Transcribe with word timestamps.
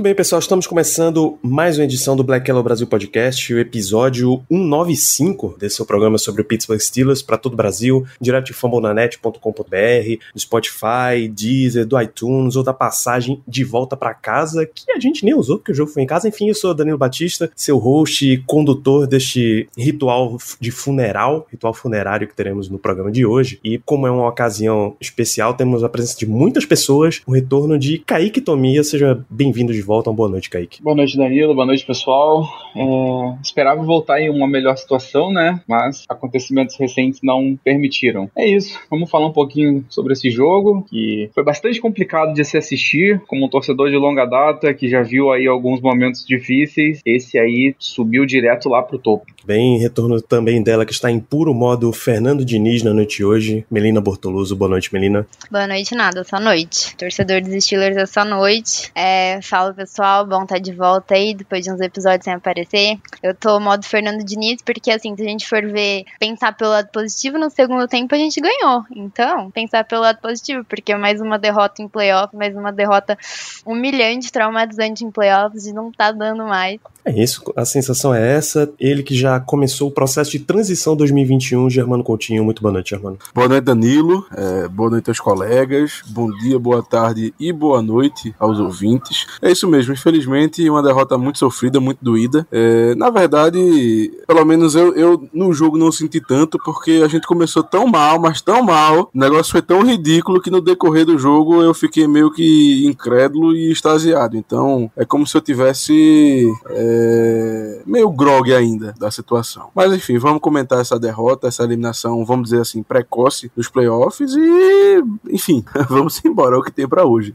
Muito 0.00 0.08
bem, 0.08 0.14
pessoal, 0.14 0.38
estamos 0.38 0.66
começando 0.66 1.38
mais 1.42 1.76
uma 1.76 1.84
edição 1.84 2.16
do 2.16 2.24
Black 2.24 2.48
Yellow 2.48 2.62
Brasil 2.62 2.86
Podcast, 2.86 3.52
o 3.52 3.58
episódio 3.58 4.42
195 4.50 5.56
desse 5.58 5.76
seu 5.76 5.84
programa 5.84 6.16
sobre 6.16 6.40
o 6.40 6.44
Pittsburgh 6.46 6.80
Steelers 6.80 7.20
para 7.20 7.36
todo 7.36 7.52
o 7.52 7.56
Brasil, 7.56 8.06
direto 8.18 8.46
de 8.46 8.54
fambonanet.com.br, 8.54 10.24
do 10.32 10.40
Spotify, 10.40 11.28
Deezer, 11.30 11.84
do 11.84 12.00
iTunes 12.00 12.56
ou 12.56 12.62
da 12.62 12.72
passagem 12.72 13.42
de 13.46 13.62
volta 13.62 13.94
para 13.94 14.14
casa, 14.14 14.64
que 14.64 14.90
a 14.90 14.98
gente 14.98 15.22
nem 15.22 15.34
usou 15.34 15.58
porque 15.58 15.72
o 15.72 15.74
jogo 15.74 15.90
foi 15.90 16.02
em 16.02 16.06
casa. 16.06 16.26
Enfim, 16.26 16.48
eu 16.48 16.54
sou 16.54 16.72
Danilo 16.72 16.96
Batista, 16.96 17.50
seu 17.54 17.76
host 17.76 18.26
e 18.26 18.38
condutor 18.38 19.06
deste 19.06 19.68
ritual 19.76 20.38
de 20.58 20.70
funeral, 20.70 21.46
ritual 21.50 21.74
funerário 21.74 22.26
que 22.26 22.34
teremos 22.34 22.70
no 22.70 22.78
programa 22.78 23.12
de 23.12 23.26
hoje. 23.26 23.60
E 23.62 23.76
como 23.76 24.06
é 24.06 24.10
uma 24.10 24.28
ocasião 24.28 24.96
especial, 24.98 25.52
temos 25.52 25.84
a 25.84 25.90
presença 25.90 26.18
de 26.18 26.26
muitas 26.26 26.64
pessoas, 26.64 27.20
o 27.26 27.32
retorno 27.32 27.78
de 27.78 27.98
Kaique 27.98 28.40
Tomia. 28.40 28.82
Seja 28.82 29.22
bem-vindo 29.28 29.74
de 29.74 29.82
volta. 29.82 29.89
Uma 29.90 30.14
boa 30.14 30.28
noite, 30.28 30.48
Kaique. 30.48 30.80
Boa 30.80 30.94
noite, 30.94 31.16
Danilo. 31.16 31.52
Boa 31.52 31.66
noite, 31.66 31.84
pessoal. 31.84 32.48
É, 32.76 33.42
esperava 33.42 33.82
voltar 33.82 34.20
em 34.20 34.30
uma 34.30 34.46
melhor 34.46 34.76
situação, 34.76 35.32
né? 35.32 35.60
Mas 35.66 36.04
acontecimentos 36.08 36.76
recentes 36.78 37.20
não 37.22 37.58
permitiram. 37.62 38.30
É 38.36 38.46
isso. 38.46 38.78
Vamos 38.88 39.10
falar 39.10 39.26
um 39.26 39.32
pouquinho 39.32 39.84
sobre 39.88 40.12
esse 40.12 40.30
jogo, 40.30 40.86
que 40.88 41.28
foi 41.34 41.42
bastante 41.42 41.80
complicado 41.80 42.32
de 42.32 42.44
se 42.44 42.56
assistir. 42.56 43.20
Como 43.26 43.44
um 43.44 43.48
torcedor 43.48 43.90
de 43.90 43.96
longa 43.96 44.24
data, 44.26 44.72
que 44.72 44.88
já 44.88 45.02
viu 45.02 45.32
aí 45.32 45.48
alguns 45.48 45.80
momentos 45.80 46.24
difíceis, 46.24 47.00
esse 47.04 47.36
aí 47.36 47.74
subiu 47.78 48.24
direto 48.24 48.68
lá 48.68 48.82
pro 48.82 48.98
topo. 48.98 49.26
Bem, 49.44 49.78
retorno 49.78 50.20
também 50.20 50.62
dela, 50.62 50.86
que 50.86 50.92
está 50.92 51.10
em 51.10 51.18
puro 51.18 51.52
modo 51.52 51.92
Fernando 51.92 52.44
Diniz 52.44 52.82
na 52.82 52.94
noite 52.94 53.18
de 53.18 53.24
hoje. 53.24 53.66
Melina 53.70 54.00
Bortoluso. 54.00 54.54
Boa 54.54 54.68
noite, 54.68 54.92
Melina. 54.92 55.26
Boa 55.50 55.66
noite, 55.66 55.94
nada. 55.94 56.22
Só 56.22 56.38
noite. 56.38 56.94
Torcedor 56.96 57.40
dos 57.40 57.64
Steelers 57.64 58.08
só 58.08 58.24
noite. 58.24 58.92
É, 58.94 59.40
fala 59.42 59.72
pessoal, 59.80 60.26
bom 60.26 60.42
estar 60.42 60.56
tá 60.56 60.60
de 60.60 60.72
volta 60.72 61.14
aí 61.14 61.34
depois 61.34 61.64
de 61.64 61.72
uns 61.72 61.80
episódios 61.80 62.24
sem 62.24 62.34
aparecer. 62.34 62.98
Eu 63.22 63.34
tô 63.34 63.58
modo 63.58 63.82
Fernando 63.82 64.22
Diniz 64.22 64.60
porque 64.60 64.90
assim, 64.90 65.16
se 65.16 65.22
a 65.22 65.24
gente 65.24 65.48
for 65.48 65.62
ver, 65.62 66.04
pensar 66.18 66.54
pelo 66.54 66.70
lado 66.70 66.90
positivo, 66.92 67.38
no 67.38 67.48
segundo 67.48 67.88
tempo 67.88 68.14
a 68.14 68.18
gente 68.18 68.38
ganhou. 68.42 68.84
Então, 68.94 69.50
pensar 69.50 69.84
pelo 69.84 70.02
lado 70.02 70.18
positivo, 70.20 70.66
porque 70.68 70.94
mais 70.94 71.18
uma 71.22 71.38
derrota 71.38 71.80
em 71.80 71.88
playoff, 71.88 72.36
mais 72.36 72.54
uma 72.54 72.70
derrota 72.70 73.16
humilhante, 73.64 74.30
traumatizante 74.30 75.02
em 75.02 75.10
playoffs 75.10 75.64
e 75.64 75.72
não 75.72 75.90
tá 75.90 76.12
dando 76.12 76.44
mais. 76.44 76.78
É 77.02 77.18
isso, 77.18 77.42
a 77.56 77.64
sensação 77.64 78.14
é 78.14 78.36
essa. 78.36 78.70
Ele 78.78 79.02
que 79.02 79.14
já 79.14 79.40
começou 79.40 79.88
o 79.88 79.90
processo 79.90 80.30
de 80.30 80.40
transição 80.40 80.94
2021, 80.94 81.70
Germano 81.70 82.04
Coutinho. 82.04 82.44
Muito 82.44 82.60
boa 82.60 82.72
noite, 82.72 82.90
Germano. 82.90 83.18
Boa 83.34 83.48
noite, 83.48 83.64
Danilo. 83.64 84.26
É, 84.36 84.68
boa 84.68 84.90
noite 84.90 85.08
aos 85.08 85.18
colegas. 85.18 86.02
Bom 86.08 86.30
dia, 86.30 86.58
boa 86.58 86.82
tarde 86.82 87.32
e 87.40 87.50
boa 87.52 87.80
noite 87.80 88.34
aos 88.38 88.58
ouvintes. 88.58 89.26
É 89.40 89.50
isso 89.50 89.69
mesmo, 89.70 89.92
infelizmente, 89.92 90.68
uma 90.68 90.82
derrota 90.82 91.16
muito 91.16 91.38
sofrida, 91.38 91.80
muito 91.80 91.98
doída. 92.02 92.46
É, 92.50 92.94
na 92.94 93.10
verdade, 93.10 94.12
pelo 94.26 94.44
menos 94.44 94.74
eu, 94.74 94.94
eu 94.94 95.28
no 95.32 95.52
jogo 95.52 95.78
não 95.78 95.92
senti 95.92 96.20
tanto, 96.20 96.58
porque 96.64 97.00
a 97.04 97.08
gente 97.08 97.26
começou 97.26 97.62
tão 97.62 97.86
mal, 97.86 98.20
mas 98.20 98.42
tão 98.42 98.62
mal. 98.62 99.10
O 99.14 99.18
negócio 99.18 99.52
foi 99.52 99.62
tão 99.62 99.82
ridículo 99.82 100.40
que 100.40 100.50
no 100.50 100.60
decorrer 100.60 101.06
do 101.06 101.18
jogo 101.18 101.62
eu 101.62 101.72
fiquei 101.72 102.06
meio 102.06 102.30
que 102.30 102.84
incrédulo 102.86 103.54
e 103.54 103.70
extasiado. 103.70 104.36
Então, 104.36 104.90
é 104.96 105.04
como 105.04 105.26
se 105.26 105.36
eu 105.36 105.40
tivesse. 105.40 106.46
É, 106.68 107.82
meio 107.86 108.10
grog 108.10 108.52
ainda 108.52 108.94
da 108.98 109.10
situação. 109.10 109.70
Mas 109.74 109.92
enfim, 109.92 110.18
vamos 110.18 110.40
comentar 110.40 110.80
essa 110.80 110.98
derrota, 110.98 111.48
essa 111.48 111.62
eliminação, 111.62 112.24
vamos 112.24 112.50
dizer 112.50 112.62
assim, 112.62 112.82
precoce 112.82 113.50
dos 113.56 113.68
playoffs 113.68 114.34
e, 114.34 115.02
enfim, 115.30 115.64
vamos 115.88 116.22
embora, 116.24 116.56
é 116.56 116.58
o 116.58 116.62
que 116.62 116.72
tem 116.72 116.88
para 116.88 117.04
hoje. 117.04 117.34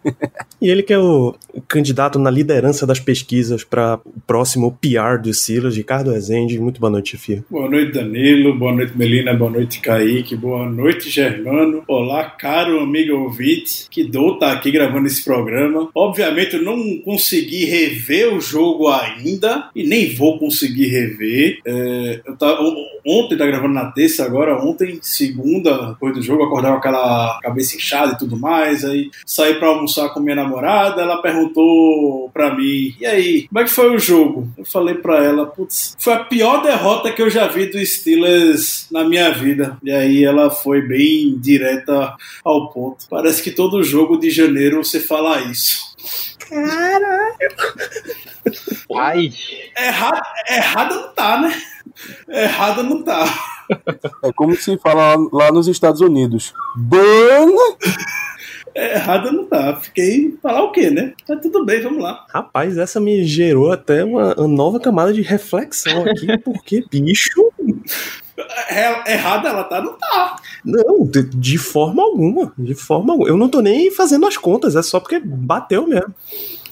e 0.61 0.69
ele 0.69 0.83
que 0.83 0.93
é 0.93 0.99
o, 0.99 1.35
candidato 1.67 2.19
na 2.25 2.31
liderança 2.31 2.87
das 2.87 2.99
pesquisas 2.99 3.63
para 3.63 3.99
o 4.03 4.19
próximo 4.25 4.75
PR 4.81 5.21
dos 5.21 5.41
Silas, 5.41 5.77
Ricardo 5.77 6.11
Rezende. 6.11 6.59
Muito 6.59 6.81
boa 6.81 6.89
noite, 6.89 7.17
Fia. 7.17 7.45
Boa 7.51 7.69
noite, 7.69 7.91
Danilo. 7.91 8.57
Boa 8.57 8.73
noite, 8.73 8.97
Melina. 8.97 9.31
Boa 9.31 9.51
noite, 9.51 9.79
Kaique. 9.79 10.35
Boa 10.35 10.67
noite, 10.67 11.07
Germano. 11.07 11.83
Olá, 11.87 12.23
caro 12.23 12.79
amigo 12.79 13.15
ouvinte. 13.15 13.87
Que 13.91 14.03
dou 14.03 14.33
estar 14.33 14.47
tá 14.47 14.53
aqui 14.53 14.71
gravando 14.71 15.05
esse 15.05 15.23
programa. 15.23 15.87
Obviamente, 15.93 16.55
eu 16.55 16.63
não 16.63 16.97
consegui 17.05 17.65
rever 17.65 18.33
o 18.33 18.41
jogo 18.41 18.87
ainda 18.87 19.69
e 19.75 19.83
nem 19.83 20.15
vou 20.15 20.39
conseguir 20.39 20.87
rever. 20.87 21.59
É, 21.63 22.21
eu 22.25 22.35
tava, 22.35 22.63
ontem, 23.05 23.37
tá 23.37 23.45
gravando 23.45 23.75
na 23.75 23.91
terça, 23.91 24.25
agora 24.25 24.59
ontem, 24.63 24.97
segunda, 25.01 25.89
depois 25.89 26.15
do 26.15 26.23
jogo, 26.23 26.43
acordar 26.43 26.71
com 26.71 26.77
aquela 26.77 27.39
cabeça 27.43 27.75
inchada 27.75 28.13
e 28.13 28.17
tudo 28.17 28.35
mais. 28.35 28.83
Aí 28.83 29.11
saí 29.25 29.53
para 29.55 29.67
almoçar 29.67 30.09
com 30.09 30.19
minha 30.19 30.35
namorada, 30.35 31.03
ela 31.03 31.21
perguntou 31.21 32.14
pra 32.33 32.55
mim: 32.55 32.95
e 32.99 33.05
aí, 33.05 33.47
como 33.47 33.59
é 33.59 33.63
que 33.63 33.69
foi 33.69 33.95
o 33.95 33.99
jogo? 33.99 34.47
Eu 34.57 34.65
falei 34.65 34.95
pra 34.95 35.23
ela: 35.23 35.45
putz, 35.45 35.95
foi 35.99 36.13
a 36.13 36.23
pior 36.23 36.61
derrota 36.61 37.11
que 37.11 37.21
eu 37.21 37.29
já 37.29 37.47
vi 37.47 37.67
do 37.67 37.83
Steelers 37.85 38.87
na 38.91 39.03
minha 39.03 39.31
vida. 39.31 39.77
E 39.83 39.91
aí 39.91 40.23
ela 40.23 40.49
foi 40.49 40.81
bem 40.81 41.37
direta 41.37 42.15
ao 42.43 42.71
ponto. 42.71 43.05
Parece 43.09 43.41
que 43.41 43.51
todo 43.51 43.83
jogo 43.83 44.17
de 44.17 44.29
janeiro 44.29 44.83
você 44.83 44.99
fala 44.99 45.41
isso. 45.41 45.79
Caralho! 46.49 47.35
Ai! 48.95 49.33
Errada, 49.77 50.21
errada 50.49 50.95
não 50.95 51.13
tá, 51.13 51.41
né? 51.41 51.61
Errada 52.27 52.83
não 52.83 53.03
tá. 53.03 53.25
É 54.23 54.31
como 54.33 54.55
se 54.55 54.77
fala 54.77 55.15
lá 55.31 55.51
nos 55.51 55.67
Estados 55.67 56.01
Unidos. 56.01 56.53
Burn! 56.75 57.55
É, 58.75 58.95
errada 58.95 59.31
não 59.31 59.45
tá. 59.45 59.77
Fiquei 59.77 60.37
falar 60.43 60.63
o 60.63 60.71
quê, 60.71 60.89
né? 60.89 61.13
Mas 61.27 61.39
tudo 61.41 61.63
bem, 61.63 61.81
vamos 61.81 62.03
lá. 62.03 62.25
Rapaz, 62.29 62.77
essa 62.77 62.99
me 62.99 63.23
gerou 63.23 63.71
até 63.71 64.03
uma, 64.03 64.35
uma 64.35 64.47
nova 64.49 64.81
camada 64.81 65.13
de 65.13 65.21
reflexão 65.21 66.03
aqui, 66.03 66.37
porque, 66.43 66.83
bicho. 66.91 67.41
É, 68.69 69.13
errada 69.13 69.47
ela 69.47 69.63
tá? 69.63 69.81
Não 69.81 69.97
tá. 69.97 70.35
Não, 70.63 71.05
de, 71.05 71.23
de, 71.23 71.57
forma 71.57 72.03
alguma. 72.03 72.51
De 72.57 72.75
forma 72.75 73.13
alguma. 73.13 73.29
Eu 73.29 73.37
não 73.37 73.47
tô 73.47 73.61
nem 73.61 73.89
fazendo 73.89 74.27
as 74.27 74.35
contas, 74.35 74.75
é 74.75 74.81
só 74.81 74.99
porque 74.99 75.21
bateu 75.23 75.87
mesmo. 75.87 76.13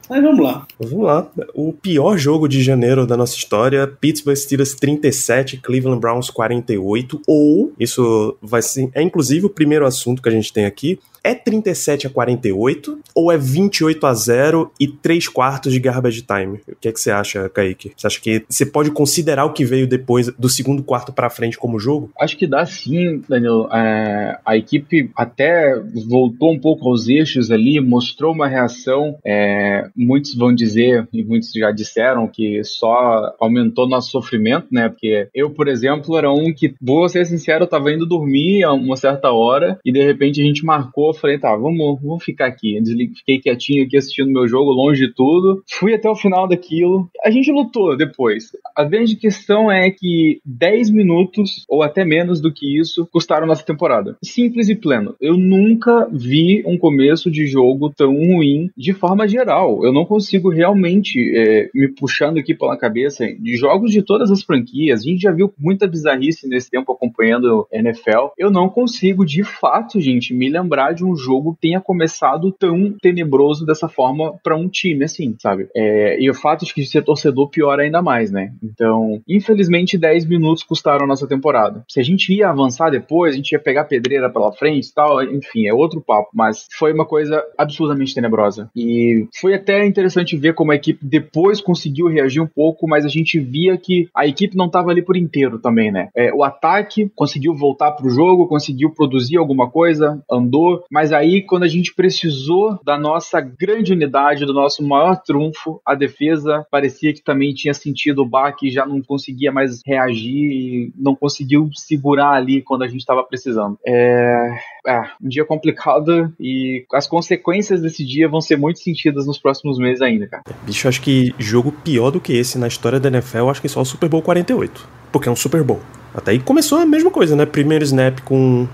Mas 0.09 0.21
vamos 0.21 0.43
lá. 0.43 0.67
Vamos 0.77 1.05
lá. 1.05 1.31
O 1.53 1.71
pior 1.71 2.17
jogo 2.17 2.49
de 2.49 2.61
janeiro 2.61 3.07
da 3.07 3.15
nossa 3.15 3.37
história: 3.37 3.87
Pittsburgh 3.87 4.35
Steelers 4.35 4.75
37, 4.75 5.57
Cleveland 5.57 6.01
Browns 6.01 6.29
48. 6.29 7.21
Ou, 7.25 7.71
isso 7.79 8.37
vai 8.41 8.61
ser. 8.61 8.89
É 8.93 9.01
inclusive 9.01 9.45
o 9.45 9.49
primeiro 9.49 9.85
assunto 9.85 10.21
que 10.21 10.27
a 10.27 10.33
gente 10.33 10.51
tem 10.51 10.65
aqui. 10.65 10.99
É 11.23 11.34
37 11.34 12.07
a 12.07 12.09
48 12.09 13.00
ou 13.16 13.31
é 13.31 13.38
28 13.38 14.06
a 14.06 14.13
0 14.13 14.72
e 14.78 14.88
3 14.88 15.29
quartos 15.29 15.72
de 15.72 15.79
garbage 15.79 16.22
time? 16.22 16.59
O 16.67 16.75
que 16.75 16.89
é 16.89 16.91
que 16.91 17.00
você 17.00 17.11
acha, 17.11 17.47
Kaique? 17.47 17.94
Você 17.95 18.07
acha 18.07 18.19
que 18.19 18.44
você 18.50 18.66
pode 18.66 18.91
considerar 18.91 19.45
o 19.45 19.53
que 19.53 19.63
veio 19.63 19.88
depois 19.88 20.28
do 20.28 20.50
segundo 20.50 20.83
quarto 20.83 21.13
para 21.13 21.29
frente 21.29 21.57
como 21.57 21.79
jogo? 21.79 22.12
Acho 22.19 22.35
que 22.38 22.45
dá 22.45 22.66
sim, 22.66 23.22
Daniel. 23.29 23.69
É, 23.72 24.38
a 24.45 24.57
equipe 24.57 25.09
até 25.16 25.79
voltou 26.09 26.51
um 26.51 26.59
pouco 26.59 26.89
aos 26.89 27.07
eixos 27.07 27.51
ali, 27.51 27.79
mostrou 27.79 28.33
uma 28.33 28.47
reação. 28.47 29.17
É, 29.25 29.88
muitos 29.95 30.35
vão 30.35 30.53
dizer, 30.53 31.07
e 31.13 31.23
muitos 31.23 31.51
já 31.53 31.72
disseram, 31.72 32.28
que 32.28 32.62
só 32.66 33.33
aumentou 33.39 33.88
nosso 33.88 34.12
sofrimento, 34.12 34.68
né? 34.69 34.89
Porque 34.89 35.30
eu, 35.33 35.51
por 35.51 35.69
exemplo, 35.69 36.18
era 36.18 36.30
um 36.30 36.53
que, 36.53 36.75
vou 36.81 37.07
ser 37.07 37.25
sincero, 37.25 37.63
eu 37.63 37.69
tava 37.69 37.94
indo 37.94 38.06
dormir 38.06 38.63
a 38.63 38.74
uma 38.74 38.97
certa 38.97 39.31
hora 39.31 39.80
e 39.86 39.92
de 39.92 40.03
repente 40.03 40.42
a 40.42 40.44
gente 40.44 40.65
marcou 40.65 41.12
falei, 41.13 41.38
tá, 41.38 41.56
vamos, 41.56 42.01
vamos 42.01 42.24
ficar 42.24 42.48
aqui. 42.48 42.80
Fiquei 43.18 43.39
quietinho 43.39 43.86
aqui 43.86 43.98
assistindo 43.98 44.31
meu 44.31 44.48
jogo, 44.48 44.71
longe 44.71 45.07
de 45.07 45.13
tudo. 45.13 45.63
Fui 45.71 45.94
até 45.94 46.10
o 46.10 46.15
final 46.15 46.48
daquilo. 46.48 47.10
A 47.24 47.31
gente 47.31 47.51
lutou 47.51 47.95
depois. 47.98 48.51
A 48.75 48.83
grande 48.83 49.15
questão 49.15 49.71
é 49.71 49.89
que 49.92 50.39
10 50.45 50.89
minutos, 50.89 51.65
ou 51.68 51.83
até 51.83 52.04
menos 52.04 52.42
do 52.42 52.51
que 52.51 52.80
isso, 52.80 53.07
custaram 53.12 53.48
nossa 53.48 53.65
temporada. 53.65 54.18
Simples 54.24 54.69
e 54.69 54.75
pleno. 54.75 55.15
Eu 55.19 55.38
nunca 55.38 56.07
vi 56.12 56.63
um 56.65 56.77
começo 56.77 57.30
de 57.30 57.45
jogo 57.45 57.89
tão 57.89 58.13
ruim 58.13 58.69
de 58.77 58.94
forma 58.94 59.27
geral. 59.27 59.83
Eu 59.86 59.94
não 59.94 60.06
consigo 60.06 60.50
realmente 60.50 61.19
é, 61.36 61.69
me 61.74 61.88
puxando 61.88 62.38
aqui 62.38 62.54
pela 62.54 62.77
cabeça 62.77 63.25
de 63.27 63.56
jogos 63.56 63.92
de 63.92 64.01
todas 64.01 64.31
as 64.31 64.44
franquias. 64.44 65.01
A 65.01 65.04
gente 65.04 65.21
já 65.21 65.31
viu 65.31 65.54
muita 65.57 65.88
bizarrice 65.88 66.48
nesse 66.48 66.69
tempo 66.69 66.92
acompanhando 66.92 67.68
NFL. 67.71 68.33
Eu 68.38 68.51
não 68.51 68.69
consigo, 68.69 69.25
de 69.25 69.44
fato, 69.44 70.00
gente, 70.00 70.33
me 70.33 70.50
lembrar 70.50 70.94
de 70.94 71.02
um 71.03 71.15
jogo 71.15 71.57
tenha 71.59 71.79
começado 71.79 72.51
tão 72.51 72.94
tenebroso 73.01 73.65
dessa 73.65 73.88
forma 73.88 74.33
para 74.44 74.55
um 74.55 74.67
time, 74.67 75.03
assim, 75.03 75.35
sabe? 75.39 75.67
É, 75.75 76.21
e 76.21 76.29
o 76.29 76.33
fato 76.33 76.65
de 76.65 76.73
que 76.73 76.85
ser 76.85 77.03
torcedor 77.03 77.50
piora 77.50 77.83
ainda 77.83 78.01
mais, 78.01 78.31
né? 78.31 78.53
Então, 78.61 79.21
infelizmente, 79.27 79.97
10 79.97 80.25
minutos 80.25 80.63
custaram 80.63 81.05
a 81.05 81.07
nossa 81.07 81.27
temporada. 81.27 81.83
Se 81.88 82.00
a 82.00 82.03
gente 82.03 82.33
ia 82.33 82.50
avançar 82.50 82.89
depois, 82.89 83.33
a 83.33 83.38
gente 83.38 83.51
ia 83.51 83.59
pegar 83.59 83.85
pedreira 83.85 84.29
pela 84.29 84.51
frente 84.51 84.88
e 84.88 84.94
tal, 84.94 85.23
enfim, 85.23 85.67
é 85.67 85.73
outro 85.73 86.01
papo. 86.01 86.29
Mas 86.33 86.67
foi 86.77 86.94
uma 86.94 87.06
coisa 87.06 87.44
absurdamente 87.57 88.13
tenebrosa. 88.13 88.69
E 88.75 89.27
foi 89.39 89.53
até 89.53 89.85
interessante 89.85 90.38
ver 90.38 90.53
como 90.53 90.71
a 90.71 90.75
equipe 90.75 91.06
depois 91.06 91.61
conseguiu 91.61 92.07
reagir 92.07 92.41
um 92.41 92.47
pouco, 92.47 92.88
mas 92.88 93.06
a 93.06 93.09
gente 93.09 93.39
via 93.39 93.77
que 93.77 94.09
a 94.15 94.25
equipe 94.27 94.57
não 94.57 94.67
estava 94.67 94.91
ali 94.91 95.01
por 95.01 95.17
inteiro 95.17 95.59
também, 95.59 95.91
né? 95.91 96.09
É, 96.15 96.33
o 96.33 96.44
ataque 96.44 97.11
conseguiu 97.15 97.53
voltar 97.53 97.91
pro 97.91 98.09
jogo, 98.09 98.47
conseguiu 98.47 98.91
produzir 98.91 99.38
alguma 99.38 99.69
coisa, 99.69 100.21
andou, 100.29 100.83
mas 100.94 101.12
aí 101.12 101.42
quando 101.42 101.63
a 101.63 101.68
gente 101.68 101.92
precisou 101.95 102.80
da 102.86 103.00
nossa 103.00 103.42
grande 103.42 103.92
unidade, 103.92 104.45
do 104.45 104.54
nosso 104.54 104.88
maior 104.88 105.19
trunfo, 105.25 105.81
a 105.84 105.95
defesa 105.95 106.63
parecia 106.69 107.12
que 107.12 107.24
também 107.24 107.51
tinha 107.51 107.74
sentido 107.74 108.22
o 108.22 108.30
baque 108.30 108.69
já 108.69 108.86
não 108.86 109.01
conseguia 109.01 109.51
mais 109.51 109.81
reagir, 109.84 110.92
não 110.95 111.16
conseguiu 111.16 111.68
segurar 111.74 112.34
ali 112.34 112.62
quando 112.62 112.84
a 112.84 112.88
gente 112.88 113.00
estava 113.00 113.24
precisando. 113.24 113.75
É, 113.84 114.56
é 114.86 115.01
um 115.19 115.28
dia 115.28 115.44
complicado 115.44 116.31
e 116.40 116.86
as 116.94 117.07
consequências 117.07 117.81
desse 117.81 118.06
dia 118.06 118.30
vão 118.30 118.40
ser 118.40 118.57
muito 118.57 118.78
sentidas 118.78 119.25
nos 119.25 119.40
próximos 119.40 119.80
meses 119.80 120.00
ainda, 120.04 120.28
cara. 120.28 120.44
Bicho, 120.63 120.88
acho 120.88 121.01
que 121.01 121.34
jogo 121.40 121.72
pior 121.72 122.12
do 122.12 122.22
que 122.22 122.34
esse 122.34 122.60
na 122.60 122.68
história 122.68 123.00
da 123.00 123.10
NFL, 123.10 123.50
acho 123.50 123.62
que 123.62 123.68
só 123.68 123.81
o 123.81 123.86
Super 123.86 124.10
Bowl 124.10 124.22
48. 124.22 124.88
Porque 125.12 125.28
é 125.28 125.31
um 125.31 125.36
Super 125.36 125.63
Bowl. 125.63 125.80
Até 126.13 126.31
aí 126.31 126.40
começou 126.40 126.78
a 126.78 126.86
mesma 126.86 127.10
coisa, 127.10 127.36
né? 127.36 127.48
Primeiro 127.48 127.84
snap 127.84 128.19
com 128.22 128.68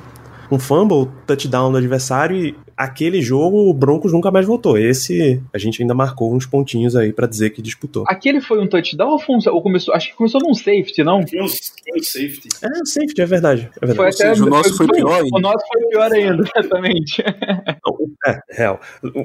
um 0.51 0.57
fumble, 0.57 1.11
touchdown 1.27 1.71
do 1.71 1.77
adversário 1.77 2.37
e 2.37 2.55
aquele 2.79 3.21
jogo 3.21 3.69
o 3.69 3.73
Broncos 3.73 4.13
nunca 4.13 4.31
mais 4.31 4.45
voltou. 4.45 4.77
Esse 4.77 5.43
a 5.53 5.57
gente 5.57 5.81
ainda 5.81 5.93
marcou 5.93 6.33
uns 6.33 6.45
pontinhos 6.45 6.95
aí 6.95 7.11
pra 7.11 7.27
dizer 7.27 7.49
que 7.49 7.61
disputou. 7.61 8.05
Aquele 8.07 8.39
foi 8.39 8.61
um 8.61 8.67
touchdown 8.67 9.11
ou, 9.11 9.19
foi 9.19 9.35
um, 9.35 9.39
ou 9.51 9.61
começou? 9.61 9.93
Acho 9.93 10.09
que 10.09 10.15
começou 10.15 10.39
num 10.39 10.53
safety, 10.53 11.03
não? 11.03 11.27
Foi 11.27 11.41
um, 11.41 11.47
foi 11.47 11.99
um 11.99 12.03
safety. 12.03 12.47
É, 12.63 12.85
safety, 12.85 13.21
é 13.21 13.25
verdade. 13.25 13.69
É 13.81 13.85
verdade. 13.85 13.97
Foi 13.97 14.05
até, 14.07 14.33
seja, 14.33 14.45
o 14.45 14.49
nosso 14.49 14.77
foi 14.77 14.87
pior 14.87 15.21
ainda. 15.21 15.37
O 15.37 15.41
nosso 15.41 15.65
foi 15.67 15.85
pior 15.87 16.13
ainda, 16.13 16.43
exatamente. 16.55 17.21
É, 18.25 18.39
real. 18.49 18.79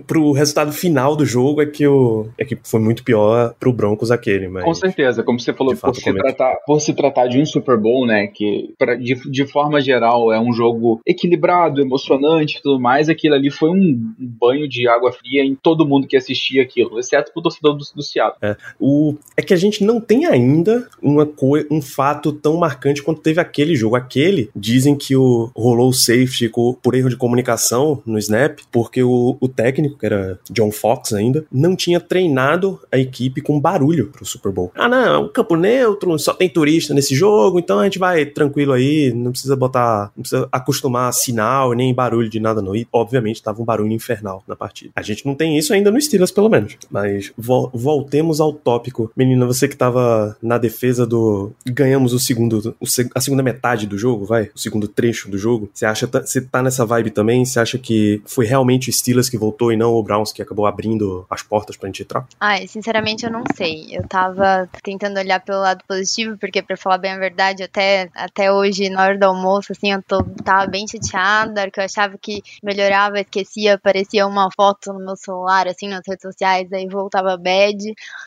Pro 0.07 0.33
resultado 0.33 0.73
final 0.73 1.15
do 1.15 1.25
jogo 1.25 1.63
é 1.63 1.67
que, 1.67 1.87
o, 1.87 2.29
é 2.37 2.45
que 2.45 2.59
foi 2.65 2.81
muito 2.81 3.05
pior 3.05 3.55
pro 3.61 3.73
Broncos 3.73 4.11
aquele, 4.11 4.49
mas... 4.49 4.65
Com 4.65 4.75
certeza, 4.75 5.23
como 5.23 5.39
você 5.39 5.53
falou, 5.53 5.77
fato, 5.77 5.95
por, 5.95 6.01
se 6.01 6.09
é 6.09 6.13
tratar, 6.13 6.57
por 6.67 6.81
se 6.81 6.95
tratar 6.95 7.29
de 7.29 7.39
um 7.39 7.47
Super 7.47 7.79
Bowl, 7.79 8.07
né, 8.07 8.27
que 8.27 8.75
pra, 8.79 8.97
de, 8.97 9.15
de 9.31 9.47
forma 9.47 9.81
geral 9.81 10.33
é 10.33 10.41
um 10.41 10.53
jogo 10.53 11.01
equilibrado, 11.07 11.81
emocionante 11.81 12.59
e 12.59 12.63
tudo 12.63 12.81
mais, 12.81 13.09
aquilo 13.09 13.35
ali 13.35 13.44
foi 13.51 13.71
um 13.71 14.13
banho 14.19 14.69
de 14.69 14.89
água 14.89 15.13
fria 15.13 15.43
em 15.45 15.55
todo 15.55 15.87
mundo 15.87 16.07
que 16.07 16.17
assistia 16.17 16.63
aquilo, 16.63 16.99
exceto 16.99 17.33
pro 17.33 17.43
torcedor 17.43 17.75
do, 17.75 17.85
do 17.95 18.03
Seattle. 18.03 18.57
O, 18.79 19.15
é 19.37 19.43
que 19.43 19.55
a 19.55 19.57
gente 19.57 19.85
não 19.85 20.01
tem 20.01 20.27
ainda 20.27 20.89
uma 21.03 21.27
coi- 21.27 21.67
um 21.71 21.81
fato 21.83 22.33
tão 22.33 22.57
marcante 22.57 23.03
quanto 23.03 23.21
teve 23.21 23.41
aquele 23.41 23.75
jogo. 23.75 23.97
Aquele, 23.97 24.51
dizem 24.55 24.95
que 24.97 25.15
o, 25.17 25.51
rolou 25.57 25.89
o 25.89 25.93
safety 25.93 26.49
co- 26.49 26.75
por 26.83 26.95
erro 26.95 27.09
de 27.09 27.17
comunicação 27.17 28.03
no 28.07 28.19
snap, 28.19 28.59
porque 28.73 29.03
o, 29.03 29.37
o 29.41 29.49
técnico, 29.49 29.99
que 29.99 30.07
era 30.07 30.39
John 30.51 30.71
Fox 30.71 31.13
ainda, 31.13 31.45
não 31.53 31.77
tinha 31.77 32.01
treinado 32.01 32.81
a 32.91 32.99
equipe 32.99 33.41
com 33.41 33.61
barulho 33.61 34.09
pro 34.11 34.25
Super 34.25 34.53
Bowl. 34.53 34.73
Ah, 34.75 34.89
não, 34.89 35.15
é 35.15 35.19
um 35.19 35.29
campo 35.29 35.57
neutro, 35.57 36.19
só 36.19 36.33
tem 36.33 36.49
turista 36.49 36.95
nesse 36.95 37.15
jogo, 37.15 37.59
então 37.59 37.79
a 37.79 37.85
gente 37.85 37.99
vai 37.99 38.25
tranquilo 38.27 38.73
aí, 38.73 39.13
não 39.15 39.31
precisa 39.31 39.57
botar, 39.57 40.13
não 40.17 40.23
precisa 40.23 40.49
acostumar 40.51 41.13
sinal 41.13 41.73
nem 41.73 41.93
barulho 41.95 42.29
de 42.29 42.41
nada 42.41 42.61
não. 42.63 42.75
E, 42.75 42.87
obviamente, 42.93 43.34
tava 43.43 43.61
um 43.61 43.65
barulho 43.65 43.93
infernal 43.93 44.43
na 44.47 44.57
partida. 44.57 44.93
A 44.97 45.03
gente 45.03 45.25
não 45.27 45.35
tem 45.35 45.57
isso 45.59 45.73
ainda 45.73 45.91
no 45.91 46.01
Steelers, 46.01 46.31
pelo 46.31 46.49
menos. 46.49 46.77
Mas 46.91 47.33
vol- 47.37 47.71
voltemos 47.73 48.41
ao 48.41 48.53
tópico. 48.53 49.11
Menina, 49.17 49.47
você 49.47 49.69
que 49.69 49.77
tava 49.77 50.37
na 50.43 50.59
defesa 50.59 51.07
do. 51.07 51.53
Ganhamos 51.67 52.13
o 52.13 52.19
segundo. 52.19 52.75
o 52.81 52.87
seg- 52.87 53.11
a 53.15 53.21
segunda 53.21 53.43
metade 53.43 53.87
do 53.87 53.97
jogo, 53.99 54.25
vai? 54.25 54.51
O 54.55 54.59
segundo 54.59 54.87
trecho 54.89 55.31
do 55.31 55.39
jogo. 55.39 55.69
Você 55.73 55.87
acha. 55.87 56.07
Você 56.07 56.41
tá 56.41 56.63
nessa 56.63 56.85
vibe 56.87 57.11
também? 57.11 57.45
Você 57.45 57.59
acha 57.61 57.79
que 57.79 58.23
foi 58.27 58.47
realmente 58.47 58.91
o 58.91 58.93
Steelers 58.93 59.29
que 59.29 59.39
voltou 59.39 59.73
e 59.73 59.77
não 59.77 59.93
o 59.93 60.03
Browns 60.03 60.33
que 60.33 60.43
acabou 60.43 60.67
abrindo 60.67 61.27
as 61.31 61.43
portas 61.43 61.77
pra 61.77 61.89
gente 61.89 62.03
entrar? 62.03 62.27
Ai, 62.41 62.67
sinceramente 62.67 63.25
eu 63.25 63.33
não 63.33 63.43
sei. 63.57 63.87
Eu 63.91 64.07
tava 64.07 64.69
tentando 64.83 65.19
olhar 65.19 65.41
pelo 65.41 65.61
lado 65.61 65.83
positivo, 65.87 66.37
porque 66.39 66.63
pra 66.63 66.77
falar 66.77 66.99
bem 66.99 67.13
a 67.13 67.19
verdade, 67.19 67.63
até, 67.63 68.09
até 68.15 68.53
hoje, 68.53 68.89
na 68.89 69.03
hora 69.03 69.19
do 69.19 69.25
almoço, 69.25 69.73
assim, 69.73 69.93
eu 69.93 70.03
tô, 70.03 70.23
tava 70.45 70.67
bem 70.67 70.87
chateada, 70.87 71.71
que 71.71 71.81
eu 71.81 71.85
achava 71.85 72.17
que 72.21 72.43
melhorava, 72.63 73.14
esquecia, 73.21 73.75
aparecia 73.75 74.27
uma 74.27 74.49
foto 74.55 74.93
no 74.93 75.05
meu 75.05 75.17
celular, 75.17 75.67
assim, 75.69 75.89
nas 75.89 76.03
redes 76.07 76.23
sociais, 76.23 76.73
aí 76.73 76.87
voltava 76.89 77.37
bad. 77.37 77.79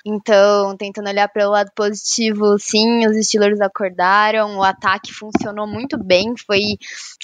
Então, 0.06 0.76
tentando 0.78 1.10
olhar 1.10 1.28
pelo 1.30 1.52
lado 1.52 1.72
positivo, 1.76 2.58
sim, 2.60 3.06
os 3.08 3.16
Steelers 3.26 3.60
acordaram, 3.62 4.58
o 4.58 4.64
ataque 4.64 5.14
funcionou 5.14 5.68
muito 5.68 5.98
bem, 6.02 6.34
foi, 6.46 6.62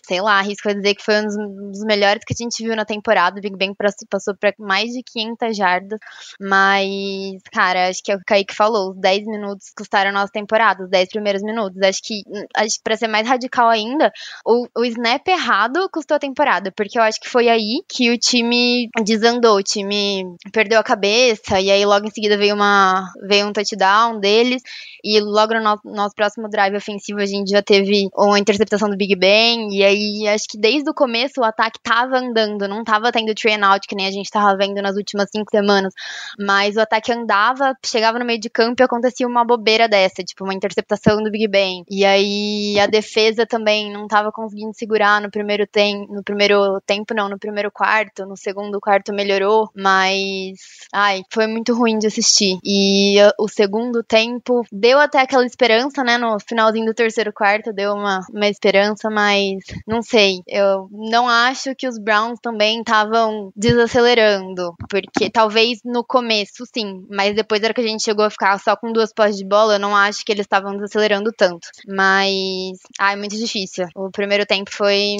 sei 0.06 0.22
lá, 0.22 0.40
arrisco 0.40 0.70
a 0.70 0.74
dizer 0.74 0.96
que 0.96 1.04
foi 1.04 1.22
um 1.22 1.72
dos, 1.72 1.84
melhores 1.84 2.24
que 2.26 2.34
a 2.34 2.44
gente 2.44 2.64
viu 2.64 2.76
na 2.76 2.86
temporada. 2.86 3.40
O 3.40 3.42
Big 3.42 3.56
Ben 3.56 3.74
passou- 4.10 4.36
pra 4.40 4.54
mais 4.60 4.92
de 4.92 5.02
500 5.04 5.56
jardas, 5.56 6.00
mas, 6.40 7.42
cara, 7.52 7.90
acho 7.90 8.02
que 8.04 8.12
é 8.12 8.16
o 8.16 8.18
que 8.18 8.24
o 8.24 8.26
Kaique 8.26 8.56
falou, 8.56 8.92
os 8.92 8.98
10 9.00 9.26
minutos 9.26 9.72
custaram 9.76 10.10
a 10.10 10.14
nossa 10.14 10.32
temporada, 10.32 10.84
os 10.84 10.90
10 10.90 11.10
primeiros 11.10 11.42
minutos. 11.42 11.82
Acho 11.82 12.02
que, 12.04 12.22
acho 12.56 12.80
pra 12.84 12.98
ser 12.98 13.08
mais 13.08 13.28
radical 13.28 13.70
ainda, 13.70 14.12
o, 14.46 14.68
o 14.78 14.86
snap 14.86 15.28
errado 15.28 15.88
custou 15.92 16.16
a 16.16 16.20
temporada, 16.20 16.72
porque 16.72 16.98
eu 16.98 17.04
acho 17.04 17.20
que 17.20 17.30
foi 17.30 17.50
aí 17.54 17.82
que 17.88 18.12
o 18.12 18.18
time 18.18 18.90
desandou, 19.04 19.58
o 19.58 19.64
time 19.64 20.26
perdeu 20.52 20.80
a 20.80 20.84
cabeça, 20.84 21.60
e 21.60 21.72
aí 21.72 21.86
logo 21.86 22.06
em 22.08 22.12
seguida 22.12 22.38
veio 22.38 22.56
uma 22.56 23.06
veio 23.28 23.48
um 23.48 23.54
touchdown 23.54 24.20
deles, 24.20 24.62
e 25.04 25.20
logo 25.20 25.54
no 25.54 25.64
no- 25.64 25.80
nosso 25.86 26.14
próximo 26.16 26.50
drive 26.50 26.76
ofensivo 26.76 27.20
a 27.20 27.26
gente 27.26 27.50
já 27.50 27.62
teve 27.62 28.10
uma 28.16 28.38
interceptação 28.40 28.90
do 28.90 28.98
Big 28.98 29.16
Ben, 29.16 29.70
e 29.72 29.84
aí 29.84 30.28
acho 30.28 30.46
que 30.50 30.58
desde 30.58 30.90
o 30.90 30.94
começo 30.94 31.40
o 31.40 31.44
ataque 31.44 31.80
tava 31.82 32.18
andando, 32.18 32.68
não 32.68 32.84
tava 32.84 33.12
tendo 33.12 33.34
train 33.34 33.62
out, 33.64 33.88
que 33.88 33.96
nem 33.96 34.08
a 34.08 34.12
gente 34.12 34.30
tava 34.30 34.56
vendo 34.58 34.82
nas 34.82 34.96
últimas 34.98 35.30
cinco 35.34 35.50
semanas, 35.50 35.94
mas 36.40 36.76
o 36.76 36.82
ataque 36.82 37.12
andava, 37.12 37.76
chegava 37.86 38.20
no 38.20 38.26
meio 38.26 38.40
de 38.40 38.50
campo 38.50 38.82
e 38.82 38.84
acontecia 38.84 39.28
uma 39.28 39.46
bobeira 39.46 39.88
dessa, 39.88 40.24
tipo 40.24 40.44
uma 40.44 40.54
interceptação 40.54 41.22
do 41.24 41.32
Big 41.32 41.48
Ben. 41.48 41.84
E 41.90 42.04
aí 42.06 42.80
a 42.80 42.88
defesa 42.88 43.46
também 43.46 43.92
não 43.92 44.08
tava 44.08 44.32
conseguindo 44.32 44.74
segurar 44.74 45.22
no 45.22 45.30
primeiro 45.32 45.66
tempo, 45.68 46.14
no 46.14 46.24
primeiro 46.24 46.80
tempo 46.86 47.14
não, 47.14 47.30
no 47.30 47.38
primeiro 47.44 47.70
quarto, 47.70 48.26
no 48.26 48.38
segundo 48.38 48.80
quarto 48.80 49.14
melhorou, 49.14 49.70
mas 49.76 50.58
ai, 50.94 51.24
foi 51.30 51.46
muito 51.46 51.74
ruim 51.74 51.98
de 52.00 52.08
assistir. 52.08 52.58
E 52.64 53.22
uh, 53.22 53.32
o 53.38 53.50
segundo 53.50 54.02
tempo 54.02 54.64
deu 54.72 54.98
até 54.98 55.20
aquela 55.20 55.46
esperança, 55.46 56.04
né, 56.06 56.18
no 56.18 56.38
finalzinho 56.40 56.86
do 56.86 56.94
terceiro 56.94 57.34
quarto, 57.34 57.74
deu 57.74 57.94
uma, 57.94 58.22
uma 58.32 58.48
esperança, 58.48 59.10
mas 59.10 59.60
não 59.86 60.02
sei, 60.02 60.42
eu 60.48 60.88
não 60.90 61.28
acho 61.28 61.76
que 61.76 61.88
os 61.88 62.00
Browns 62.00 62.40
também 62.42 62.80
estavam 62.80 63.52
desacelerando, 63.56 64.74
porque 64.90 65.30
talvez 65.30 65.80
no 65.84 66.04
começo 66.04 66.64
sim, 66.74 67.06
mas 67.10 67.36
depois 67.36 67.62
era 67.62 67.74
que 67.74 67.82
a 67.82 67.88
gente 67.88 68.04
chegou 68.04 68.24
a 68.24 68.30
ficar 68.30 68.58
só 68.58 68.76
com 68.76 68.94
duas 68.94 69.14
postes 69.14 69.38
de 69.38 69.46
bola, 69.46 69.76
eu 69.76 69.80
não 69.80 69.96
acho 69.96 70.24
que 70.24 70.32
eles 70.32 70.46
estavam 70.46 70.74
desacelerando 70.76 71.32
tanto. 71.36 71.68
Mas, 71.88 72.78
ai, 73.00 73.18
muito 73.18 73.36
difícil. 73.36 73.88
O 73.96 74.10
primeiro 74.10 74.46
tempo 74.46 74.72
foi 74.72 75.18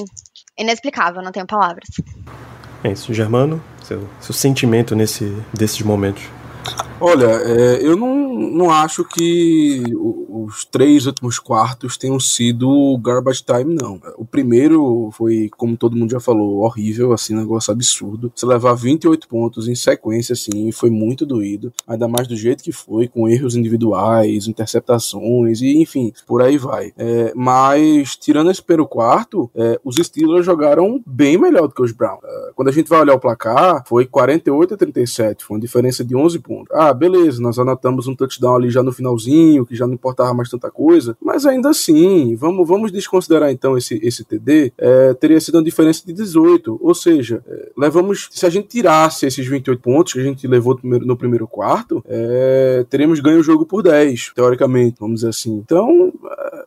inexplicável, 0.58 1.22
não 1.22 1.32
tenho 1.32 1.46
palavras. 1.46 1.88
É 2.82 2.92
isso, 2.92 3.12
Germano, 3.14 3.62
seu, 3.82 4.08
seu 4.20 4.34
sentimento 4.34 4.94
nesse, 4.94 5.36
desses 5.52 5.80
momentos. 5.82 6.22
Olha, 7.06 7.26
é, 7.26 7.86
eu 7.86 7.98
não, 7.98 8.16
não 8.34 8.70
acho 8.70 9.04
que 9.04 9.82
os 9.92 10.64
três 10.64 11.04
últimos 11.04 11.38
quartos 11.38 11.98
tenham 11.98 12.18
sido 12.18 12.98
garbage 12.98 13.44
time, 13.44 13.74
não. 13.74 14.00
O 14.16 14.24
primeiro 14.24 15.10
foi, 15.12 15.50
como 15.54 15.76
todo 15.76 15.96
mundo 15.96 16.10
já 16.10 16.18
falou, 16.18 16.62
horrível, 16.62 17.12
assim, 17.12 17.34
negócio 17.34 17.70
absurdo. 17.70 18.32
Você 18.34 18.46
levar 18.46 18.72
28 18.72 19.28
pontos 19.28 19.68
em 19.68 19.74
sequência, 19.74 20.32
assim, 20.32 20.72
foi 20.72 20.88
muito 20.88 21.26
doído. 21.26 21.70
Ainda 21.86 22.08
mais 22.08 22.26
do 22.26 22.34
jeito 22.34 22.64
que 22.64 22.72
foi, 22.72 23.06
com 23.06 23.28
erros 23.28 23.54
individuais, 23.54 24.48
interceptações, 24.48 25.60
e 25.60 25.76
enfim, 25.82 26.10
por 26.26 26.40
aí 26.40 26.56
vai. 26.56 26.94
É, 26.96 27.34
mas, 27.36 28.16
tirando 28.16 28.50
esse 28.50 28.62
primeiro 28.62 28.88
quarto, 28.88 29.50
é, 29.54 29.78
os 29.84 29.96
Steelers 29.96 30.46
jogaram 30.46 31.02
bem 31.06 31.36
melhor 31.36 31.68
do 31.68 31.74
que 31.74 31.82
os 31.82 31.92
Browns. 31.92 32.24
É, 32.24 32.52
quando 32.54 32.68
a 32.68 32.72
gente 32.72 32.88
vai 32.88 33.00
olhar 33.00 33.14
o 33.14 33.20
placar, 33.20 33.84
foi 33.86 34.06
48 34.06 34.72
a 34.72 34.76
37, 34.78 35.44
foi 35.44 35.56
uma 35.56 35.60
diferença 35.60 36.02
de 36.02 36.16
11 36.16 36.38
pontos. 36.38 36.74
Ah, 36.74 36.93
beleza, 36.94 37.42
nós 37.42 37.58
anotamos 37.58 38.06
um 38.06 38.14
touchdown 38.14 38.56
ali 38.56 38.70
já 38.70 38.82
no 38.82 38.92
finalzinho, 38.92 39.66
que 39.66 39.74
já 39.74 39.86
não 39.86 39.94
importava 39.94 40.32
mais 40.34 40.48
tanta 40.48 40.70
coisa, 40.70 41.16
mas 41.20 41.46
ainda 41.46 41.70
assim, 41.70 42.34
vamos, 42.36 42.66
vamos 42.66 42.92
desconsiderar 42.92 43.50
então 43.50 43.76
esse, 43.76 43.98
esse 44.02 44.24
TD, 44.24 44.72
é, 44.78 45.14
teria 45.14 45.40
sido 45.40 45.56
uma 45.56 45.64
diferença 45.64 46.02
de 46.06 46.12
18, 46.12 46.78
ou 46.80 46.94
seja, 46.94 47.42
é, 47.46 47.72
levamos, 47.76 48.28
se 48.30 48.46
a 48.46 48.50
gente 48.50 48.68
tirasse 48.68 49.26
esses 49.26 49.46
28 49.46 49.80
pontos 49.80 50.12
que 50.12 50.20
a 50.20 50.24
gente 50.24 50.46
levou 50.46 50.74
no 50.74 50.80
primeiro, 50.80 51.06
no 51.06 51.16
primeiro 51.16 51.46
quarto, 51.46 52.02
é, 52.06 52.84
teríamos 52.88 53.20
ganho 53.20 53.40
o 53.40 53.42
jogo 53.42 53.66
por 53.66 53.82
10, 53.82 54.32
teoricamente, 54.34 54.96
vamos 55.00 55.16
dizer 55.16 55.28
assim. 55.28 55.54
Então, 55.56 56.12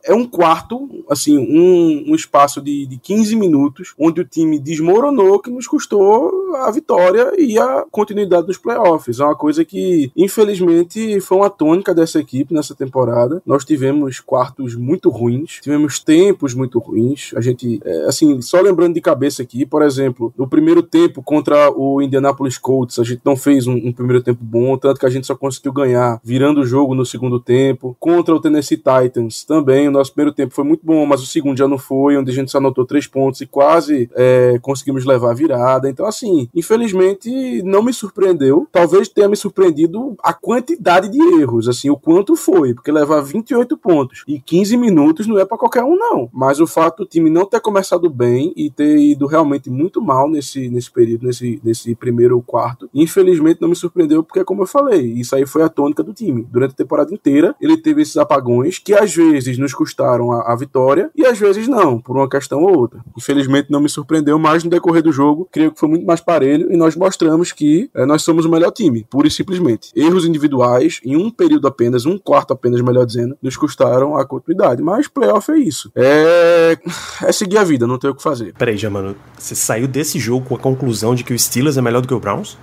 é 0.04 0.14
um 0.14 0.26
quarto, 0.26 1.04
assim, 1.08 1.38
um, 1.38 2.10
um 2.10 2.14
espaço 2.14 2.60
de, 2.60 2.86
de 2.86 2.98
15 2.98 3.36
minutos, 3.36 3.94
onde 3.98 4.20
o 4.20 4.24
time 4.24 4.58
desmoronou, 4.58 5.38
que 5.38 5.50
nos 5.50 5.66
custou 5.66 6.56
a 6.56 6.70
vitória 6.70 7.32
e 7.38 7.58
a 7.58 7.84
continuidade 7.90 8.46
dos 8.46 8.58
playoffs. 8.58 9.20
É 9.20 9.24
uma 9.24 9.36
coisa 9.36 9.64
que, 9.64 10.07
infelizmente, 10.16 11.20
foi 11.20 11.38
uma 11.38 11.50
tônica 11.50 11.94
dessa 11.94 12.18
equipe 12.18 12.54
nessa 12.54 12.74
temporada. 12.74 13.42
Nós 13.44 13.64
tivemos 13.64 14.20
quartos 14.20 14.74
muito 14.74 15.10
ruins, 15.10 15.58
tivemos 15.62 15.98
tempos 15.98 16.54
muito 16.54 16.78
ruins. 16.78 17.32
A 17.34 17.40
gente, 17.40 17.80
é, 17.84 18.06
assim, 18.06 18.40
só 18.40 18.60
lembrando 18.60 18.94
de 18.94 19.00
cabeça 19.00 19.42
aqui, 19.42 19.64
por 19.64 19.82
exemplo, 19.82 20.32
no 20.36 20.48
primeiro 20.48 20.82
tempo 20.82 21.22
contra 21.22 21.70
o 21.70 22.00
Indianapolis 22.02 22.58
Colts, 22.58 22.98
a 22.98 23.04
gente 23.04 23.20
não 23.24 23.36
fez 23.36 23.66
um, 23.66 23.74
um 23.74 23.92
primeiro 23.92 24.22
tempo 24.22 24.40
bom, 24.42 24.76
tanto 24.76 25.00
que 25.00 25.06
a 25.06 25.10
gente 25.10 25.26
só 25.26 25.34
conseguiu 25.34 25.72
ganhar 25.72 26.20
virando 26.22 26.60
o 26.60 26.66
jogo 26.66 26.94
no 26.94 27.04
segundo 27.04 27.40
tempo. 27.40 27.96
Contra 27.98 28.34
o 28.34 28.40
Tennessee 28.40 28.76
Titans 28.76 29.44
também, 29.44 29.88
o 29.88 29.90
nosso 29.90 30.12
primeiro 30.12 30.34
tempo 30.34 30.54
foi 30.54 30.64
muito 30.64 30.84
bom, 30.84 31.04
mas 31.06 31.22
o 31.22 31.26
segundo 31.26 31.56
já 31.56 31.68
não 31.68 31.78
foi, 31.78 32.16
onde 32.16 32.30
a 32.30 32.34
gente 32.34 32.50
só 32.50 32.58
anotou 32.58 32.84
três 32.84 33.06
pontos 33.06 33.40
e 33.40 33.46
quase 33.46 34.10
é, 34.14 34.58
conseguimos 34.60 35.04
levar 35.04 35.30
a 35.30 35.34
virada. 35.34 35.88
Então, 35.88 36.06
assim, 36.06 36.48
infelizmente 36.54 37.62
não 37.62 37.82
me 37.82 37.92
surpreendeu. 37.92 38.66
Talvez 38.70 39.08
tenha 39.08 39.28
me 39.28 39.36
surpreendido 39.36 39.97
a 40.22 40.32
quantidade 40.32 41.08
de 41.08 41.20
erros, 41.40 41.68
assim, 41.68 41.90
o 41.90 41.96
quanto 41.96 42.36
foi, 42.36 42.74
porque 42.74 42.90
levar 42.90 43.20
28 43.20 43.76
pontos 43.76 44.24
e 44.26 44.40
15 44.40 44.76
minutos 44.76 45.26
não 45.26 45.38
é 45.38 45.44
para 45.44 45.58
qualquer 45.58 45.84
um, 45.84 45.96
não. 45.96 46.28
Mas 46.32 46.60
o 46.60 46.66
fato 46.66 46.98
do 46.98 47.06
time 47.06 47.30
não 47.30 47.46
ter 47.46 47.60
começado 47.60 48.08
bem 48.08 48.52
e 48.56 48.70
ter 48.70 48.96
ido 48.98 49.26
realmente 49.26 49.70
muito 49.70 50.00
mal 50.00 50.28
nesse, 50.28 50.68
nesse 50.68 50.90
período, 50.90 51.26
nesse, 51.26 51.60
nesse 51.62 51.94
primeiro 51.94 52.40
quarto, 52.42 52.88
infelizmente 52.94 53.60
não 53.60 53.68
me 53.68 53.76
surpreendeu, 53.76 54.22
porque, 54.22 54.44
como 54.44 54.62
eu 54.62 54.66
falei, 54.66 55.12
isso 55.12 55.34
aí 55.34 55.46
foi 55.46 55.62
a 55.62 55.68
tônica 55.68 56.02
do 56.02 56.12
time. 56.12 56.46
Durante 56.50 56.72
a 56.72 56.76
temporada 56.76 57.12
inteira, 57.12 57.54
ele 57.60 57.76
teve 57.76 58.02
esses 58.02 58.16
apagões 58.16 58.78
que 58.78 58.94
às 58.94 59.14
vezes 59.14 59.58
nos 59.58 59.74
custaram 59.74 60.32
a, 60.32 60.52
a 60.52 60.56
vitória 60.56 61.10
e 61.14 61.24
às 61.24 61.38
vezes 61.38 61.68
não, 61.68 62.00
por 62.00 62.16
uma 62.16 62.28
questão 62.28 62.62
ou 62.62 62.76
outra. 62.76 63.00
Infelizmente 63.16 63.70
não 63.70 63.80
me 63.80 63.88
surpreendeu, 63.88 64.38
mas 64.38 64.64
no 64.64 64.70
decorrer 64.70 65.02
do 65.02 65.12
jogo, 65.12 65.48
creio 65.50 65.72
que 65.72 65.80
foi 65.80 65.88
muito 65.88 66.06
mais 66.06 66.20
parelho 66.20 66.72
e 66.72 66.76
nós 66.76 66.96
mostramos 66.96 67.52
que 67.52 67.90
é, 67.94 68.04
nós 68.06 68.22
somos 68.22 68.44
o 68.44 68.50
melhor 68.50 68.70
time, 68.70 69.06
pura 69.08 69.28
e 69.28 69.30
simplesmente. 69.30 69.87
Erros 69.94 70.24
individuais, 70.24 71.00
em 71.04 71.16
um 71.16 71.30
período 71.30 71.66
apenas, 71.66 72.06
um 72.06 72.18
quarto 72.18 72.52
apenas, 72.52 72.80
melhor 72.80 73.04
dizendo, 73.04 73.36
nos 73.42 73.56
custaram 73.56 74.16
a 74.16 74.24
continuidade. 74.26 74.82
Mas 74.82 75.08
playoff 75.08 75.50
é 75.50 75.58
isso. 75.58 75.90
É, 75.94 76.78
é 77.22 77.32
seguir 77.32 77.58
a 77.58 77.64
vida, 77.64 77.86
não 77.86 77.98
tem 77.98 78.10
o 78.10 78.14
que 78.14 78.22
fazer. 78.22 78.54
Peraí, 78.54 78.76
já, 78.76 78.90
mano, 78.90 79.16
você 79.38 79.54
saiu 79.54 79.88
desse 79.88 80.18
jogo 80.18 80.46
com 80.46 80.54
a 80.54 80.58
conclusão 80.58 81.14
de 81.14 81.24
que 81.24 81.32
o 81.32 81.38
Steelers 81.38 81.76
é 81.76 81.82
melhor 81.82 82.00
do 82.00 82.08
que 82.08 82.14
o 82.14 82.20
Browns? 82.20 82.56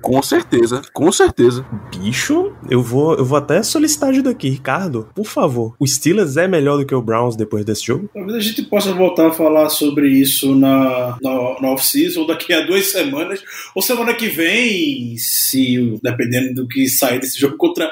Com 0.00 0.22
certeza, 0.22 0.82
com 0.92 1.10
certeza. 1.12 1.64
Bicho, 1.90 2.52
eu 2.68 2.82
vou, 2.82 3.14
eu 3.14 3.24
vou 3.24 3.38
até 3.38 3.62
solicitar 3.62 4.10
ajuda 4.10 4.30
aqui, 4.30 4.48
Ricardo. 4.48 5.08
Por 5.14 5.26
favor, 5.26 5.74
o 5.78 5.86
Steelers 5.86 6.36
é 6.36 6.48
melhor 6.48 6.78
do 6.78 6.86
que 6.86 6.94
o 6.94 7.02
Browns 7.02 7.36
depois 7.36 7.64
desse 7.64 7.86
jogo? 7.86 8.08
Talvez 8.12 8.36
a 8.36 8.40
gente 8.40 8.62
possa 8.62 8.92
voltar 8.92 9.28
a 9.28 9.32
falar 9.32 9.68
sobre 9.68 10.08
isso 10.08 10.54
na, 10.54 11.18
na, 11.22 11.60
na 11.60 11.70
off-season, 11.72 12.26
daqui 12.26 12.52
a 12.52 12.64
duas 12.64 12.86
semanas, 12.86 13.42
ou 13.74 13.82
semana 13.82 14.14
que 14.14 14.28
vem, 14.28 15.16
se 15.18 15.98
dependendo 16.02 16.54
do 16.54 16.68
que 16.68 16.88
sair 16.88 17.20
desse 17.20 17.38
jogo 17.38 17.56
contra 17.56 17.90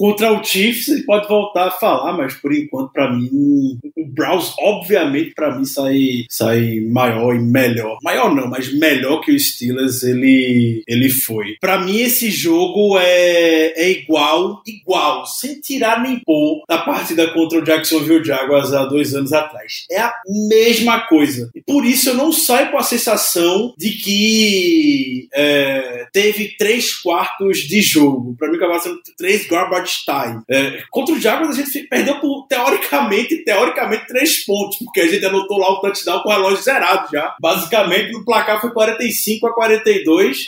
contra 0.00 0.32
o 0.32 0.42
Chiefs 0.42 0.88
ele 0.88 1.02
pode 1.02 1.28
voltar 1.28 1.68
a 1.68 1.70
falar, 1.70 2.14
mas 2.14 2.32
por 2.32 2.54
enquanto, 2.54 2.90
para 2.90 3.12
mim, 3.12 3.78
o 3.94 4.06
Browns, 4.06 4.54
obviamente, 4.58 5.34
para 5.34 5.54
mim, 5.54 5.66
sai, 5.66 6.24
sai 6.26 6.80
maior 6.90 7.36
e 7.36 7.38
melhor. 7.38 7.98
Maior 8.02 8.34
não, 8.34 8.48
mas 8.48 8.72
melhor 8.72 9.20
que 9.20 9.30
o 9.30 9.38
Steelers 9.38 10.02
ele, 10.02 10.82
ele 10.88 11.10
foi. 11.10 11.56
Para 11.60 11.80
mim, 11.80 11.98
esse 11.98 12.30
jogo 12.30 12.98
é, 12.98 13.74
é 13.76 13.90
igual, 13.90 14.62
igual, 14.66 15.26
sem 15.26 15.60
tirar 15.60 16.02
nem 16.02 16.18
pôr 16.20 16.64
da 16.66 16.78
partida 16.78 17.30
contra 17.34 17.58
o 17.58 17.64
Jacksonville 17.64 18.24
Jaguars 18.24 18.72
há 18.72 18.86
dois 18.86 19.14
anos 19.14 19.34
atrás. 19.34 19.84
É 19.90 20.00
a 20.00 20.14
mesma 20.48 21.00
coisa. 21.00 21.50
E 21.54 21.60
por 21.60 21.84
isso 21.84 22.08
eu 22.08 22.14
não 22.14 22.32
saio 22.32 22.70
com 22.70 22.78
a 22.78 22.82
sensação 22.82 23.74
de 23.76 23.90
que 23.90 25.28
é, 25.34 26.06
teve 26.10 26.56
três 26.56 26.94
quartos 26.94 27.58
de 27.58 27.82
jogo. 27.82 28.34
Para 28.38 28.50
mim, 28.50 28.56
acabou 28.56 28.80
sendo 28.80 28.98
três 29.18 29.46
garbage 29.46 29.89
time. 29.98 30.42
É, 30.48 30.82
contra 30.90 31.14
o 31.14 31.20
Jaguars 31.20 31.58
a 31.58 31.62
gente 31.62 31.86
perdeu 31.88 32.20
por, 32.20 32.46
teoricamente, 32.46 33.44
teoricamente, 33.44 34.06
três 34.06 34.44
pontos, 34.44 34.78
porque 34.78 35.00
a 35.00 35.06
gente 35.06 35.24
anotou 35.24 35.58
lá 35.58 35.70
o 35.70 35.80
touchdown 35.80 36.22
com 36.22 36.28
o 36.28 36.32
relógio 36.32 36.62
zerado 36.62 37.08
já. 37.12 37.34
Basicamente, 37.40 38.12
no 38.12 38.24
placar 38.24 38.60
foi 38.60 38.72
45 38.72 39.46
a 39.46 39.54
42. 39.54 40.38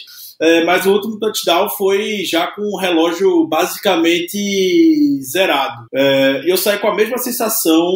É, 0.43 0.65
mas 0.65 0.85
o 0.87 0.93
último 0.93 1.19
touchdown 1.19 1.69
foi 1.71 2.25
já 2.25 2.49
com 2.49 2.63
o 2.63 2.79
relógio 2.79 3.47
basicamente 3.47 5.21
zerado. 5.23 5.87
É, 5.95 6.43
eu 6.45 6.57
saí 6.57 6.79
com 6.79 6.89
a 6.89 6.95
mesma 6.95 7.17
sensação 7.19 7.87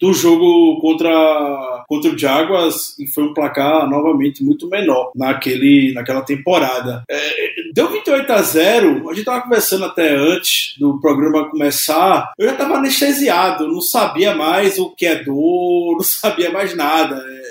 do 0.00 0.12
jogo 0.12 0.80
contra, 0.80 1.84
contra 1.88 2.10
o 2.10 2.18
Jaguars, 2.18 2.96
e 2.98 3.06
foi 3.08 3.24
um 3.24 3.34
placar 3.34 3.88
novamente 3.90 4.44
muito 4.44 4.68
menor 4.68 5.10
naquele, 5.16 5.92
naquela 5.92 6.22
temporada. 6.22 7.02
É, 7.10 7.50
deu 7.74 7.90
28 7.90 8.32
a 8.32 8.42
0, 8.42 9.10
a 9.10 9.14
gente 9.14 9.24
tava 9.24 9.42
conversando 9.42 9.84
até 9.84 10.14
antes 10.14 10.74
do 10.78 11.00
programa 11.00 11.50
começar, 11.50 12.32
eu 12.38 12.48
já 12.48 12.54
tava 12.54 12.76
anestesiado, 12.76 13.66
não 13.66 13.80
sabia 13.80 14.34
mais 14.34 14.78
o 14.78 14.90
que 14.90 15.06
é 15.06 15.16
dor, 15.16 15.96
não 15.98 16.04
sabia 16.04 16.50
mais 16.50 16.76
nada. 16.76 17.16
É, 17.16 17.41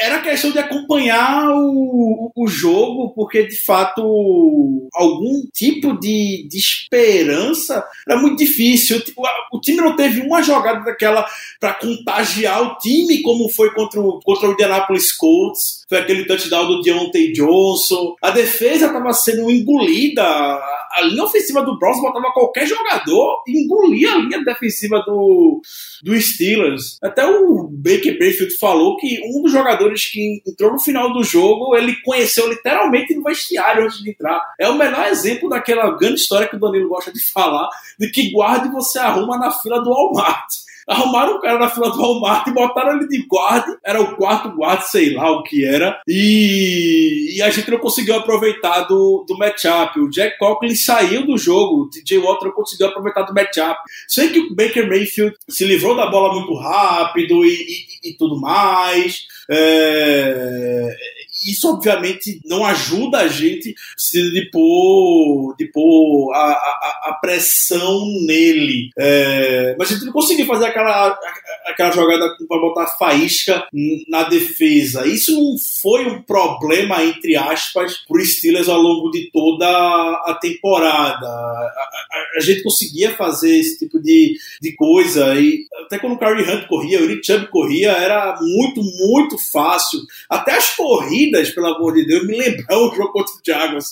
era 0.00 0.20
questão 0.20 0.50
de 0.50 0.58
acompanhar 0.58 1.50
o, 1.50 2.32
o 2.34 2.46
jogo, 2.46 3.12
porque 3.14 3.46
de 3.46 3.64
fato 3.64 4.88
algum 4.94 5.42
tipo 5.52 5.98
de, 5.98 6.46
de 6.48 6.58
esperança 6.58 7.84
era 8.08 8.20
muito 8.20 8.38
difícil. 8.38 9.02
O, 9.16 9.56
o 9.56 9.60
time 9.60 9.78
não 9.78 9.96
teve 9.96 10.20
uma 10.20 10.42
jogada 10.42 10.84
daquela 10.84 11.26
para 11.60 11.74
contagiar 11.74 12.62
o 12.62 12.78
time, 12.78 13.22
como 13.22 13.48
foi 13.48 13.72
contra 13.74 14.00
o, 14.00 14.20
contra 14.20 14.48
o 14.48 14.52
Indianapolis 14.52 15.12
Colts. 15.12 15.83
Foi 15.88 15.98
aquele 15.98 16.24
touchdown 16.24 16.66
do 16.66 16.80
Deontay 16.80 17.32
Johnson. 17.32 18.16
A 18.22 18.30
defesa 18.30 18.86
estava 18.86 19.12
sendo 19.12 19.50
engolida. 19.50 20.24
A 20.24 21.02
linha 21.02 21.24
ofensiva 21.24 21.62
do 21.62 21.78
Browns 21.78 22.00
botava 22.00 22.32
qualquer 22.32 22.66
jogador 22.66 23.42
e 23.46 23.64
engolia 23.64 24.12
a 24.12 24.18
linha 24.18 24.44
defensiva 24.44 25.00
do, 25.00 25.60
do 26.02 26.20
Steelers. 26.20 26.98
Até 27.02 27.26
o 27.26 27.68
Baker 27.70 28.16
Mayfield 28.18 28.56
falou 28.58 28.96
que 28.96 29.20
um 29.26 29.42
dos 29.42 29.52
jogadores 29.52 30.06
que 30.06 30.40
entrou 30.46 30.72
no 30.72 30.80
final 30.80 31.12
do 31.12 31.24
jogo, 31.24 31.76
ele 31.76 31.96
conheceu 32.02 32.48
literalmente 32.48 33.14
no 33.14 33.22
vestiário 33.22 33.84
antes 33.84 34.02
de 34.02 34.10
entrar. 34.10 34.40
É 34.58 34.68
o 34.68 34.78
melhor 34.78 35.06
exemplo 35.08 35.48
daquela 35.48 35.96
grande 35.96 36.20
história 36.20 36.48
que 36.48 36.56
o 36.56 36.60
Danilo 36.60 36.88
gosta 36.88 37.12
de 37.12 37.20
falar, 37.32 37.68
de 37.98 38.08
que 38.10 38.30
guarde 38.30 38.68
você 38.68 38.98
arruma 38.98 39.36
na 39.36 39.50
fila 39.50 39.82
do 39.82 39.90
Walmart. 39.90 40.63
Arrumaram 40.88 41.36
o 41.36 41.40
cara 41.40 41.58
na 41.58 41.68
fila 41.68 41.90
do 41.90 41.98
Walmart 42.00 42.46
e 42.46 42.52
botaram 42.52 42.96
ele 42.96 43.08
de 43.08 43.26
guarda. 43.26 43.78
Era 43.84 44.00
o 44.00 44.16
quarto 44.16 44.50
guarda, 44.54 44.82
sei 44.82 45.12
lá 45.12 45.30
o 45.30 45.42
que 45.42 45.64
era. 45.64 46.00
E, 46.06 47.36
e 47.36 47.42
a 47.42 47.50
gente 47.50 47.70
não 47.70 47.78
conseguiu 47.78 48.16
aproveitar 48.16 48.82
do, 48.82 49.24
do 49.26 49.36
matchup. 49.36 49.98
O 50.00 50.10
Jack 50.10 50.38
Coughlin 50.38 50.74
saiu 50.74 51.26
do 51.26 51.36
jogo. 51.36 51.82
O 51.82 51.90
DJ 51.90 52.18
Watt 52.18 52.44
não 52.44 52.52
conseguiu 52.52 52.88
aproveitar 52.88 53.22
do 53.22 53.34
matchup. 53.34 53.78
Sei 54.08 54.28
que 54.28 54.40
o 54.40 54.54
Baker 54.54 54.88
Mayfield 54.88 55.34
se 55.48 55.64
livrou 55.64 55.96
da 55.96 56.10
bola 56.10 56.34
muito 56.34 56.54
rápido 56.54 57.44
e, 57.44 57.54
e, 58.02 58.10
e 58.10 58.16
tudo 58.16 58.40
mais. 58.40 59.26
É, 59.50 60.96
isso 61.44 61.68
obviamente 61.68 62.40
não 62.44 62.64
ajuda 62.64 63.18
a 63.18 63.28
gente 63.28 63.74
de 64.12 64.50
pôr, 64.50 65.54
de 65.56 65.66
pôr 65.66 66.32
a, 66.32 66.38
a, 66.38 67.08
a 67.10 67.18
pressão 67.20 68.06
nele. 68.26 68.90
É, 68.98 69.74
mas 69.78 69.90
a 69.90 69.94
gente 69.94 70.06
não 70.06 70.12
conseguiu 70.12 70.46
fazer 70.46 70.66
aquela, 70.66 71.18
aquela 71.66 71.90
jogada 71.90 72.36
para 72.48 72.60
botar 72.60 72.86
faísca 72.98 73.66
na 74.08 74.24
defesa. 74.24 75.06
Isso 75.06 75.32
não 75.32 75.56
foi 75.82 76.06
um 76.06 76.22
problema, 76.22 77.02
entre 77.04 77.36
aspas, 77.36 77.98
para 78.06 78.20
o 78.20 78.24
Steelers 78.24 78.68
ao 78.68 78.80
longo 78.80 79.10
de 79.10 79.30
toda 79.30 79.66
a 79.66 80.38
temporada. 80.40 81.26
A, 81.26 82.38
a, 82.38 82.40
gente 82.40 82.62
conseguia 82.62 83.10
fazer 83.14 83.56
esse 83.58 83.78
tipo 83.78 84.00
de, 84.00 84.36
de 84.60 84.74
coisa. 84.74 85.34
E 85.34 85.66
até 85.84 85.98
quando 85.98 86.14
o 86.14 86.18
Curry 86.18 86.42
Hunt 86.42 86.66
corria, 86.66 87.02
o 87.02 87.06
Rick 87.06 87.26
Chubb 87.26 87.48
corria, 87.48 87.92
era 87.92 88.38
muito, 88.40 88.82
muito 88.82 89.36
fácil. 89.50 90.00
Até 90.28 90.52
as 90.56 90.74
corridas, 90.74 91.33
pelo 91.54 91.66
amor 91.66 91.94
de 91.94 92.06
Deus, 92.06 92.26
me 92.26 92.36
lembram 92.36 92.88
o 92.88 92.94
jogo 92.94 93.12
contra 93.12 93.32
o 93.32 93.40
Jaguars. 93.44 93.86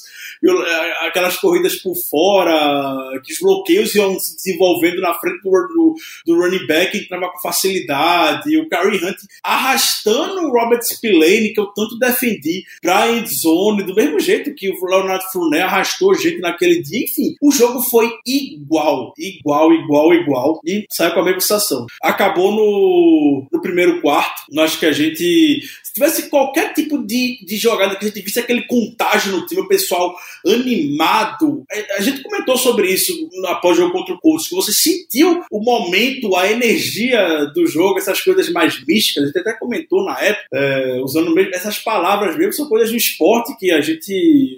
É, 0.45 1.07
aquelas 1.07 1.37
corridas 1.37 1.77
por 1.77 1.95
fora, 1.95 3.21
que 3.25 3.33
os 3.33 3.39
bloqueios 3.41 3.95
iam 3.95 4.19
se 4.19 4.37
desenvolvendo 4.37 5.01
na 5.01 5.15
frente 5.15 5.41
do, 5.43 5.51
do, 5.51 5.95
do 6.27 6.41
running 6.41 6.67
back, 6.67 6.97
entrava 6.99 7.31
com 7.31 7.41
facilidade. 7.41 8.57
O 8.57 8.69
Curry 8.69 9.05
Hunt 9.05 9.19
arrastando 9.43 10.41
o 10.41 10.53
Robert 10.53 10.83
Spillane, 10.83 11.53
que 11.53 11.61
eu 11.61 11.67
tanto 11.67 11.99
defendi, 11.99 12.65
pra 12.81 13.11
endzone, 13.11 13.85
do 13.85 13.95
mesmo 13.95 14.19
jeito 14.19 14.55
que 14.55 14.69
o 14.69 14.87
Leonardo 14.87 15.25
Fournette 15.33 15.63
arrastou 15.63 16.15
gente 16.15 16.41
naquele 16.41 16.83
dia. 16.83 17.05
Enfim, 17.05 17.35
o 17.41 17.51
jogo 17.51 17.81
foi 17.81 18.11
igual, 18.27 19.13
igual, 19.17 19.73
igual, 19.73 20.15
igual. 20.15 20.61
E 20.65 20.85
saiu 20.91 21.15
com 21.15 21.21
a 21.21 21.25
mesma 21.25 21.41
sensação. 21.41 21.87
acabou 22.03 22.53
no, 22.53 23.47
no 23.53 23.61
primeiro 23.61 24.01
quarto. 24.01 24.43
Acho 24.61 24.79
que 24.79 24.87
a 24.87 24.93
gente 24.93 25.63
se 25.83 25.93
tivesse 25.95 26.31
qualquer 26.31 26.73
tipo 26.73 26.99
de, 26.99 27.32
de 27.43 27.57
jogada 27.57 27.97
que 27.97 28.05
a 28.05 28.09
gente 28.09 28.23
visse 28.23 28.41
aquele 28.41 28.67
contágio 28.67 29.33
no 29.33 29.47
time, 29.47 29.63
o 29.63 29.69
pessoal 29.69 30.15
animado. 30.47 31.65
A, 31.71 31.99
a 31.99 32.01
gente 32.01 32.23
comentou 32.23 32.57
sobre 32.57 32.91
isso 32.91 33.13
após 33.47 33.77
o 33.77 33.83
jogo 33.83 33.93
contra 33.93 34.15
o 34.15 34.21
Colts, 34.21 34.49
que 34.49 34.55
você 34.55 34.73
sentiu 34.73 35.45
o 35.51 35.61
momento, 35.61 36.35
a 36.37 36.51
energia 36.51 37.47
do 37.55 37.67
jogo, 37.67 37.99
essas 37.99 38.21
coisas 38.21 38.51
mais 38.51 38.85
místicas. 38.87 39.25
A 39.25 39.27
gente 39.27 39.39
até 39.39 39.53
comentou 39.53 40.05
na 40.05 40.19
época, 40.21 40.47
é, 40.53 41.01
usando 41.03 41.35
mesmo 41.35 41.55
essas 41.55 41.79
palavras 41.79 42.37
mesmo, 42.37 42.53
são 42.53 42.69
coisas 42.69 42.91
do 42.91 42.97
esporte 42.97 43.57
que 43.59 43.71
a 43.71 43.81
gente, 43.81 44.57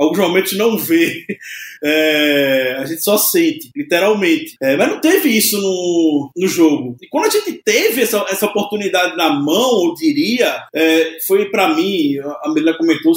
alguns 0.00 0.18
momentos, 0.18 0.52
não 0.56 0.76
vê. 0.76 1.26
É, 1.82 2.76
a 2.78 2.84
gente 2.84 3.02
só 3.02 3.16
sente, 3.16 3.70
literalmente. 3.74 4.54
É, 4.60 4.76
mas 4.76 4.86
não 4.86 5.00
teve 5.00 5.30
isso 5.30 5.58
no, 5.58 6.30
no 6.36 6.46
jogo. 6.46 6.94
E 7.00 7.08
quando 7.08 7.24
a 7.24 7.30
gente 7.30 7.54
teve 7.54 8.02
essa, 8.02 8.18
essa 8.28 8.44
oportunidade 8.44 9.16
na 9.16 9.30
mão, 9.30 9.86
eu 9.86 9.94
diria, 9.94 10.62
é, 10.74 11.16
foi 11.26 11.46
para 11.50 11.74
mim, 11.74 12.18
a 12.18 12.52
Melina 12.52 12.76
comentou, 12.76 13.14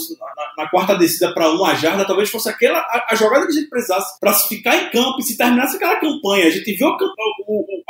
na, 0.57 0.63
na 0.63 0.69
quarta 0.69 0.95
descida 0.95 1.33
para 1.33 1.51
uma 1.51 1.75
jarda, 1.75 2.05
talvez 2.05 2.29
fosse 2.29 2.47
aquela 2.47 2.79
a, 2.79 3.07
a, 3.09 3.15
jogada 3.15 3.45
que 3.45 3.51
a 3.51 3.55
gente 3.55 3.69
precisasse 3.69 4.17
para 4.17 4.31
se 4.31 4.47
ficar 4.47 4.77
em 4.77 4.89
campo 4.91 5.19
e 5.19 5.23
se 5.23 5.35
terminasse 5.35 5.75
aquela 5.75 5.99
campanha. 5.99 6.47
A 6.47 6.51
gente 6.51 6.71
viu 6.71 6.87
a, 6.87 6.97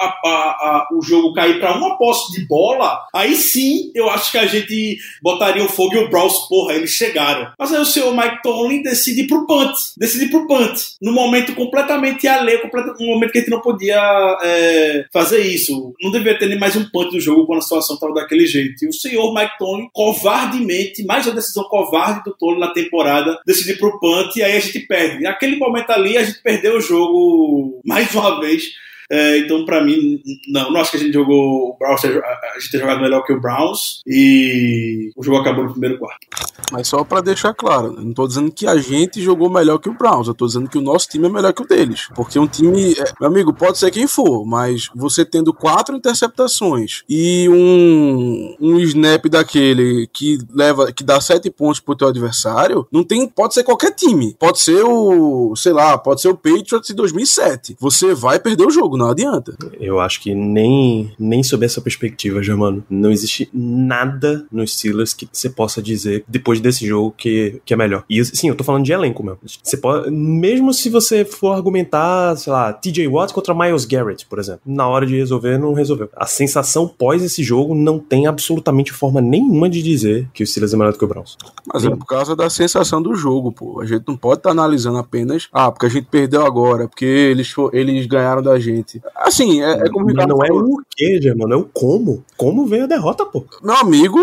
a, 0.03 0.29
a, 0.29 0.87
o 0.93 1.01
jogo 1.01 1.33
cair 1.33 1.59
para 1.59 1.77
uma 1.77 1.97
posse 1.97 2.31
de 2.33 2.45
bola, 2.47 2.99
aí 3.13 3.35
sim 3.35 3.91
eu 3.95 4.09
acho 4.09 4.31
que 4.31 4.37
a 4.37 4.45
gente 4.45 4.97
botaria 5.21 5.63
o 5.63 5.69
fogo 5.69 5.95
e 5.95 5.97
o 5.97 6.09
Browns, 6.09 6.47
porra, 6.47 6.73
eles 6.73 6.91
chegaram. 6.91 7.51
Mas 7.57 7.73
aí 7.73 7.79
o 7.79 7.85
senhor 7.85 8.15
Mike 8.15 8.41
Tomlin 8.41 8.81
decide 8.81 9.27
pro 9.27 9.45
punt, 9.45 9.73
decide 9.97 10.27
pro 10.27 10.47
punt, 10.47 10.73
no 11.01 11.11
momento 11.11 11.53
completamente 11.55 12.27
alheio, 12.27 12.61
no 12.99 13.07
momento 13.07 13.31
que 13.31 13.37
a 13.39 13.41
gente 13.41 13.51
não 13.51 13.61
podia 13.61 14.37
é, 14.43 15.05
fazer 15.11 15.41
isso. 15.41 15.93
Não 16.01 16.11
deveria 16.11 16.39
ter 16.39 16.47
nem 16.47 16.59
mais 16.59 16.75
um 16.75 16.89
punt 16.89 17.11
do 17.11 17.19
jogo 17.19 17.45
quando 17.45 17.59
a 17.59 17.63
situação 17.63 17.95
estava 17.95 18.13
daquele 18.13 18.45
jeito. 18.45 18.83
E 18.83 18.87
o 18.87 18.93
senhor 18.93 19.33
Mike 19.33 19.57
Tomlin, 19.57 19.89
covardemente, 19.91 21.03
mais 21.05 21.25
uma 21.25 21.35
decisão 21.35 21.63
covarde 21.65 22.23
do 22.23 22.35
Tomlin 22.35 22.59
na 22.59 22.73
temporada, 22.73 23.39
decide 23.45 23.75
pro 23.75 23.99
punt 23.99 24.35
e 24.35 24.43
aí 24.43 24.57
a 24.57 24.59
gente 24.59 24.79
perde. 24.81 25.23
Naquele 25.23 25.57
momento 25.57 25.91
ali, 25.91 26.17
a 26.17 26.23
gente 26.23 26.41
perdeu 26.41 26.77
o 26.77 26.81
jogo 26.81 27.81
mais 27.85 28.13
uma 28.13 28.39
vez 28.39 28.63
é, 29.11 29.37
então, 29.39 29.65
para 29.65 29.83
mim, 29.83 30.21
não, 30.47 30.71
não 30.71 30.81
acho 30.81 30.91
que 30.91 30.97
a 30.97 30.99
gente 30.99 31.13
jogou 31.13 31.69
o 31.69 31.77
Browns, 31.77 32.03
a 32.05 32.59
gente 32.59 32.71
ter 32.71 32.79
jogado 32.79 33.01
melhor 33.01 33.23
que 33.23 33.33
o 33.33 33.39
Browns 33.39 34.01
e 34.05 35.11
o 35.15 35.23
jogo 35.23 35.37
acabou 35.37 35.65
no 35.65 35.71
primeiro 35.71 35.97
quarto. 35.97 36.27
Mas 36.71 36.87
só 36.87 37.03
para 37.03 37.21
deixar 37.21 37.53
claro, 37.53 37.91
não 37.91 38.13
tô 38.13 38.27
dizendo 38.27 38.51
que 38.51 38.67
a 38.67 38.77
gente 38.77 39.21
jogou 39.21 39.49
melhor 39.49 39.77
que 39.77 39.89
o 39.89 39.93
Browns, 39.93 40.27
eu 40.27 40.33
tô 40.33 40.45
dizendo 40.45 40.69
que 40.69 40.77
o 40.77 40.81
nosso 40.81 41.07
time 41.07 41.27
é 41.27 41.29
melhor 41.29 41.53
que 41.53 41.61
o 41.61 41.67
deles. 41.67 42.07
Porque 42.15 42.39
um 42.39 42.47
time, 42.47 42.93
é, 42.93 43.13
meu 43.19 43.29
amigo, 43.29 43.53
pode 43.53 43.77
ser 43.77 43.91
quem 43.91 44.07
for, 44.07 44.45
mas 44.45 44.89
você 44.95 45.25
tendo 45.25 45.53
quatro 45.53 45.95
interceptações 45.95 47.03
e 47.09 47.47
um, 47.49 48.55
um 48.59 48.79
snap 48.79 49.25
daquele 49.27 50.07
que 50.11 50.39
leva, 50.53 50.91
que 50.91 51.03
dá 51.03 51.19
sete 51.19 51.49
pontos 51.49 51.79
pro 51.79 51.95
teu 51.95 52.07
adversário, 52.07 52.87
não 52.91 53.03
tem, 53.03 53.27
pode 53.27 53.53
ser 53.53 53.63
qualquer 53.63 53.91
time. 53.91 54.35
Pode 54.39 54.59
ser 54.59 54.83
o, 54.83 55.55
sei 55.55 55.73
lá, 55.73 55.97
pode 55.97 56.21
ser 56.21 56.29
o 56.29 56.35
Patriots 56.35 56.87
de 56.87 56.93
2007. 56.93 57.77
Você 57.79 58.13
vai 58.13 58.39
perder 58.39 58.65
o 58.65 58.71
jogo, 58.71 58.97
não 58.97 59.02
adianta. 59.09 59.55
Eu 59.79 59.99
acho 59.99 60.21
que 60.21 60.33
nem, 60.33 61.13
nem 61.19 61.43
sob 61.43 61.65
essa 61.65 61.81
perspectiva, 61.81 62.43
Germano, 62.43 62.83
não 62.89 63.11
existe 63.11 63.49
nada 63.53 64.45
nos 64.51 64.73
Steelers 64.73 65.13
que 65.13 65.27
você 65.31 65.49
possa 65.49 65.81
dizer 65.81 66.23
depois 66.27 66.59
desse 66.59 66.85
jogo 66.85 67.13
que, 67.17 67.61
que 67.65 67.73
é 67.73 67.77
melhor. 67.77 68.03
E 68.09 68.23
sim, 68.23 68.49
eu 68.49 68.55
tô 68.55 68.63
falando 68.63 68.85
de 68.85 68.91
elenco 68.91 69.23
mesmo. 69.23 69.39
Você 69.61 69.77
pode, 69.77 70.09
mesmo 70.11 70.73
se 70.73 70.89
você 70.89 71.25
for 71.25 71.53
argumentar, 71.53 72.35
sei 72.37 72.51
lá, 72.51 72.73
TJ 72.73 73.07
Watts 73.07 73.33
contra 73.33 73.53
Miles 73.53 73.85
Garrett, 73.85 74.25
por 74.25 74.39
exemplo, 74.39 74.61
na 74.65 74.87
hora 74.87 75.05
de 75.05 75.15
resolver, 75.15 75.57
não 75.57 75.73
resolveu. 75.73 76.09
A 76.15 76.25
sensação 76.25 76.87
pós 76.87 77.23
esse 77.23 77.43
jogo 77.43 77.75
não 77.75 77.99
tem 77.99 78.27
absolutamente 78.27 78.91
forma 78.91 79.21
nenhuma 79.21 79.69
de 79.69 79.81
dizer 79.81 80.29
que 80.33 80.43
o 80.43 80.47
Steelers 80.47 80.73
é 80.73 80.77
melhor 80.77 80.93
do 80.93 80.99
que 80.99 81.05
o 81.05 81.07
Browns. 81.07 81.37
Mas 81.71 81.85
é 81.85 81.89
por 81.89 82.05
causa 82.05 82.35
da 82.35 82.49
sensação 82.49 83.01
do 83.01 83.15
jogo, 83.15 83.51
pô. 83.51 83.81
A 83.81 83.85
gente 83.85 84.03
não 84.07 84.15
pode 84.15 84.39
estar 84.39 84.49
tá 84.49 84.53
analisando 84.53 84.97
apenas, 84.97 85.47
ah, 85.51 85.71
porque 85.71 85.85
a 85.85 85.89
gente 85.89 86.07
perdeu 86.09 86.45
agora, 86.45 86.87
porque 86.87 87.05
eles, 87.05 87.53
eles 87.71 88.05
ganharam 88.05 88.41
da 88.41 88.59
gente. 88.59 88.82
Assim, 89.15 89.61
é, 89.61 89.71
é 89.71 89.89
como 89.89 90.05
o 90.05 90.07
Ricardo 90.09 90.35
Não 90.35 90.43
é 90.43 90.51
o 90.51 90.77
que, 90.95 91.33
mano, 91.35 91.53
é 91.53 91.57
o 91.57 91.65
como. 91.65 92.23
Como 92.37 92.65
veio 92.65 92.83
a 92.83 92.87
derrota, 92.87 93.25
pô. 93.25 93.45
Meu 93.61 93.75
amigo, 93.75 94.19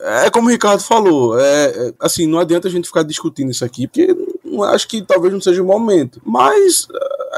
é 0.00 0.30
como 0.30 0.48
o 0.48 0.50
Ricardo 0.50 0.82
falou. 0.82 1.38
É, 1.38 1.66
é, 1.66 1.94
assim, 2.00 2.26
não 2.26 2.38
adianta 2.38 2.68
a 2.68 2.70
gente 2.70 2.86
ficar 2.86 3.02
discutindo 3.02 3.50
isso 3.50 3.64
aqui, 3.64 3.86
porque 3.86 4.16
acho 4.72 4.88
que 4.88 5.02
talvez 5.02 5.32
não 5.32 5.40
seja 5.40 5.62
o 5.62 5.66
momento. 5.66 6.20
Mas 6.24 6.88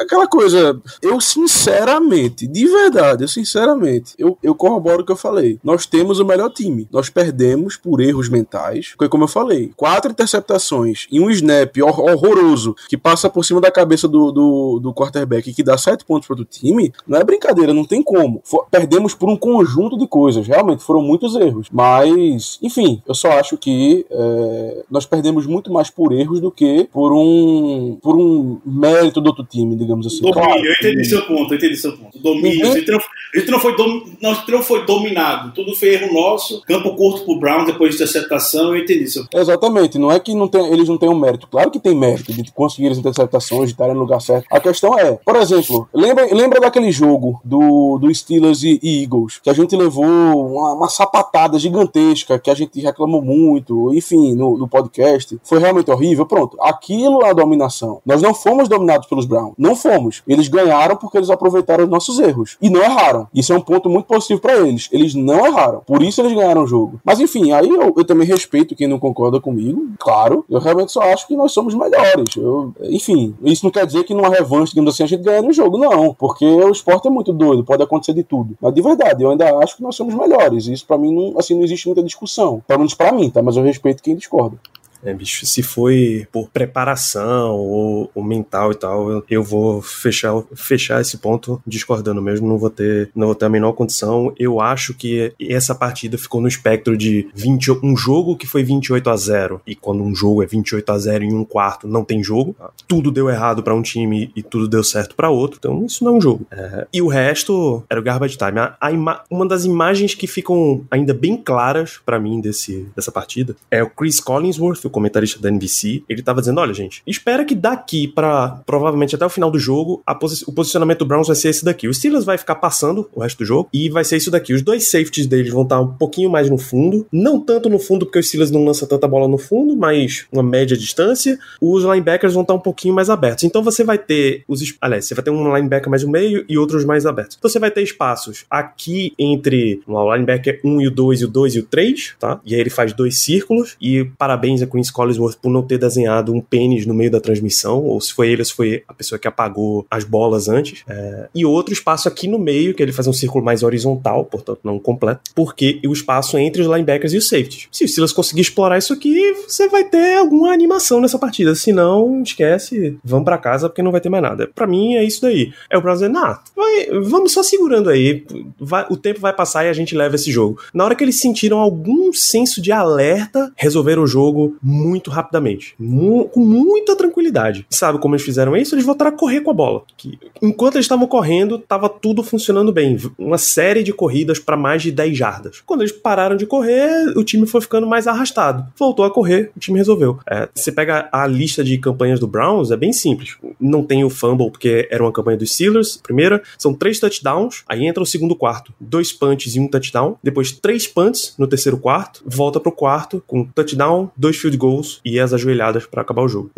aquela 0.03 0.27
coisa, 0.27 0.81
eu 1.01 1.21
sinceramente, 1.21 2.47
de 2.47 2.67
verdade, 2.67 3.25
eu 3.25 3.29
sinceramente, 3.29 4.15
eu, 4.19 4.37
eu 4.43 4.55
corroboro 4.55 5.03
o 5.03 5.07
que 5.07 5.13
eu 5.13 5.17
falei. 5.17 5.59
Nós 5.63 5.87
temos 5.87 6.19
o 6.19 6.25
melhor 6.25 6.51
time. 6.51 6.89
Nós 6.91 7.09
perdemos 7.09 7.77
por 7.77 8.01
erros 8.01 8.29
mentais, 8.29 8.95
porque 8.97 9.09
como 9.09 9.25
eu 9.25 9.29
falei, 9.29 9.73
quatro 9.77 10.11
interceptações 10.11 11.07
e 11.11 11.21
um 11.21 11.31
snap 11.31 11.77
horroroso 11.79 12.75
que 12.89 12.97
passa 12.97 13.29
por 13.31 13.45
cima 13.45 13.61
da 13.61 13.71
cabeça 13.71 14.09
do, 14.09 14.31
do, 14.31 14.81
do 14.81 14.95
quarterback 14.95 15.53
que 15.53 15.63
dá 15.63 15.77
sete 15.79 16.05
pontos 16.05 16.27
para 16.27 16.41
o 16.41 16.45
time, 16.45 16.93
não 17.07 17.19
é 17.19 17.25
brincadeira, 17.25 17.75
não 17.75 17.85
tem 17.85 18.03
como. 18.03 18.41
For, 18.45 18.67
perdemos 18.71 19.15
por 19.15 19.29
um 19.29 19.37
conjunto 19.37 19.99
de 19.99 20.07
coisas, 20.07 20.47
realmente 20.47 20.83
foram 20.83 21.03
muitos 21.03 21.35
erros. 21.35 21.69
Mas, 21.71 22.59
enfim, 22.63 23.03
eu 23.07 23.15
só 23.15 23.33
acho 23.33 23.57
que 23.57 24.07
é, 24.11 24.85
nós 24.91 25.07
perdemos 25.07 25.47
muito 25.47 25.73
mais 25.73 25.91
por 25.91 26.13
erros 26.13 26.41
do 26.41 26.51
que 26.51 26.89
por 26.93 27.13
um, 27.13 27.99
por 28.03 28.17
um 28.17 28.61
mérito 28.65 29.21
do 29.21 29.29
outro 29.29 29.45
time, 29.45 29.77
digamos 29.77 29.92
assim. 30.01 30.21
Domínio, 30.21 30.43
claro. 30.43 30.65
eu 30.65 30.73
entendi 30.73 31.05
seu 31.05 31.23
ponto, 31.23 31.53
eu 31.53 31.59
entendi 31.59 31.77
seu 31.77 31.93
ponto. 31.97 32.19
Domínio, 32.19 32.67
uhum. 32.67 32.73
a, 32.73 32.75
gente 32.75 33.51
não, 33.51 33.61
foi 33.61 33.77
dom, 33.77 34.03
não, 34.21 34.63
foi 34.63 34.87
dominado, 34.87 35.53
tudo 35.53 35.75
foi 35.75 35.95
erro 35.95 36.13
nosso, 36.13 36.63
campo 36.63 36.95
curto 36.95 37.25
pro 37.25 37.39
Brown 37.39 37.65
depois 37.65 37.91
de 37.91 37.97
interceptação, 37.97 38.75
eu 38.75 38.83
entendi 38.83 39.09
seu 39.09 39.23
ponto. 39.23 39.39
Exatamente, 39.39 39.99
não 39.99 40.11
é 40.11 40.19
que 40.21 40.35
não 40.35 40.49
tem, 40.49 40.73
eles 40.73 40.89
não 40.89 40.99
tenham 40.99 41.15
mérito, 41.15 41.47
claro 41.47 41.71
que 41.71 41.81
tem 41.81 41.95
mérito 41.95 42.33
de 42.33 42.53
conseguir 42.53 42.89
as 42.89 42.99
interceptações, 42.99 43.67
de 43.67 43.73
estarem 43.73 43.95
no 43.95 44.01
lugar 44.01 44.21
certo. 44.21 44.47
A 44.51 44.61
questão 44.61 44.99
é, 44.99 45.13
por 45.25 45.37
exemplo, 45.37 45.89
lembra, 45.93 46.27
lembra 46.33 46.61
daquele 46.61 46.91
jogo 46.93 47.41
do, 47.45 47.99
do 47.99 48.15
Steelers 48.15 48.63
e, 48.63 48.79
e 48.83 49.03
Eagles, 49.03 49.41
que 49.43 49.51
a 49.51 49.53
gente 49.53 49.75
levou 49.77 50.05
uma, 50.05 50.75
uma, 50.75 50.89
sapatada 50.89 51.59
gigantesca, 51.59 52.39
que 52.39 52.51
a 52.51 52.55
gente 52.55 52.81
reclamou 52.81 53.23
muito, 53.23 53.93
enfim, 53.95 54.35
no, 54.35 54.57
no 54.57 54.69
podcast, 54.69 55.39
foi 55.43 55.59
realmente 55.59 55.91
horrível, 55.91 56.27
pronto, 56.27 56.57
aquilo 56.61 57.23
é 57.23 57.31
a 57.31 57.33
dominação. 57.33 58.01
Nós 58.05 58.23
não 58.23 58.35
fomos 58.35 58.69
dominados 58.69 59.07
pelos 59.09 59.27
Browns, 59.27 59.55
não 59.59 59.72
fomos. 59.75 60.23
Eles 60.27 60.49
ganharam 60.49 60.97
porque 60.97 61.19
eles 61.19 61.31
aproveitaram 61.31 61.85
os 61.85 61.91
nossos 61.91 62.19
erros. 62.19 62.57
E 62.61 62.71
não 62.71 62.83
erraram. 62.83 63.27
Isso 63.35 63.53
é 63.53 63.57
um 63.57 63.61
ponto 63.61 63.89
muito 63.89 64.07
positivo 64.07 64.41
para 64.41 64.57
eles. 64.57 64.89
Eles 64.93 65.15
não 65.15 65.47
erraram. 65.47 65.81
Por 65.87 66.03
isso 66.03 66.21
eles 66.21 66.33
ganharam 66.33 66.65
o 66.65 66.67
jogo. 66.67 67.01
Mas 67.05 67.21
enfim, 67.21 67.53
aí 67.53 67.69
eu, 67.69 67.95
eu, 67.97 68.05
também 68.05 68.27
respeito 68.27 68.75
quem 68.75 68.89
não 68.89 68.99
concorda 68.99 69.41
comigo. 69.41 69.91
Claro, 69.99 70.45
eu 70.49 70.59
realmente 70.59 70.93
só 70.93 71.03
acho 71.03 71.27
que 71.27 71.37
nós 71.37 71.53
somos 71.53 71.75
melhores. 71.75 72.37
Eu, 72.37 72.73
enfim, 72.83 73.35
isso 73.43 73.65
não 73.65 73.71
quer 73.71 73.87
dizer 73.87 74.05
que 74.05 74.15
numa 74.15 74.29
revanche, 74.29 74.73
digamos 74.73 74.95
assim, 74.95 75.05
a 75.05 75.07
gente 75.07 75.23
ganha 75.23 75.43
no 75.43 75.53
jogo, 75.53 75.79
não. 75.79 76.15
Porque 76.15 76.45
o 76.45 76.71
esporte 76.71 77.09
é 77.09 77.11
muito 77.11 77.33
doido, 77.33 77.65
pode 77.65 77.83
acontecer 77.83 78.13
de 78.13 78.23
tudo. 78.23 78.57
Mas 78.61 78.75
de 78.75 78.83
verdade, 78.83 79.23
eu 79.23 79.31
ainda 79.31 79.59
acho 79.59 79.77
que 79.77 79.83
nós 79.83 79.97
somos 79.97 80.15
melhores. 80.15 80.67
Isso 80.67 80.87
para 80.87 80.99
mim 80.99 81.13
não, 81.13 81.39
assim, 81.39 81.55
não 81.55 81.65
existe 81.65 81.87
muita 81.87 82.03
discussão. 82.03 82.63
Pelo 82.67 82.81
menos 82.81 82.95
pra 82.95 83.13
mim, 83.13 83.31
tá? 83.31 83.43
Mas 83.43 83.57
eu 83.57 83.63
respeito 83.63 84.03
quem 84.03 84.17
discorda. 84.17 84.57
É, 85.03 85.13
bicho, 85.13 85.45
se 85.45 85.63
foi 85.63 86.27
por 86.31 86.49
preparação 86.49 87.57
ou, 87.57 88.11
ou, 88.15 88.23
mental 88.23 88.73
e 88.73 88.75
tal, 88.75 89.25
eu 89.29 89.43
vou 89.43 89.83
fechar, 89.83 90.33
fechar 90.55 91.01
esse 91.01 91.19
ponto 91.19 91.61
discordando 91.67 92.23
mesmo, 92.23 92.49
não 92.49 92.59
vou 92.59 92.71
ter, 92.71 93.11
não 93.15 93.27
vou 93.27 93.35
ter 93.35 93.47
a 93.47 93.49
menor 93.49 93.73
condição. 93.73 94.33
Eu 94.39 94.61
acho 94.61 94.95
que 94.95 95.33
essa 95.41 95.75
partida 95.75 96.17
ficou 96.17 96.41
no 96.41 96.49
espectro 96.49 96.97
de 96.97 97.29
20, 97.35 97.73
um 97.83 97.97
jogo 97.97 98.37
que 98.37 98.47
foi 98.47 98.63
28 98.63 99.11
a 99.11 99.17
0 99.17 99.61
e 99.67 99.75
quando 99.75 100.03
um 100.03 100.15
jogo 100.15 100.43
é 100.43 100.47
28 100.47 100.93
a 100.93 100.99
0 100.99 101.25
em 101.25 101.35
um 101.35 101.45
quarto, 101.45 101.89
não 101.89 102.05
tem 102.05 102.23
jogo. 102.23 102.55
Tudo 102.87 103.11
deu 103.11 103.29
errado 103.29 103.63
para 103.63 103.75
um 103.75 103.83
time 103.83 104.31
e 104.37 104.43
tudo 104.43 104.69
deu 104.69 104.85
certo 104.85 105.15
para 105.15 105.31
outro. 105.31 105.59
Então 105.59 105.85
isso 105.85 106.05
não 106.05 106.15
é 106.15 106.17
um 106.17 106.21
jogo. 106.21 106.47
É, 106.51 106.87
e 106.93 107.03
o 107.03 107.09
resto 107.09 107.83
era 107.91 107.99
o 107.99 108.03
garbage 108.03 108.37
time. 108.37 108.59
A, 108.59 108.77
a 108.81 108.91
uma 109.31 109.47
das 109.47 109.65
imagens 109.65 110.15
que 110.15 110.27
ficam 110.27 110.85
ainda 110.91 111.13
bem 111.13 111.37
claras 111.37 112.01
para 112.05 112.19
mim 112.19 112.41
desse, 112.41 112.87
dessa 112.95 113.11
partida 113.11 113.57
é 113.71 113.83
o 113.83 113.91
Chris 113.91 114.21
Collinsworth, 114.21 114.89
comentarista 114.93 115.41
da 115.41 115.49
NBC, 115.49 116.05
ele 116.09 116.23
tava 116.23 116.41
dizendo: 116.41 116.61
olha, 116.61 116.73
gente, 116.73 117.03
espera 117.07 117.45
que 117.45 117.55
daqui 117.55 118.07
para 118.07 118.61
provavelmente 118.67 119.15
até 119.15 119.27
o 119.27 119.31
final 119.31 119.51
do 119.51 119.59
jogo, 119.59 120.03
posi 120.21 120.45
o 120.47 120.53
posicionamento 120.53 121.01
do 121.01 121.07
Browns 121.07 121.27
vai 121.27 121.37
ser 121.37 121.49
esse 121.49 121.65
daqui. 121.65 121.89
O 121.89 121.95
Steelers 121.95 122.25
vai 122.25 122.39
ficar 122.39 122.57
passando 122.57 123.09
o 123.13 123.21
resto 123.21 123.39
do 123.39 123.45
jogo 123.45 123.69
e 123.73 123.89
vai 123.89 124.05
ser 124.05 124.17
isso 124.17 124.31
daqui. 124.31 124.53
Os 124.53 124.63
dois 124.63 124.91
safeties 124.91 125.27
deles 125.27 125.53
vão 125.53 125.63
estar 125.63 125.81
um 125.81 125.89
pouquinho 125.89 126.31
mais 126.31 126.49
no 126.49 126.59
fundo, 126.59 127.07
não 127.13 127.41
tanto 127.41 127.69
no 127.69 127.79
fundo, 127.79 128.07
porque 128.07 128.19
o 128.19 128.23
Steelers 128.23 128.51
não 128.51 128.65
lança 128.65 128.87
tanta 128.87 129.09
bola 129.09 129.27
no 129.27 129.39
fundo, 129.39 129.77
mas 129.77 130.27
uma 130.31 130.43
média 130.43 130.77
distância. 130.77 131.39
Os 131.61 131.85
linebackers 131.85 132.35
vão 132.35 132.43
estar 132.43 132.55
um 132.55 132.61
pouquinho 132.61 132.95
mais 132.95 133.11
abertos. 133.11 133.45
Então 133.45 133.63
você 133.63 133.83
vai 133.85 133.99
ter 133.99 134.45
os. 134.47 134.63
Aliás, 134.81 135.07
você 135.07 135.15
vai 135.15 135.25
ter 135.25 135.31
um 135.31 135.55
linebacker 135.55 135.91
mais 135.91 136.05
no 136.05 136.11
meio 136.11 136.45
e 136.49 136.59
outros 136.59 136.85
mais 136.85 137.07
abertos. 137.07 137.37
Então 137.39 137.51
você 137.51 137.59
vai 137.59 137.71
ter 137.71 137.83
espaços 137.83 138.45
aqui 138.51 139.13
entre 139.19 139.83
o 139.87 140.13
linebacker 140.13 140.61
1 140.65 140.81
e 140.83 140.87
o 140.89 140.91
2 140.91 141.21
e 141.21 141.25
o 141.25 141.29
2 141.29 141.55
e 141.57 141.59
o 141.61 141.63
3, 141.63 142.15
tá? 142.19 142.41
E 142.45 142.55
aí 142.55 142.61
ele 142.61 142.71
faz 142.71 142.93
dois 142.93 143.19
círculos. 143.21 143.77
E 143.81 144.05
parabéns 144.19 144.63
a 144.63 144.67
Queen 144.67 144.82
Vince 144.83 144.93
Collinsworth 144.93 145.37
por 145.41 145.51
não 145.51 145.63
ter 145.63 145.79
desenhado 145.79 146.35
um 146.35 146.41
pênis 146.41 146.85
no 146.85 146.93
meio 146.93 147.11
da 147.11 147.21
transmissão, 147.21 147.85
ou 147.85 148.01
se 148.01 148.13
foi 148.13 148.31
ele 148.31 148.43
ou 148.43 148.45
se 148.45 148.53
foi 148.53 148.83
a 148.89 148.93
pessoa 148.93 149.19
que 149.19 149.29
apagou 149.29 149.87
as 149.91 150.05
bolas 150.05 150.49
antes. 150.49 150.83
É, 150.89 151.29
e 151.35 151.45
outro 151.45 151.73
espaço 151.73 152.09
aqui 152.09 152.27
no 152.27 152.39
meio, 152.39 152.75
que 152.75 152.83
ele 152.83 152.93
faz 152.93 153.07
um 153.07 153.13
círculo 153.13 153.45
mais 153.45 153.63
horizontal, 153.63 154.25
portanto 154.25 154.61
não 154.65 154.79
completo, 154.79 155.21
porque 155.35 155.81
o 155.87 155.93
espaço 155.93 156.37
entre 156.37 156.63
os 156.63 156.69
linebackers 156.69 157.13
e 157.13 157.17
os 157.17 157.29
safeties. 157.29 157.69
Se 157.71 157.85
o 157.85 157.89
Silas 157.89 158.13
conseguir 158.13 158.41
explorar 158.41 158.79
isso 158.79 158.93
aqui, 158.93 159.35
você 159.47 159.69
vai 159.69 159.85
ter 159.85 160.17
alguma 160.17 160.53
animação 160.53 161.01
nessa 161.01 161.19
partida. 161.19 161.55
Se 161.55 161.73
não, 161.73 162.23
esquece, 162.23 162.99
vamos 163.05 163.25
para 163.25 163.39
casa 163.39 163.69
porque 163.69 163.83
não 163.83 163.93
vai 163.93 164.01
ter 164.01 164.09
mais 164.09 164.23
nada. 164.23 164.51
Para 164.55 164.67
mim 164.67 164.95
é 164.95 165.05
isso 165.05 165.23
daí. 165.23 165.53
É 165.71 165.79
o 165.79 165.93
dizendo, 165.93 166.15
nah, 166.15 166.41
vai, 166.57 166.87
vamos 167.03 167.33
só 167.33 167.43
segurando 167.43 167.91
aí, 167.91 168.25
vai, 168.59 168.87
o 168.89 168.97
tempo 168.97 169.21
vai 169.21 169.33
passar 169.33 169.65
e 169.65 169.69
a 169.69 169.73
gente 169.73 169.95
leva 169.95 170.15
esse 170.15 170.31
jogo. 170.31 170.59
Na 170.73 170.85
hora 170.85 170.95
que 170.95 171.05
eles 171.05 171.21
sentiram 171.21 171.59
algum 171.59 172.13
senso 172.13 172.61
de 172.63 172.73
alerta, 172.73 173.53
resolveram 173.57 174.03
o 174.03 174.07
jogo 174.07 174.57
muito 174.73 175.11
rapidamente, 175.11 175.75
mu 175.79 176.25
com 176.27 176.41
muita 176.41 176.97
tranquilidade. 176.97 177.67
Sabe 177.71 177.99
como 177.99 178.15
eles 178.15 178.25
fizeram 178.25 178.57
isso? 178.57 178.75
Eles 178.75 178.85
voltaram 178.85 179.11
a 179.11 179.17
correr 179.17 179.41
com 179.41 179.51
a 179.51 179.55
bola. 179.55 179.83
Que, 179.97 180.19
enquanto 180.41 180.77
eles 180.77 180.85
estavam 180.85 181.07
correndo, 181.07 181.59
tava 181.59 181.89
tudo 181.89 182.23
funcionando 182.23 182.73
bem. 182.73 182.97
Uma 183.19 183.39
série 183.39 183.83
de 183.83 183.93
corridas 183.93 184.39
para 184.39 184.57
mais 184.57 184.83
de 184.83 184.91
10 184.91 185.17
jardas. 185.17 185.63
Quando 185.65 185.83
eles 185.83 185.93
pararam 185.93 186.37
de 186.37 186.47
correr, 186.47 187.13
o 187.17 187.25
time 187.25 187.47
foi 187.47 187.61
ficando 187.61 187.87
mais 187.87 188.07
arrastado. 188.07 188.67
Voltou 188.79 189.05
a 189.05 189.11
correr, 189.11 189.51
o 189.57 189.61
time 189.61 189.79
resolveu. 189.79 190.19
É, 190.29 190.49
você 190.55 190.73
pega 190.73 191.09
a 191.13 191.27
lista 191.27 191.63
de 191.63 191.77
campanhas 191.79 192.21
do 192.21 192.27
Browns, 192.27 192.71
é 192.71 192.77
bem 192.77 192.93
simples. 192.93 193.37
Não 193.61 193.85
tem 193.85 194.05
o 194.05 194.11
fumble, 194.11 194.51
porque 194.51 194.89
era 194.91 195.03
uma 195.03 195.13
campanha 195.13 195.37
dos 195.37 195.53
Steelers, 195.53 195.99
primeira. 196.03 196.43
São 196.59 196.73
três 196.73 196.99
touchdowns, 196.99 197.65
aí 197.69 197.87
entra 197.87 198.03
o 198.03 198.07
segundo 198.07 198.35
quarto. 198.35 198.73
Dois 198.81 199.13
punts 199.13 199.55
e 199.55 199.61
um 199.61 199.69
touchdown. 199.69 200.17
Depois 200.23 200.53
três 200.53 200.87
punts 200.87 201.35
no 201.39 201.47
terceiro 201.47 201.79
quarto. 201.79 202.23
Volta 202.27 202.61
pro 202.61 202.73
quarto 202.73 203.23
com 203.27 203.45
touchdown, 203.45 204.11
dois 204.17 204.37
field 204.37 204.52
goals 204.57 205.01
e 205.05 205.19
as 205.19 205.33
ajoelhadas 205.33 205.87
para 205.87 206.03
acabar 206.03 206.23
o 206.23 206.29
jogo. 206.29 206.51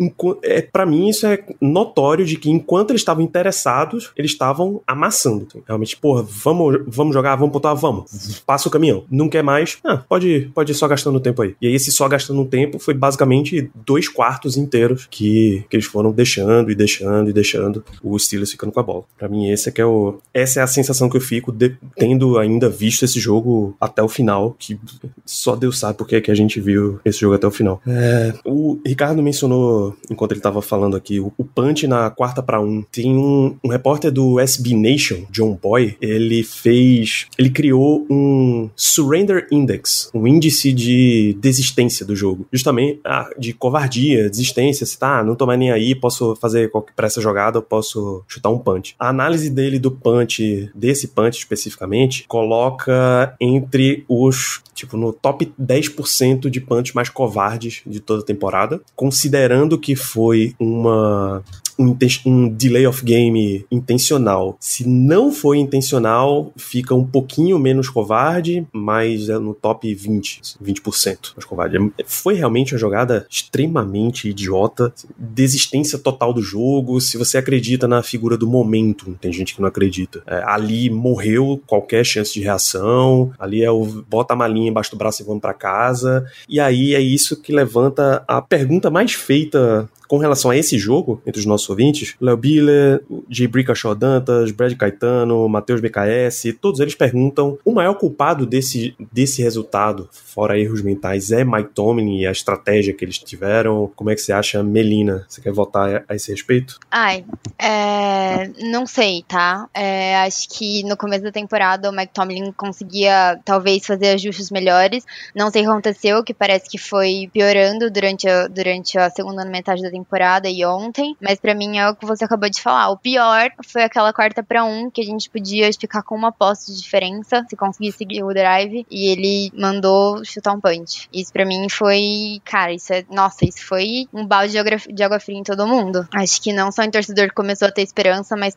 É, 0.43 0.61
para 0.61 0.85
mim, 0.85 1.09
isso 1.09 1.25
é 1.25 1.43
notório 1.61 2.25
de 2.25 2.37
que 2.37 2.49
enquanto 2.49 2.91
eles 2.91 3.01
estavam 3.01 3.23
interessados, 3.23 4.11
eles 4.15 4.31
estavam 4.31 4.81
amassando. 4.85 5.47
Realmente, 5.67 5.97
porra, 5.97 6.23
vamos, 6.23 6.81
vamos 6.87 7.13
jogar, 7.13 7.35
vamos 7.35 7.53
pontuar, 7.53 7.75
vamos. 7.75 8.41
Passa 8.45 8.67
o 8.67 8.71
caminhão. 8.71 9.05
Não 9.09 9.29
quer 9.29 9.43
mais? 9.43 9.77
Ah, 9.83 9.97
pode, 9.97 10.51
pode 10.53 10.71
ir 10.71 10.75
só 10.75 10.87
gastando 10.87 11.19
tempo 11.19 11.41
aí. 11.41 11.55
E 11.61 11.67
aí, 11.67 11.73
esse 11.73 11.91
só 11.91 12.07
gastando 12.07 12.45
tempo 12.45 12.79
foi 12.79 12.93
basicamente 12.93 13.69
dois 13.85 14.07
quartos 14.07 14.57
inteiros 14.57 15.07
que, 15.09 15.63
que 15.69 15.75
eles 15.75 15.85
foram 15.85 16.11
deixando 16.11 16.71
e 16.71 16.75
deixando 16.75 17.29
e 17.29 17.33
deixando 17.33 17.83
o 18.03 18.17
Steelers 18.17 18.51
ficando 18.51 18.71
com 18.71 18.79
a 18.79 18.83
bola. 18.83 19.03
Para 19.17 19.27
mim, 19.27 19.49
esse 19.49 19.69
é 19.69 19.71
que 19.71 19.81
é 19.81 19.85
o, 19.85 20.17
essa 20.33 20.59
é 20.59 20.63
a 20.63 20.67
sensação 20.67 21.09
que 21.09 21.17
eu 21.17 21.21
fico 21.21 21.51
de, 21.51 21.75
tendo 21.95 22.37
ainda 22.37 22.69
visto 22.69 23.03
esse 23.03 23.19
jogo 23.19 23.75
até 23.79 24.01
o 24.01 24.07
final, 24.07 24.55
que 24.57 24.79
só 25.25 25.55
Deus 25.55 25.79
sabe 25.79 25.97
porque 25.97 26.15
é 26.15 26.21
que 26.21 26.31
a 26.31 26.35
gente 26.35 26.59
viu 26.59 26.99
esse 27.05 27.19
jogo 27.19 27.35
até 27.35 27.47
o 27.47 27.51
final. 27.51 27.81
É, 27.87 28.33
o 28.43 28.79
Ricardo 28.85 29.21
mencionou, 29.21 29.95
enquanto 30.09 30.31
ele 30.31 30.41
tava 30.41 30.61
falando 30.61 30.97
aqui, 30.97 31.19
o, 31.19 31.31
punch 31.55 31.87
na 31.87 32.09
quarta 32.09 32.41
para 32.41 32.59
um. 32.59 32.81
Tem 32.81 33.15
um, 33.15 33.55
um 33.63 33.69
repórter 33.69 34.11
do 34.11 34.39
SB 34.39 34.73
Nation, 34.75 35.23
John 35.29 35.57
Boy, 35.61 35.95
ele 36.01 36.43
fez. 36.43 37.27
Ele 37.37 37.49
criou 37.49 38.05
um 38.09 38.69
Surrender 38.75 39.47
Index, 39.51 40.09
um 40.13 40.27
índice 40.27 40.73
de 40.73 41.37
desistência 41.39 42.05
do 42.05 42.15
jogo. 42.15 42.45
Justamente 42.51 42.99
ah, 43.05 43.29
de 43.37 43.53
covardia, 43.53 44.29
desistência, 44.29 44.85
se 44.85 44.97
tá, 44.97 45.23
não 45.23 45.35
tô 45.35 45.45
mais 45.45 45.59
nem 45.59 45.71
aí, 45.71 45.95
posso 45.95 46.35
fazer 46.35 46.71
para 46.95 47.07
essa 47.07 47.21
jogada, 47.21 47.57
eu 47.57 47.61
posso 47.61 48.23
chutar 48.27 48.49
um 48.49 48.59
punch. 48.59 48.95
A 48.99 49.09
análise 49.09 49.49
dele 49.49 49.79
do 49.79 49.91
punch, 49.91 50.69
desse 50.73 51.09
punch 51.09 51.37
especificamente, 51.37 52.25
coloca 52.27 53.35
entre 53.39 54.03
os, 54.09 54.61
tipo, 54.73 54.97
no 54.97 55.13
top 55.13 55.51
10% 55.61 56.49
de 56.49 56.59
punch 56.59 56.95
mais 56.95 57.09
covardes 57.09 57.74
de 57.85 57.99
toda 57.99 58.21
a 58.21 58.25
temporada, 58.25 58.81
considerando 58.95 59.77
que 59.79 59.95
foi 59.95 60.55
uma 60.59 61.43
um, 61.77 61.95
um, 62.25 62.49
delay 62.49 62.87
of 62.87 63.03
game 63.03 63.65
intencional. 63.69 64.57
Se 64.59 64.87
não 64.87 65.31
foi 65.31 65.57
intencional, 65.57 66.51
fica 66.55 66.95
um 66.95 67.05
pouquinho 67.05 67.59
menos 67.59 67.89
covarde, 67.89 68.65
mas 68.71 69.29
é 69.29 69.37
no 69.37 69.53
top 69.53 69.93
20, 69.93 70.41
20% 70.63 71.33
mais 71.35 71.45
covarde. 71.45 71.77
Foi 72.05 72.35
realmente 72.35 72.73
uma 72.73 72.79
jogada 72.79 73.25
extremamente 73.29 74.29
idiota, 74.29 74.93
desistência 75.17 75.99
total 75.99 76.33
do 76.33 76.41
jogo. 76.41 76.99
Se 77.01 77.17
você 77.17 77.37
acredita 77.37 77.87
na 77.87 78.01
figura 78.01 78.37
do 78.37 78.47
momento, 78.47 79.17
tem 79.19 79.31
gente 79.31 79.53
que 79.53 79.61
não 79.61 79.67
acredita. 79.67 80.23
É, 80.25 80.43
ali 80.45 80.89
morreu 80.89 81.61
qualquer 81.67 82.05
chance 82.05 82.33
de 82.33 82.41
reação, 82.41 83.31
ali 83.37 83.63
é 83.63 83.71
o 83.71 83.85
bota 83.85 84.33
a 84.33 84.37
malinha 84.37 84.69
embaixo 84.69 84.91
do 84.91 84.97
braço 84.97 85.21
e 85.21 85.25
vamos 85.25 85.41
para 85.41 85.53
casa. 85.53 86.25
E 86.47 86.59
aí 86.59 86.95
é 86.95 86.99
isso 86.99 87.41
que 87.41 87.51
levanta 87.65 88.23
a 88.27 88.41
pergunta 88.41 88.89
mais 88.91 89.13
feita 89.13 89.89
com 90.07 90.17
relação 90.17 90.51
a 90.51 90.57
esse 90.57 90.77
jogo, 90.77 91.21
entre 91.25 91.39
os 91.39 91.45
nossos 91.45 91.69
ouvintes, 91.69 92.15
Léo 92.19 92.37
Biller, 92.37 93.01
J. 93.29 93.47
Brickashaw 93.47 93.95
Dantas, 93.95 94.51
Brad 94.51 94.73
Caetano, 94.75 95.47
Matheus 95.47 95.81
BKS, 95.81 96.53
todos 96.59 96.79
eles 96.79 96.95
perguntam: 96.95 97.57
o 97.63 97.71
maior 97.71 97.95
culpado 97.95 98.45
desse, 98.45 98.95
desse 99.11 99.41
resultado, 99.41 100.09
fora 100.11 100.59
erros 100.59 100.81
mentais, 100.81 101.31
é 101.31 101.43
Mike 101.43 101.71
Tomlin 101.73 102.19
e 102.19 102.27
a 102.27 102.31
estratégia 102.31 102.93
que 102.93 103.03
eles 103.03 103.17
tiveram? 103.17 103.91
Como 103.95 104.09
é 104.09 104.15
que 104.15 104.21
você 104.21 104.31
acha, 104.31 104.61
Melina? 104.63 105.25
Você 105.27 105.41
quer 105.41 105.51
votar 105.51 106.03
a 106.07 106.15
esse 106.15 106.31
respeito? 106.31 106.79
Ai, 106.91 107.25
é, 107.59 108.47
não 108.69 108.85
sei, 108.85 109.23
tá? 109.27 109.67
É, 109.73 110.17
acho 110.17 110.49
que 110.49 110.83
no 110.83 110.97
começo 110.97 111.23
da 111.23 111.31
temporada 111.31 111.89
o 111.89 111.93
Mike 111.93 112.13
Tomlin 112.13 112.51
conseguia 112.51 113.39
talvez 113.43 113.85
fazer 113.85 114.09
ajustes 114.09 114.51
melhores. 114.51 115.05
Não 115.35 115.49
sei 115.49 115.61
o 115.61 115.65
que 115.65 115.71
aconteceu, 115.71 116.23
que 116.23 116.33
parece 116.33 116.69
que 116.69 116.77
foi 116.77 117.29
piorando 117.31 117.89
durante 117.89 118.27
a, 118.27 118.47
durante 118.47 118.97
a 118.97 119.09
segunda 119.09 119.45
metade 119.45 119.81
da 119.81 119.89
temporada 119.95 120.49
e 120.49 120.65
ontem, 120.65 121.15
mas 121.21 121.39
para 121.39 121.55
mim 121.55 121.77
é 121.77 121.89
o 121.89 121.95
que 121.95 122.05
você 122.05 122.25
acabou 122.25 122.49
de 122.49 122.61
falar. 122.61 122.89
O 122.89 122.97
pior 122.97 123.49
foi 123.65 123.83
aquela 123.83 124.11
quarta 124.11 124.43
para 124.43 124.63
um 124.63 124.89
que 124.89 125.01
a 125.01 125.05
gente 125.05 125.29
podia 125.29 125.71
ficar 125.73 126.03
com 126.03 126.15
uma 126.15 126.31
posse 126.31 126.73
de 126.73 126.81
diferença 126.81 127.45
se 127.49 127.55
conseguisse 127.55 127.99
seguir 127.99 128.23
o 128.23 128.33
drive 128.33 128.85
e 128.89 129.11
ele 129.11 129.51
mandou 129.53 130.23
chutar 130.25 130.53
um 130.53 130.59
punch. 130.59 131.07
Isso 131.13 131.31
para 131.31 131.45
mim 131.45 131.67
foi, 131.69 132.41
cara, 132.43 132.73
isso 132.73 132.93
é, 132.93 133.05
nossa, 133.09 133.45
isso 133.45 133.65
foi 133.65 134.07
um 134.13 134.25
balde 134.25 134.53
de 134.53 135.03
água, 135.03 135.19
fria 135.19 135.37
em 135.37 135.43
todo 135.43 135.67
mundo. 135.67 136.07
Acho 136.13 136.41
que 136.41 136.51
não 136.51 136.71
só 136.71 136.83
em 136.83 136.91
torcedor 136.91 137.33
começou 137.33 137.67
a 137.67 137.71
ter 137.71 137.81
esperança, 137.81 138.35
mas 138.35 138.53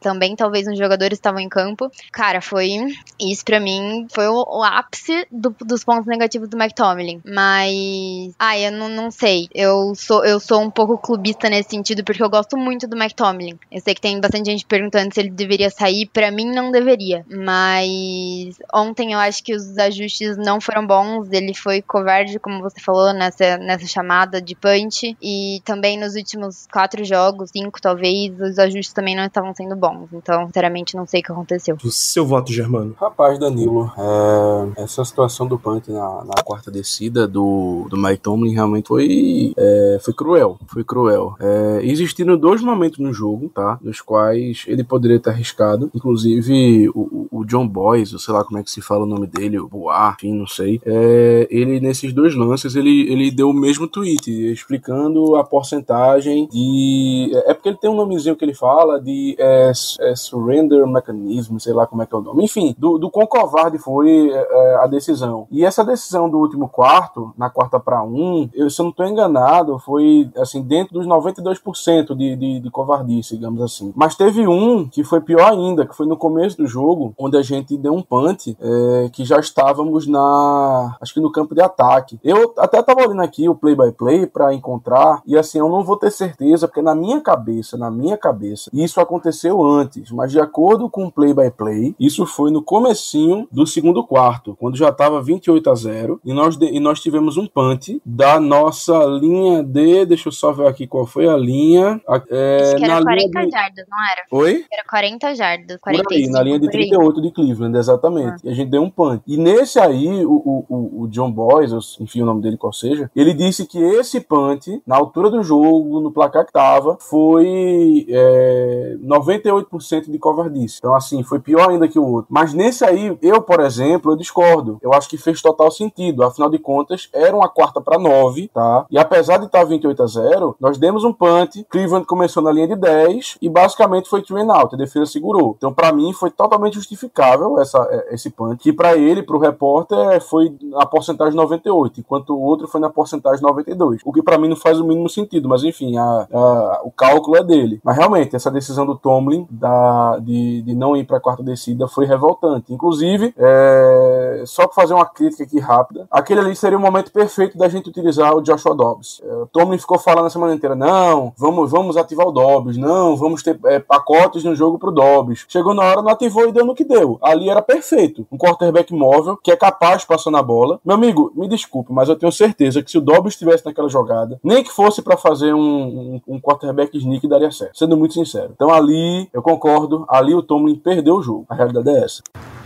também 0.00 0.36
talvez 0.36 0.66
os 0.66 0.78
jogadores 0.78 1.18
estavam 1.18 1.40
em 1.40 1.48
campo. 1.48 1.90
Cara, 2.12 2.40
foi 2.40 2.72
isso 3.20 3.44
para 3.44 3.60
mim 3.60 4.06
foi 4.12 4.26
o, 4.28 4.34
o 4.34 4.62
ápice 4.62 5.26
do, 5.30 5.54
dos 5.60 5.84
pontos 5.84 6.06
negativos 6.06 6.48
do 6.48 6.56
McTominay. 6.56 7.20
Mas, 7.24 8.34
ai, 8.38 8.66
eu 8.66 8.72
não, 8.72 8.88
não 8.88 9.10
sei. 9.10 9.48
Eu 9.54 9.94
sou 9.94 10.24
eu 10.24 10.40
sou 10.40 10.60
um 10.60 10.70
pouco 10.70 10.81
pouco 10.86 10.98
clubista 10.98 11.48
nesse 11.48 11.70
sentido, 11.70 12.04
porque 12.04 12.22
eu 12.22 12.30
gosto 12.30 12.56
muito 12.56 12.86
do 12.86 12.96
McTominay. 12.96 13.56
Eu 13.70 13.80
sei 13.80 13.94
que 13.94 14.00
tem 14.00 14.20
bastante 14.20 14.46
gente 14.46 14.66
perguntando 14.66 15.12
se 15.14 15.20
ele 15.20 15.30
deveria 15.30 15.70
sair. 15.70 16.06
Para 16.06 16.30
mim, 16.30 16.46
não 16.46 16.70
deveria. 16.70 17.24
Mas 17.30 18.58
ontem 18.74 19.12
eu 19.12 19.18
acho 19.18 19.42
que 19.42 19.54
os 19.54 19.78
ajustes 19.78 20.36
não 20.36 20.60
foram 20.60 20.86
bons. 20.86 21.30
Ele 21.30 21.54
foi 21.54 21.82
covarde, 21.82 22.38
como 22.38 22.60
você 22.60 22.80
falou, 22.80 23.12
nessa, 23.12 23.58
nessa 23.58 23.86
chamada 23.86 24.40
de 24.40 24.54
punch. 24.54 25.16
E 25.22 25.62
também 25.64 25.98
nos 25.98 26.14
últimos 26.14 26.66
quatro 26.72 27.04
jogos, 27.04 27.50
cinco 27.50 27.80
talvez, 27.80 28.38
os 28.40 28.58
ajustes 28.58 28.92
também 28.92 29.16
não 29.16 29.24
estavam 29.24 29.54
sendo 29.54 29.76
bons. 29.76 30.08
Então, 30.12 30.46
sinceramente, 30.46 30.96
não 30.96 31.06
sei 31.06 31.20
o 31.20 31.22
que 31.22 31.32
aconteceu. 31.32 31.76
O 31.82 31.90
seu 31.90 32.26
voto, 32.26 32.52
Germano? 32.52 32.94
Rapaz, 32.98 33.38
Danilo, 33.38 33.92
é, 33.96 34.82
essa 34.82 35.04
situação 35.04 35.46
do 35.46 35.58
punch 35.58 35.90
na, 35.90 36.24
na, 36.24 36.42
quarta 36.44 36.70
descida 36.70 37.28
do, 37.28 37.86
do 37.88 37.96
Mike 37.96 38.18
Tomlin 38.18 38.52
realmente 38.52 38.88
foi, 38.88 39.52
é, 39.56 39.98
foi 40.02 40.12
cruel 40.12 40.58
foi 40.72 40.84
cruel. 40.84 41.34
É, 41.38 41.80
existiram 41.82 42.36
dois 42.36 42.62
momentos 42.62 42.98
no 42.98 43.12
jogo, 43.12 43.48
tá? 43.48 43.78
Nos 43.82 44.00
quais 44.00 44.64
ele 44.66 44.82
poderia 44.82 45.20
ter 45.20 45.30
arriscado. 45.30 45.90
Inclusive, 45.94 46.88
o, 46.94 47.28
o 47.30 47.44
John 47.44 47.66
Boyce, 47.68 48.14
ou 48.14 48.18
sei 48.18 48.32
lá 48.32 48.44
como 48.44 48.58
é 48.58 48.62
que 48.62 48.70
se 48.70 48.80
fala 48.80 49.04
o 49.04 49.06
nome 49.06 49.26
dele, 49.26 49.58
o 49.58 49.68
Boar, 49.68 50.16
enfim, 50.18 50.34
não 50.34 50.46
sei. 50.46 50.80
É, 50.84 51.46
ele, 51.50 51.80
nesses 51.80 52.12
dois 52.12 52.34
lances, 52.34 52.74
ele, 52.74 53.10
ele 53.12 53.30
deu 53.30 53.50
o 53.50 53.54
mesmo 53.54 53.86
tweet, 53.86 54.30
explicando 54.52 55.36
a 55.36 55.44
porcentagem 55.44 56.48
de. 56.48 57.30
É, 57.34 57.50
é 57.50 57.54
porque 57.54 57.68
ele 57.68 57.78
tem 57.78 57.90
um 57.90 57.96
nomezinho 57.96 58.36
que 58.36 58.44
ele 58.44 58.54
fala 58.54 59.00
de 59.00 59.36
é, 59.38 59.72
é 60.00 60.16
Surrender 60.16 60.86
Mechanism, 60.86 61.58
sei 61.58 61.72
lá 61.72 61.86
como 61.86 62.02
é 62.02 62.06
que 62.06 62.14
é 62.14 62.18
o 62.18 62.22
nome. 62.22 62.44
Enfim, 62.44 62.74
do, 62.78 62.98
do 62.98 63.10
quão 63.10 63.26
covarde 63.26 63.78
foi 63.78 64.30
é, 64.30 64.74
a 64.76 64.86
decisão. 64.86 65.46
E 65.50 65.64
essa 65.64 65.84
decisão 65.84 66.30
do 66.30 66.38
último 66.38 66.68
quarto, 66.68 67.32
na 67.36 67.50
quarta 67.50 67.78
para 67.78 68.02
um, 68.02 68.48
eu, 68.54 68.70
se 68.70 68.80
eu 68.80 68.84
não 68.84 68.92
tô 68.92 69.04
enganado, 69.04 69.78
foi 69.78 70.30
assim 70.36 70.61
assim, 70.62 70.68
dentro 70.68 70.94
dos 70.94 71.06
92% 71.06 72.14
de, 72.16 72.36
de, 72.36 72.60
de 72.60 72.70
covardice, 72.70 73.36
digamos 73.36 73.60
assim. 73.62 73.92
Mas 73.96 74.14
teve 74.14 74.46
um 74.46 74.88
que 74.88 75.04
foi 75.04 75.20
pior 75.20 75.52
ainda, 75.52 75.86
que 75.86 75.96
foi 75.96 76.06
no 76.06 76.16
começo 76.16 76.56
do 76.56 76.66
jogo, 76.66 77.14
onde 77.18 77.36
a 77.36 77.42
gente 77.42 77.76
deu 77.76 77.92
um 77.94 78.02
punch, 78.02 78.56
é, 78.60 79.10
que 79.12 79.24
já 79.24 79.38
estávamos 79.38 80.06
na. 80.06 80.96
Acho 81.00 81.14
que 81.14 81.20
no 81.20 81.32
campo 81.32 81.54
de 81.54 81.60
ataque. 81.60 82.18
Eu 82.22 82.54
até 82.58 82.82
tava 82.82 83.02
olhando 83.02 83.22
aqui 83.22 83.48
o 83.48 83.54
play-by-play 83.54 84.26
para 84.26 84.54
encontrar, 84.54 85.22
e 85.26 85.36
assim, 85.36 85.58
eu 85.58 85.68
não 85.68 85.84
vou 85.84 85.96
ter 85.96 86.10
certeza, 86.10 86.66
porque 86.66 86.82
na 86.82 86.94
minha 86.94 87.20
cabeça, 87.20 87.76
na 87.76 87.90
minha 87.90 88.16
cabeça, 88.16 88.70
isso 88.72 89.00
aconteceu 89.00 89.62
antes, 89.64 90.10
mas 90.10 90.30
de 90.30 90.40
acordo 90.40 90.88
com 90.88 91.06
o 91.06 91.12
play-by-play, 91.12 91.94
isso 91.98 92.26
foi 92.26 92.50
no 92.50 92.62
comecinho 92.62 93.48
do 93.50 93.66
segundo 93.66 94.04
quarto, 94.04 94.56
quando 94.58 94.76
já 94.76 94.88
estava 94.88 95.22
28 95.22 95.70
a 95.70 95.74
0 95.74 96.20
e 96.24 96.32
nós, 96.32 96.56
de, 96.56 96.66
e 96.66 96.80
nós 96.80 97.00
tivemos 97.00 97.36
um 97.36 97.46
punch 97.46 98.00
da 98.04 98.38
nossa 98.38 99.04
linha 99.04 99.62
de. 99.62 100.04
Deixa 100.04 100.28
eu 100.28 100.32
só 100.32 100.51
ver 100.52 100.66
aqui 100.66 100.86
qual 100.86 101.06
foi 101.06 101.28
a 101.28 101.36
linha. 101.36 102.00
É, 102.30 102.58
Acho 102.62 102.76
que 102.76 102.84
era 102.84 102.94
na 102.96 103.02
40 103.02 103.12
linha 103.40 103.46
de... 103.46 103.50
jardas, 103.52 103.84
não 103.90 103.98
era? 104.10 104.22
Oi? 104.44 104.64
Era 104.72 104.84
40 104.88 105.34
jardas, 105.34 105.80
Por 105.80 105.90
aí, 105.90 105.96
45. 106.02 106.32
na 106.32 106.42
linha 106.42 106.58
de 106.58 106.66
por 106.66 106.74
aí. 106.76 106.88
38 106.88 107.22
de 107.22 107.30
Cleveland, 107.30 107.78
exatamente. 107.78 108.44
E 108.44 108.48
a 108.50 108.54
gente 108.54 108.70
deu 108.70 108.82
um 108.82 108.90
punch. 108.90 109.22
E 109.26 109.36
nesse 109.36 109.78
aí, 109.78 110.24
o, 110.24 110.32
o, 110.68 111.02
o- 111.02 111.08
John 111.08 111.30
Boyce, 111.30 111.74
ou 111.74 111.80
enfim, 112.00 112.22
o 112.22 112.26
nome 112.26 112.40
dele 112.42 112.56
qual 112.56 112.72
seja, 112.72 113.10
ele 113.14 113.34
disse 113.34 113.66
que 113.66 113.78
esse 113.82 114.20
punch, 114.20 114.82
na 114.86 114.96
altura 114.96 115.30
do 115.30 115.42
jogo, 115.42 116.00
no 116.00 116.10
placar 116.12 116.46
que 116.46 116.52
tava, 116.52 116.96
foi 117.00 118.06
é, 118.08 118.96
98% 119.02 120.10
de 120.10 120.18
covardice. 120.18 120.76
Então, 120.78 120.94
assim, 120.94 121.22
foi 121.22 121.38
pior 121.40 121.70
ainda 121.70 121.88
que 121.88 121.98
o 121.98 122.06
outro. 122.06 122.26
Mas 122.30 122.52
nesse 122.54 122.84
aí, 122.84 123.16
eu, 123.20 123.42
por 123.42 123.60
exemplo, 123.60 124.12
eu 124.12 124.16
discordo. 124.16 124.78
Eu 124.82 124.92
acho 124.92 125.08
que 125.08 125.16
fez 125.18 125.40
total 125.42 125.70
sentido. 125.70 126.22
Afinal 126.22 126.50
de 126.50 126.58
contas, 126.58 127.08
era 127.12 127.34
uma 127.36 127.48
quarta 127.48 127.80
para 127.80 127.98
9, 127.98 128.48
tá? 128.52 128.86
E 128.90 128.98
apesar 128.98 129.38
de 129.38 129.46
estar 129.46 129.64
28 129.64 130.02
a 130.02 130.06
0, 130.06 130.41
nós 130.60 130.78
demos 130.78 131.04
um 131.04 131.12
punch, 131.12 131.64
Cleveland 131.70 132.06
começou 132.06 132.42
na 132.42 132.52
linha 132.52 132.68
de 132.68 132.76
10 132.76 133.38
e 133.40 133.48
basicamente 133.48 134.08
foi 134.08 134.22
three 134.22 134.42
and 134.42 134.52
out. 134.52 134.74
A 134.74 134.78
defesa 134.78 135.06
segurou. 135.06 135.54
Então, 135.56 135.72
para 135.72 135.92
mim, 135.92 136.12
foi 136.12 136.30
totalmente 136.30 136.74
justificável 136.74 137.58
essa, 137.60 137.78
é, 137.90 138.14
esse 138.14 138.30
punch, 138.30 138.56
que 138.62 138.72
para 138.72 138.96
ele, 138.96 139.22
pro 139.22 139.38
repórter, 139.38 140.20
foi 140.22 140.54
na 140.62 140.86
porcentagem 140.86 141.34
98, 141.34 142.00
enquanto 142.00 142.30
o 142.30 142.40
outro 142.40 142.66
foi 142.68 142.80
na 142.80 142.90
porcentagem 142.90 143.42
92. 143.42 144.00
O 144.04 144.12
que 144.12 144.22
para 144.22 144.38
mim 144.38 144.48
não 144.48 144.56
faz 144.56 144.78
o 144.80 144.84
mínimo 144.84 145.08
sentido, 145.08 145.48
mas 145.48 145.62
enfim, 145.64 145.96
a- 145.96 146.26
a- 146.32 146.80
o 146.84 146.90
cálculo 146.90 147.36
é 147.36 147.42
dele. 147.44 147.80
Mas 147.84 147.96
realmente, 147.96 148.36
essa 148.36 148.50
decisão 148.50 148.84
do 148.86 148.96
Tomlin 148.96 149.46
da, 149.50 150.18
de, 150.18 150.62
de 150.62 150.74
não 150.74 150.96
ir 150.96 151.04
para 151.04 151.16
a 151.18 151.20
quarta 151.20 151.42
descida 151.42 151.86
foi 151.88 152.06
revoltante. 152.06 152.72
Inclusive, 152.72 153.34
é, 153.36 154.42
só 154.46 154.64
para 154.66 154.74
fazer 154.74 154.94
uma 154.94 155.06
crítica 155.06 155.44
aqui 155.44 155.58
rápida, 155.58 156.06
aquele 156.10 156.40
ali 156.40 156.54
seria 156.56 156.78
o 156.78 156.80
momento 156.80 157.12
perfeito 157.12 157.56
da 157.58 157.68
gente 157.68 157.88
utilizar 157.88 158.34
o 158.34 158.40
Joshua 158.42 158.74
Dobbs. 158.74 159.20
É, 159.24 159.34
o 159.34 159.46
Tomlin 159.46 159.78
ficou 159.78 159.98
falando 159.98 160.26
semana 160.32 160.54
inteira: 160.54 160.74
não, 160.74 161.32
vamos, 161.36 161.70
vamos 161.70 161.96
ativar 161.96 162.26
o 162.26 162.32
Dobbs, 162.32 162.76
não, 162.76 163.16
vamos 163.16 163.42
ter 163.42 163.58
é, 163.66 163.78
pacotes 163.78 164.42
no 164.44 164.54
jogo 164.54 164.78
pro 164.78 164.90
Dobbs. 164.90 165.44
Chegou 165.48 165.74
na 165.74 165.82
hora, 165.82 166.02
não 166.02 166.10
ativou 166.10 166.48
e 166.48 166.52
deu 166.52 166.64
no 166.64 166.74
que 166.74 166.84
deu. 166.84 167.18
Ali 167.22 167.48
era 167.48 167.62
perfeito. 167.62 168.26
Um 168.32 168.38
quarterback 168.38 168.92
móvel 168.92 169.38
que 169.42 169.52
é 169.52 169.56
capaz 169.56 170.02
de 170.02 170.08
passar 170.08 170.30
na 170.30 170.42
bola. 170.42 170.80
Meu 170.84 170.96
amigo, 170.96 171.32
me 171.36 171.48
desculpe, 171.48 171.92
mas 171.92 172.08
eu 172.08 172.16
tenho 172.16 172.32
certeza 172.32 172.82
que 172.82 172.90
se 172.90 172.98
o 172.98 173.00
Dobbs 173.00 173.34
estivesse 173.34 173.64
naquela 173.64 173.88
jogada, 173.88 174.40
nem 174.42 174.64
que 174.64 174.70
fosse 174.72 175.02
para 175.02 175.16
fazer 175.16 175.54
um, 175.54 175.60
um, 175.60 176.20
um 176.34 176.40
quarterback 176.40 176.96
sneak, 176.96 177.28
daria 177.28 177.50
certo. 177.50 177.78
Sendo 177.78 177.96
muito 177.96 178.14
sincero. 178.14 178.52
Então 178.54 178.70
ali, 178.72 179.28
eu 179.32 179.42
concordo, 179.42 180.04
ali 180.08 180.34
o 180.34 180.42
Tomlin 180.42 180.76
perdeu 180.76 181.16
o 181.16 181.22
jogo. 181.22 181.46
A 181.48 181.54
realidade 181.54 181.88
é 181.90 182.04
essa. 182.04 182.22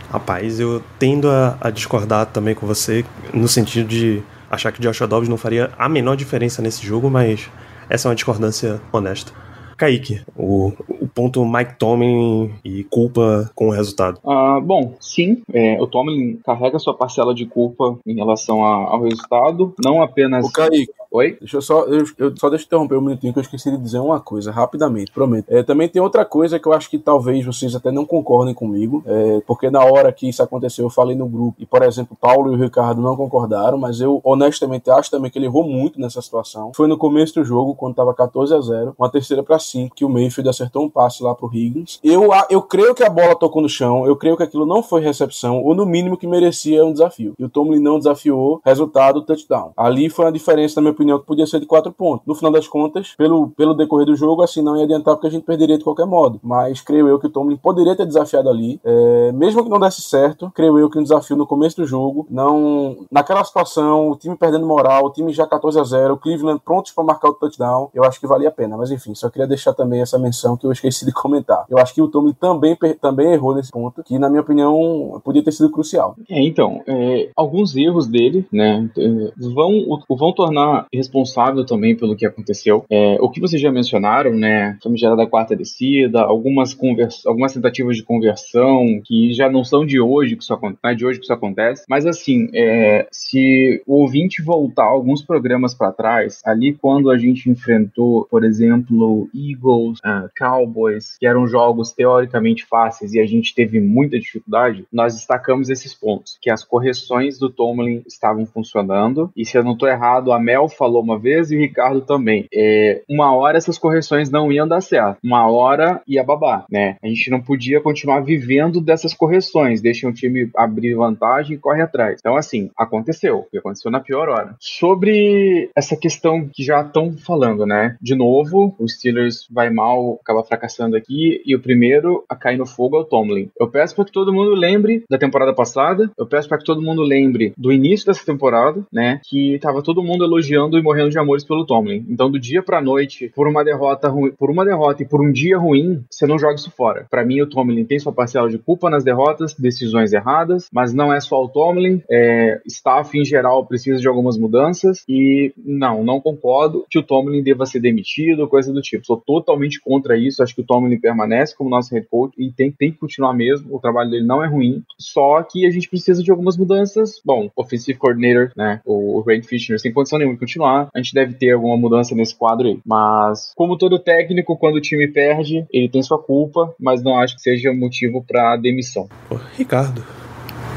Rapaz, 0.09 0.59
eu 0.59 0.81
tendo 0.97 1.29
a, 1.29 1.57
a 1.59 1.69
discordar 1.69 2.27
também 2.27 2.55
com 2.55 2.65
você, 2.65 3.05
no 3.33 3.47
sentido 3.47 3.87
de 3.87 4.23
achar 4.49 4.71
que 4.71 4.81
Joshua 4.81 5.07
Dobbs 5.07 5.29
não 5.29 5.37
faria 5.37 5.71
a 5.77 5.87
menor 5.89 6.15
diferença 6.15 6.61
nesse 6.61 6.85
jogo, 6.85 7.09
mas 7.09 7.49
essa 7.89 8.07
é 8.07 8.09
uma 8.09 8.15
discordância 8.15 8.81
honesta. 8.91 9.31
Kaique, 9.77 10.21
o, 10.35 10.73
o 10.89 11.07
ponto 11.07 11.45
Mike 11.45 11.75
Tomlin 11.77 12.51
e 12.65 12.83
culpa 12.85 13.51
com 13.53 13.67
o 13.67 13.71
resultado. 13.71 14.19
Ah, 14.25 14.59
bom, 14.59 14.95
sim, 14.99 15.43
é, 15.53 15.79
o 15.79 15.85
Tomlin 15.85 16.39
carrega 16.43 16.79
sua 16.79 16.95
parcela 16.95 17.31
de 17.35 17.45
culpa 17.45 17.95
em 18.03 18.15
relação 18.15 18.65
a- 18.65 18.89
ao 18.89 19.03
resultado, 19.03 19.75
não 19.83 20.01
apenas. 20.01 20.43
O 20.47 20.51
Kaique, 20.51 20.91
Oi? 21.11 21.37
Deixa 21.39 21.57
eu 21.57 21.61
só, 21.61 21.83
eu, 21.85 22.03
eu 22.17 22.33
só 22.37 22.49
deixa 22.49 22.65
eu 22.65 22.67
interromper 22.67 22.95
um 22.97 23.01
minutinho 23.01 23.31
que 23.33 23.39
eu 23.39 23.43
esqueci 23.43 23.71
de 23.71 23.77
dizer 23.77 23.99
uma 23.99 24.19
coisa, 24.19 24.51
rapidamente, 24.51 25.11
prometo. 25.11 25.45
É, 25.49 25.63
também 25.63 25.87
tem 25.87 26.01
outra 26.01 26.25
coisa 26.25 26.59
que 26.59 26.67
eu 26.67 26.73
acho 26.73 26.89
que 26.89 26.97
talvez 26.97 27.45
vocês 27.45 27.73
até 27.75 27.91
não 27.91 28.05
concordem 28.05 28.53
comigo, 28.53 29.01
é, 29.05 29.41
porque 29.47 29.69
na 29.69 29.83
hora 29.83 30.11
que 30.11 30.27
isso 30.27 30.43
aconteceu 30.43 30.85
eu 30.85 30.89
falei 30.89 31.15
no 31.15 31.27
grupo, 31.27 31.55
e 31.59 31.65
por 31.65 31.81
exemplo, 31.83 32.17
Paulo 32.19 32.51
e 32.51 32.55
o 32.55 32.59
Ricardo 32.61 33.01
não 33.01 33.15
concordaram, 33.15 33.77
mas 33.77 34.01
eu 34.01 34.19
honestamente 34.23 34.89
acho 34.89 35.09
também 35.09 35.31
que 35.31 35.37
ele 35.39 35.45
errou 35.45 35.63
muito 35.63 35.99
nessa 35.99 36.21
situação. 36.21 36.71
Foi 36.75 36.87
no 36.87 36.97
começo 36.97 37.35
do 37.35 37.43
jogo, 37.43 37.73
quando 37.75 37.95
tava 37.95 38.13
14 38.13 38.53
a 38.53 38.59
0 38.61 38.93
uma 38.97 39.09
terceira 39.09 39.41
para 39.43 39.57
5, 39.59 39.95
que 39.95 40.03
o 40.05 40.09
Mayfield 40.09 40.49
acertou 40.49 40.83
um 40.83 40.89
passe 40.89 41.23
lá 41.23 41.33
pro 41.33 41.49
Higgins. 41.53 41.99
Eu, 42.03 42.33
a- 42.33 42.47
eu 42.49 42.61
creio 42.61 42.93
que 42.93 43.03
a 43.03 43.09
bola 43.09 43.35
tocou 43.35 43.61
no 43.61 43.69
chão, 43.69 44.05
eu 44.05 44.15
creio 44.15 44.35
que 44.35 44.43
aquilo 44.43 44.65
não 44.65 44.83
foi 44.83 45.01
recepção, 45.01 45.63
ou 45.63 45.73
no 45.73 45.85
mínimo 45.85 46.17
que 46.17 46.27
merecia 46.27 46.85
um 46.85 46.91
desafio. 46.91 47.33
E 47.39 47.43
o 47.45 47.49
Tomlin 47.49 47.79
não 47.79 47.97
desafiou, 47.97 48.61
resultado, 48.65 49.21
touchdown. 49.21 49.71
Ali 49.77 50.09
foi 50.09 50.25
uma 50.25 50.31
diferença, 50.31 50.75
na 50.75 50.81
minha 50.81 50.93
opinião, 50.97 51.19
que 51.19 51.25
podia 51.25 51.45
ser 51.45 51.59
de 51.59 51.65
quatro 51.65 51.91
pontos. 51.91 52.25
No 52.25 52.35
final 52.35 52.51
das 52.51 52.67
contas, 52.67 53.13
pelo, 53.17 53.49
pelo 53.51 53.73
decorrer 53.73 54.05
do 54.05 54.15
jogo, 54.15 54.41
assim, 54.41 54.61
não 54.61 54.75
ia 54.75 54.83
adiantar 54.83 55.15
porque 55.15 55.27
a 55.27 55.31
gente 55.31 55.45
perderia 55.45 55.77
de 55.77 55.83
qualquer 55.83 56.05
modo. 56.05 56.39
Mas 56.43 56.81
creio 56.81 57.07
eu 57.07 57.19
que 57.19 57.27
o 57.27 57.29
Tomlin 57.29 57.57
poderia 57.57 57.95
ter 57.95 58.05
desafiado 58.05 58.49
ali. 58.49 58.79
É, 58.83 59.31
mesmo 59.31 59.63
que 59.63 59.69
não 59.69 59.79
desse 59.79 60.01
certo, 60.01 60.51
creio 60.53 60.77
eu 60.79 60.89
que 60.89 60.99
um 60.99 61.03
desafio 61.03 61.35
no 61.35 61.47
começo 61.47 61.77
do 61.77 61.85
jogo, 61.85 62.25
não. 62.29 63.05
Naquela 63.11 63.43
situação, 63.43 64.09
o 64.09 64.15
time 64.15 64.35
perdendo 64.35 64.65
moral, 64.65 65.05
o 65.05 65.11
time 65.11 65.31
já 65.31 65.45
14 65.45 65.79
a 65.79 65.83
0 65.83 66.13
o 66.13 66.17
Cleveland 66.17 66.61
prontos 66.63 66.91
para 66.91 67.03
marcar 67.03 67.29
o 67.29 67.33
touchdown, 67.33 67.89
eu 67.93 68.03
acho 68.03 68.19
que 68.19 68.27
valia 68.27 68.49
a 68.49 68.51
pena. 68.51 68.77
Mas 68.77 68.91
enfim, 68.91 69.13
só 69.13 69.29
queria 69.29 69.47
deixar 69.47 69.73
também 69.73 70.01
essa 70.01 70.17
menção 70.17 70.57
que 70.57 70.65
eu 70.65 70.71
esqueci 70.71 71.05
de 71.05 71.11
comentar. 71.11 71.65
Eu 71.69 71.77
acho 71.77 71.93
que 71.93 72.01
o 72.01 72.07
Tomlin 72.07 72.33
também, 72.33 72.77
também 72.99 73.33
errou 73.33 73.55
nesse 73.55 73.71
ponto, 73.71 74.03
que 74.03 74.17
na 74.17 74.29
minha 74.29 74.41
opinião 74.41 75.21
podia 75.23 75.43
ter 75.43 75.51
sido 75.51 75.71
crucial. 75.71 76.15
É, 76.29 76.41
então, 76.41 76.81
é, 76.87 77.29
alguns 77.35 77.75
erros 77.75 78.07
dele, 78.07 78.47
né, 78.51 78.89
é, 78.97 79.31
vão, 79.53 79.71
vão 80.09 80.33
tornar 80.33 80.86
responsável 80.93 81.65
também 81.65 81.95
pelo 81.95 82.15
que 82.15 82.25
aconteceu. 82.25 82.85
É, 82.89 83.17
o 83.19 83.29
que 83.29 83.39
vocês 83.39 83.61
já 83.61 83.71
mencionaram, 83.71 84.31
né, 84.33 84.77
famigerada 84.81 85.17
da 85.17 85.27
quarta 85.27 85.55
descida, 85.55 86.21
algumas, 86.21 86.73
convers, 86.73 87.25
algumas 87.25 87.53
tentativas 87.53 87.95
de 87.97 88.03
conversão 88.03 89.01
que 89.03 89.33
já 89.33 89.49
não 89.49 89.63
são 89.63 89.85
de 89.85 89.99
hoje 89.99 90.35
que 90.35 90.43
isso 90.43 90.53
acontece, 90.53 90.79
é 90.85 90.93
de 90.93 91.05
hoje 91.05 91.19
que 91.19 91.25
isso 91.25 91.33
acontece, 91.33 91.83
mas 91.89 92.05
assim, 92.05 92.49
é, 92.53 93.07
se 93.11 93.81
o 93.85 94.01
ouvinte 94.01 94.41
voltar 94.41 94.85
alguns 94.85 95.23
programas 95.23 95.73
para 95.73 95.91
trás, 95.91 96.41
ali 96.45 96.73
quando 96.73 97.09
a 97.09 97.17
gente 97.17 97.49
enfrentou, 97.49 98.27
por 98.29 98.43
exemplo, 98.43 99.29
Eagles, 99.33 99.99
ah, 100.03 100.27
Cowboys, 100.37 101.17
que 101.19 101.27
eram 101.27 101.47
jogos 101.47 101.91
teoricamente 101.91 102.65
fáceis 102.65 103.13
e 103.13 103.19
a 103.19 103.25
gente 103.25 103.53
teve 103.53 103.79
muita 103.79 104.19
dificuldade, 104.19 104.85
nós 104.91 105.15
destacamos 105.15 105.69
esses 105.69 105.93
pontos, 105.93 106.37
que 106.41 106.49
as 106.49 106.63
correções 106.63 107.37
do 107.37 107.49
Tomlin 107.49 108.03
estavam 108.07 108.45
funcionando, 108.45 109.31
e 109.35 109.45
se 109.45 109.57
eu 109.57 109.63
não 109.63 109.73
estou 109.73 109.87
errado, 109.87 110.31
a 110.31 110.39
Mel 110.39 110.69
falou 110.77 111.01
uma 111.01 111.17
vez 111.17 111.51
e 111.51 111.55
o 111.55 111.59
Ricardo 111.59 112.01
também. 112.01 112.47
É, 112.53 113.01
uma 113.09 113.35
hora 113.35 113.57
essas 113.57 113.77
correções 113.77 114.29
não 114.29 114.51
iam 114.51 114.67
dar 114.67 114.81
certo, 114.81 115.17
uma 115.23 115.49
hora 115.49 116.01
ia 116.07 116.23
babar, 116.23 116.65
né? 116.69 116.97
A 117.03 117.07
gente 117.07 117.29
não 117.29 117.41
podia 117.41 117.81
continuar 117.81 118.21
vivendo 118.21 118.79
dessas 118.81 119.13
correções, 119.13 119.81
deixa 119.81 120.07
o 120.07 120.13
time 120.13 120.49
abrir 120.55 120.95
vantagem 120.95 121.55
e 121.55 121.59
corre 121.59 121.81
atrás. 121.81 122.17
Então, 122.19 122.35
assim, 122.35 122.69
aconteceu, 122.77 123.45
e 123.51 123.57
aconteceu 123.57 123.91
na 123.91 123.99
pior 123.99 124.29
hora. 124.29 124.55
Sobre 124.59 125.69
essa 125.75 125.95
questão 125.95 126.47
que 126.51 126.63
já 126.63 126.81
estão 126.81 127.13
falando, 127.17 127.65
né? 127.65 127.95
De 128.01 128.15
novo, 128.15 128.75
o 128.79 128.87
Steelers 128.87 129.47
vai 129.51 129.69
mal, 129.69 130.19
acaba 130.21 130.43
fracassando 130.43 130.95
aqui, 130.95 131.41
e 131.45 131.55
o 131.55 131.61
primeiro 131.61 132.23
a 132.29 132.35
cair 132.35 132.57
no 132.57 132.65
fogo 132.65 132.97
é 132.97 133.01
o 133.01 133.05
Tomlin. 133.05 133.49
Eu 133.59 133.69
peço 133.69 133.95
para 133.95 134.05
que 134.05 134.11
todo 134.11 134.33
mundo 134.33 134.53
lembre 134.53 135.03
da 135.09 135.17
temporada 135.17 135.53
passada, 135.53 136.11
eu 136.17 136.27
peço 136.27 136.47
para 136.47 136.57
que 136.57 136.65
todo 136.65 136.81
mundo 136.81 137.01
lembre 137.01 137.53
do 137.57 137.71
início 137.71 138.05
dessa 138.05 138.25
temporada, 138.25 138.85
né? 138.91 139.19
Que 139.23 139.59
tava 139.59 139.81
todo 139.81 140.03
mundo 140.03 140.23
elogiando 140.23 140.66
e 140.75 140.81
morrendo 140.81 141.11
de 141.11 141.19
amores 141.19 141.43
pelo 141.43 141.65
Tomlin. 141.65 142.03
Então, 142.09 142.31
do 142.31 142.39
dia 142.39 142.63
pra 142.63 142.81
noite, 142.81 143.31
por 143.35 143.47
uma 143.47 143.63
derrota 143.63 144.07
ruim, 144.07 144.31
por 144.31 144.49
uma 144.49 144.65
derrota 144.65 145.03
e 145.03 145.05
por 145.05 145.21
um 145.21 145.31
dia 145.31 145.57
ruim, 145.57 146.03
você 146.09 146.25
não 146.25 146.39
joga 146.39 146.55
isso 146.55 146.71
fora. 146.71 147.05
Para 147.09 147.23
mim, 147.23 147.41
o 147.41 147.47
Tomlin 147.47 147.85
tem 147.85 147.99
sua 147.99 148.11
parcela 148.11 148.49
de 148.49 148.57
culpa 148.57 148.89
nas 148.89 149.03
derrotas, 149.03 149.53
decisões 149.53 150.13
erradas, 150.13 150.67
mas 150.73 150.93
não 150.93 151.13
é 151.13 151.19
só 151.19 151.43
o 151.43 151.49
Tomlin, 151.49 152.01
é, 152.09 152.59
staff 152.65 153.17
em 153.17 153.23
geral 153.23 153.65
precisa 153.65 153.99
de 153.99 154.07
algumas 154.07 154.37
mudanças 154.37 155.03
e 155.07 155.53
não, 155.57 156.03
não 156.03 156.19
concordo 156.19 156.85
que 156.89 156.97
o 156.97 157.03
Tomlin 157.03 157.43
deva 157.43 157.65
ser 157.65 157.79
demitido, 157.79 158.47
coisa 158.47 158.73
do 158.73 158.81
tipo. 158.81 159.05
Sou 159.05 159.17
totalmente 159.17 159.79
contra 159.79 160.17
isso, 160.17 160.41
acho 160.41 160.55
que 160.55 160.61
o 160.61 160.65
Tomlin 160.65 160.99
permanece 160.99 161.55
como 161.55 161.69
nosso 161.69 161.93
head 161.93 162.07
coach 162.09 162.33
e 162.37 162.51
tem, 162.51 162.71
tem 162.71 162.91
que 162.91 162.97
continuar 162.97 163.33
mesmo, 163.33 163.75
o 163.75 163.79
trabalho 163.79 164.09
dele 164.09 164.25
não 164.25 164.43
é 164.43 164.47
ruim, 164.47 164.83
só 164.97 165.43
que 165.43 165.65
a 165.65 165.71
gente 165.71 165.89
precisa 165.89 166.23
de 166.23 166.31
algumas 166.31 166.57
mudanças. 166.57 167.21
Bom, 167.23 167.49
offensive 167.55 167.97
coordinator, 167.97 168.51
né, 168.55 168.81
o 168.85 169.21
Ray 169.21 169.41
Fisher 169.43 169.79
sem 169.79 169.91
condição 169.91 170.17
nenhuma 170.17 170.35
de 170.35 170.39
continuar, 170.57 170.89
a 170.93 170.97
gente 170.97 171.13
deve 171.13 171.33
ter 171.33 171.51
alguma 171.51 171.77
mudança 171.77 172.15
nesse 172.15 172.35
quadro 172.35 172.67
aí. 172.67 172.79
Mas, 172.85 173.53
como 173.55 173.77
todo 173.77 173.99
técnico, 173.99 174.57
quando 174.57 174.75
o 174.75 174.81
time 174.81 175.07
perde, 175.07 175.65
ele 175.71 175.87
tem 175.87 176.01
sua 176.01 176.17
culpa, 176.17 176.73
mas 176.79 177.03
não 177.03 177.17
acho 177.17 177.35
que 177.35 177.41
seja 177.41 177.71
motivo 177.71 178.23
para 178.27 178.57
demissão. 178.57 179.07
Ricardo, 179.55 180.03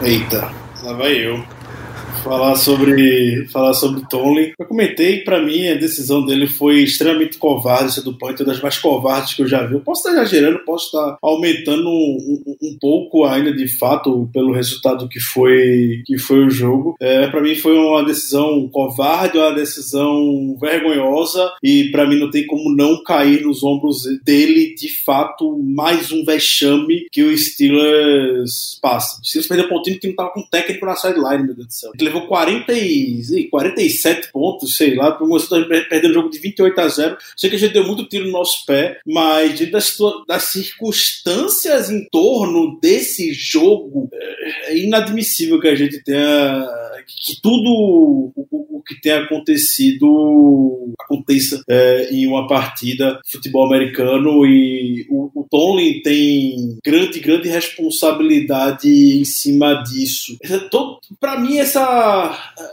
Eita, 0.02 0.50
lá 0.84 0.92
vai 0.92 1.14
eu. 1.14 1.59
Falar 2.22 2.56
sobre 2.56 3.46
falar 3.48 3.74
sobre 3.74 4.02
Tomlin. 4.09 4.52
Eu 4.59 4.66
comentei, 4.66 5.20
para 5.20 5.42
mim, 5.42 5.68
a 5.68 5.74
decisão 5.74 6.24
dele 6.24 6.46
foi 6.46 6.80
extremamente 6.80 7.38
covarde, 7.38 7.92
ser 7.92 8.02
do 8.02 8.16
Panther, 8.16 8.46
das 8.46 8.61
mais 8.61 8.78
covardes 8.78 9.35
que 9.35 9.42
eu 9.42 9.48
já 9.48 9.66
vi. 9.66 9.74
Eu 9.74 9.80
posso 9.80 10.06
estar 10.06 10.12
exagerando, 10.12 10.64
posso 10.64 10.87
estar 10.87 11.18
aumentando 11.22 11.88
um, 11.88 12.44
um, 12.46 12.56
um 12.62 12.78
pouco 12.80 13.24
ainda 13.24 13.52
de 13.52 13.66
fato 13.78 14.28
pelo 14.33 14.52
resultado 14.52 15.09
que 15.09 15.20
foi 15.20 16.02
que 16.04 16.18
foi 16.18 16.44
o 16.44 16.50
jogo. 16.50 16.94
É, 17.00 17.26
para 17.28 17.40
mim 17.40 17.54
foi 17.54 17.76
uma 17.76 18.04
decisão 18.04 18.68
covarde, 18.68 19.38
uma 19.38 19.52
decisão 19.52 20.56
vergonhosa 20.61 21.50
e 21.62 21.90
para 21.90 22.06
mim 22.06 22.18
não 22.18 22.30
tem 22.30 22.46
como 22.46 22.74
não 22.74 23.02
cair 23.02 23.42
nos 23.42 23.62
ombros 23.62 24.02
dele 24.24 24.74
de 24.74 24.88
fato 25.04 25.59
mais 25.59 26.12
um 26.12 26.24
vexame 26.24 27.06
que 27.11 27.22
o 27.22 27.37
Steelers 27.37 28.78
passa. 28.83 29.20
O 29.20 29.24
Steelers 29.24 29.48
perdeu 29.48 29.68
para 29.68 29.78
um 29.78 29.83
time 29.83 29.98
que 29.98 30.09
não 30.09 30.14
tava 30.14 30.30
com 30.30 30.42
técnico 30.42 30.87
na 30.87 30.96
sideline, 30.96 31.44
meu 31.44 31.54
Deus 31.54 31.66
do 31.66 31.72
céu. 31.72 31.90
Ele 31.98 32.09
levou 32.10 32.26
40 32.26 32.72
e, 32.72 33.48
47 33.48 34.32
pontos, 34.32 34.76
sei 34.76 34.94
lá, 34.94 35.12
perdendo 35.88 36.10
o 36.10 36.14
jogo 36.14 36.30
de 36.30 36.38
28 36.38 36.80
a 36.80 36.88
0. 36.88 37.16
Sei 37.36 37.48
que 37.48 37.56
a 37.56 37.58
gente 37.58 37.72
deu 37.72 37.86
muito 37.86 38.06
tiro 38.06 38.26
no 38.26 38.32
nosso 38.32 38.66
pé, 38.66 38.98
mas 39.06 39.54
diante 39.54 39.72
das, 39.72 39.96
das 40.26 40.44
circunstâncias 40.44 41.90
em 41.90 42.06
torno 42.10 42.78
desse 42.80 43.32
jogo, 43.32 44.08
é 44.66 44.76
inadmissível 44.76 45.60
que 45.60 45.68
a 45.68 45.74
gente 45.74 46.02
tenha 46.02 46.68
que 47.06 47.40
tudo 47.40 48.34
o, 48.36 48.82
que 48.86 49.00
tem 49.00 49.12
acontecido 49.12 50.94
aconteça 50.98 51.62
é, 51.68 52.08
em 52.12 52.26
uma 52.26 52.46
partida 52.46 53.20
de 53.24 53.32
futebol 53.32 53.66
americano 53.66 54.44
e 54.46 55.06
o, 55.08 55.30
o 55.34 55.46
Tomlin 55.48 56.00
tem 56.02 56.78
grande, 56.84 57.20
grande 57.20 57.48
responsabilidade 57.48 58.88
em 58.88 59.24
cima 59.24 59.82
disso. 59.82 60.36
Para 61.20 61.38
mim, 61.38 61.58
essa 61.58 61.82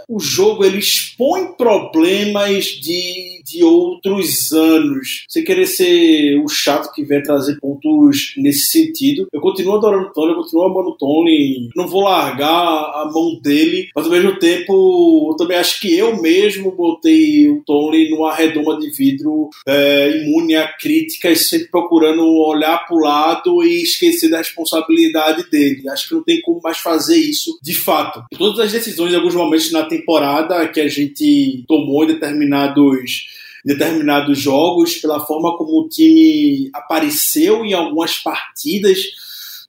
o 0.08 0.20
jogo 0.20 0.64
ele 0.64 0.80
expõe 0.80 1.54
problemas 1.54 2.66
de, 2.66 3.42
de 3.44 3.64
outros 3.64 4.52
anos. 4.52 5.26
Sem 5.28 5.44
querer 5.44 5.66
ser 5.66 6.38
o 6.40 6.48
chato 6.48 6.94
que 6.94 7.04
vem 7.04 7.22
trazer 7.22 7.60
pontos 7.60 8.34
nesse 8.38 8.70
sentido. 8.72 9.28
Eu 9.32 9.42
continuo 9.42 9.76
adorando 9.76 10.08
o 10.08 10.14
Tony, 10.14 10.32
eu 10.32 10.38
continuo 10.38 10.66
amando 10.66 10.90
o 10.90 10.98
Tony. 10.98 11.70
Não 11.76 11.88
vou 11.88 12.04
largar 12.04 12.48
a 12.48 13.10
mão 13.14 13.40
dele, 13.42 13.90
mas 13.96 14.06
ao 14.06 14.12
mesmo 14.12 14.38
tempo, 14.40 15.30
eu 15.32 15.36
também 15.36 15.58
acho 15.58 15.80
que 15.80 15.96
eu 15.96 16.22
mesmo 16.22 16.72
botei 16.72 17.50
o 17.50 17.62
Tony 17.66 18.10
numa 18.10 18.34
redoma 18.34 18.80
de 18.80 18.90
vidro 18.92 19.50
é, 19.68 20.22
imune 20.22 20.56
a 20.56 20.68
críticas, 20.68 21.50
sempre 21.50 21.68
procurando 21.68 22.24
olhar 22.26 22.86
para 22.86 22.96
o 22.96 23.00
lado 23.00 23.64
e 23.64 23.84
esquecer 23.84 24.30
da 24.30 24.38
responsabilidade 24.38 25.50
dele. 25.50 25.88
Acho 25.90 26.10
que 26.10 26.16
não 26.16 26.24
tem 26.24 26.42
como 26.42 26.62
mais 26.64 26.78
fazer 26.78 27.18
isso 27.18 27.58
de 27.62 27.74
fato. 27.74 28.24
Todas 28.38 28.60
as 28.60 28.72
decisões, 28.72 29.14
alguns 29.18 29.36
momentos 29.36 29.72
na 29.72 29.84
temporada, 29.84 30.68
que 30.70 30.80
a 30.80 30.88
gente 30.88 31.64
tomou 31.68 32.06
determinados 32.06 33.28
determinados 33.66 34.40
jogos, 34.40 34.96
pela 34.96 35.26
forma 35.26 35.58
como 35.58 35.82
o 35.82 35.90
time 35.90 36.70
apareceu 36.74 37.66
em 37.66 37.74
algumas 37.74 38.18
partidas, 38.18 38.98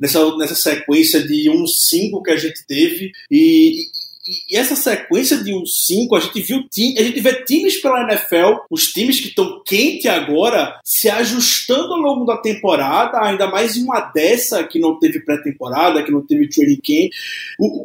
nessa, 0.01 0.37
nessa 0.37 0.55
sequência 0.55 1.21
de 1.21 1.51
1-5 1.51 2.23
que 2.23 2.31
a 2.31 2.37
gente 2.37 2.65
teve, 2.65 3.11
e, 3.29 3.89
e, 4.29 4.57
essa 4.57 4.77
sequência 4.77 5.43
de 5.43 5.55
uns 5.55 5.87
5, 5.87 6.15
a 6.15 6.21
gente 6.21 6.41
viu 6.41 6.59
a 6.59 7.03
gente 7.03 7.21
vê 7.21 7.45
times 7.45 7.81
pela 7.81 8.03
NFL, 8.03 8.59
os 8.71 8.93
times 8.93 9.21
que 9.21 9.29
estão 9.29 9.63
quente 9.65 10.07
agora, 10.07 10.79
se 10.85 11.09
ajustando 11.09 11.95
ao 11.95 12.01
longo 12.01 12.25
da 12.25 12.37
temporada, 12.37 13.21
ainda 13.23 13.47
mais 13.47 13.77
em 13.77 13.85
uma 13.85 14.01
dessa 14.01 14.63
que 14.65 14.79
não 14.79 14.99
teve 14.99 15.21
pré-temporada, 15.21 16.03
que 16.03 16.13
não 16.13 16.25
teve 16.25 16.49
training 16.49 16.77
camp. 16.77 17.11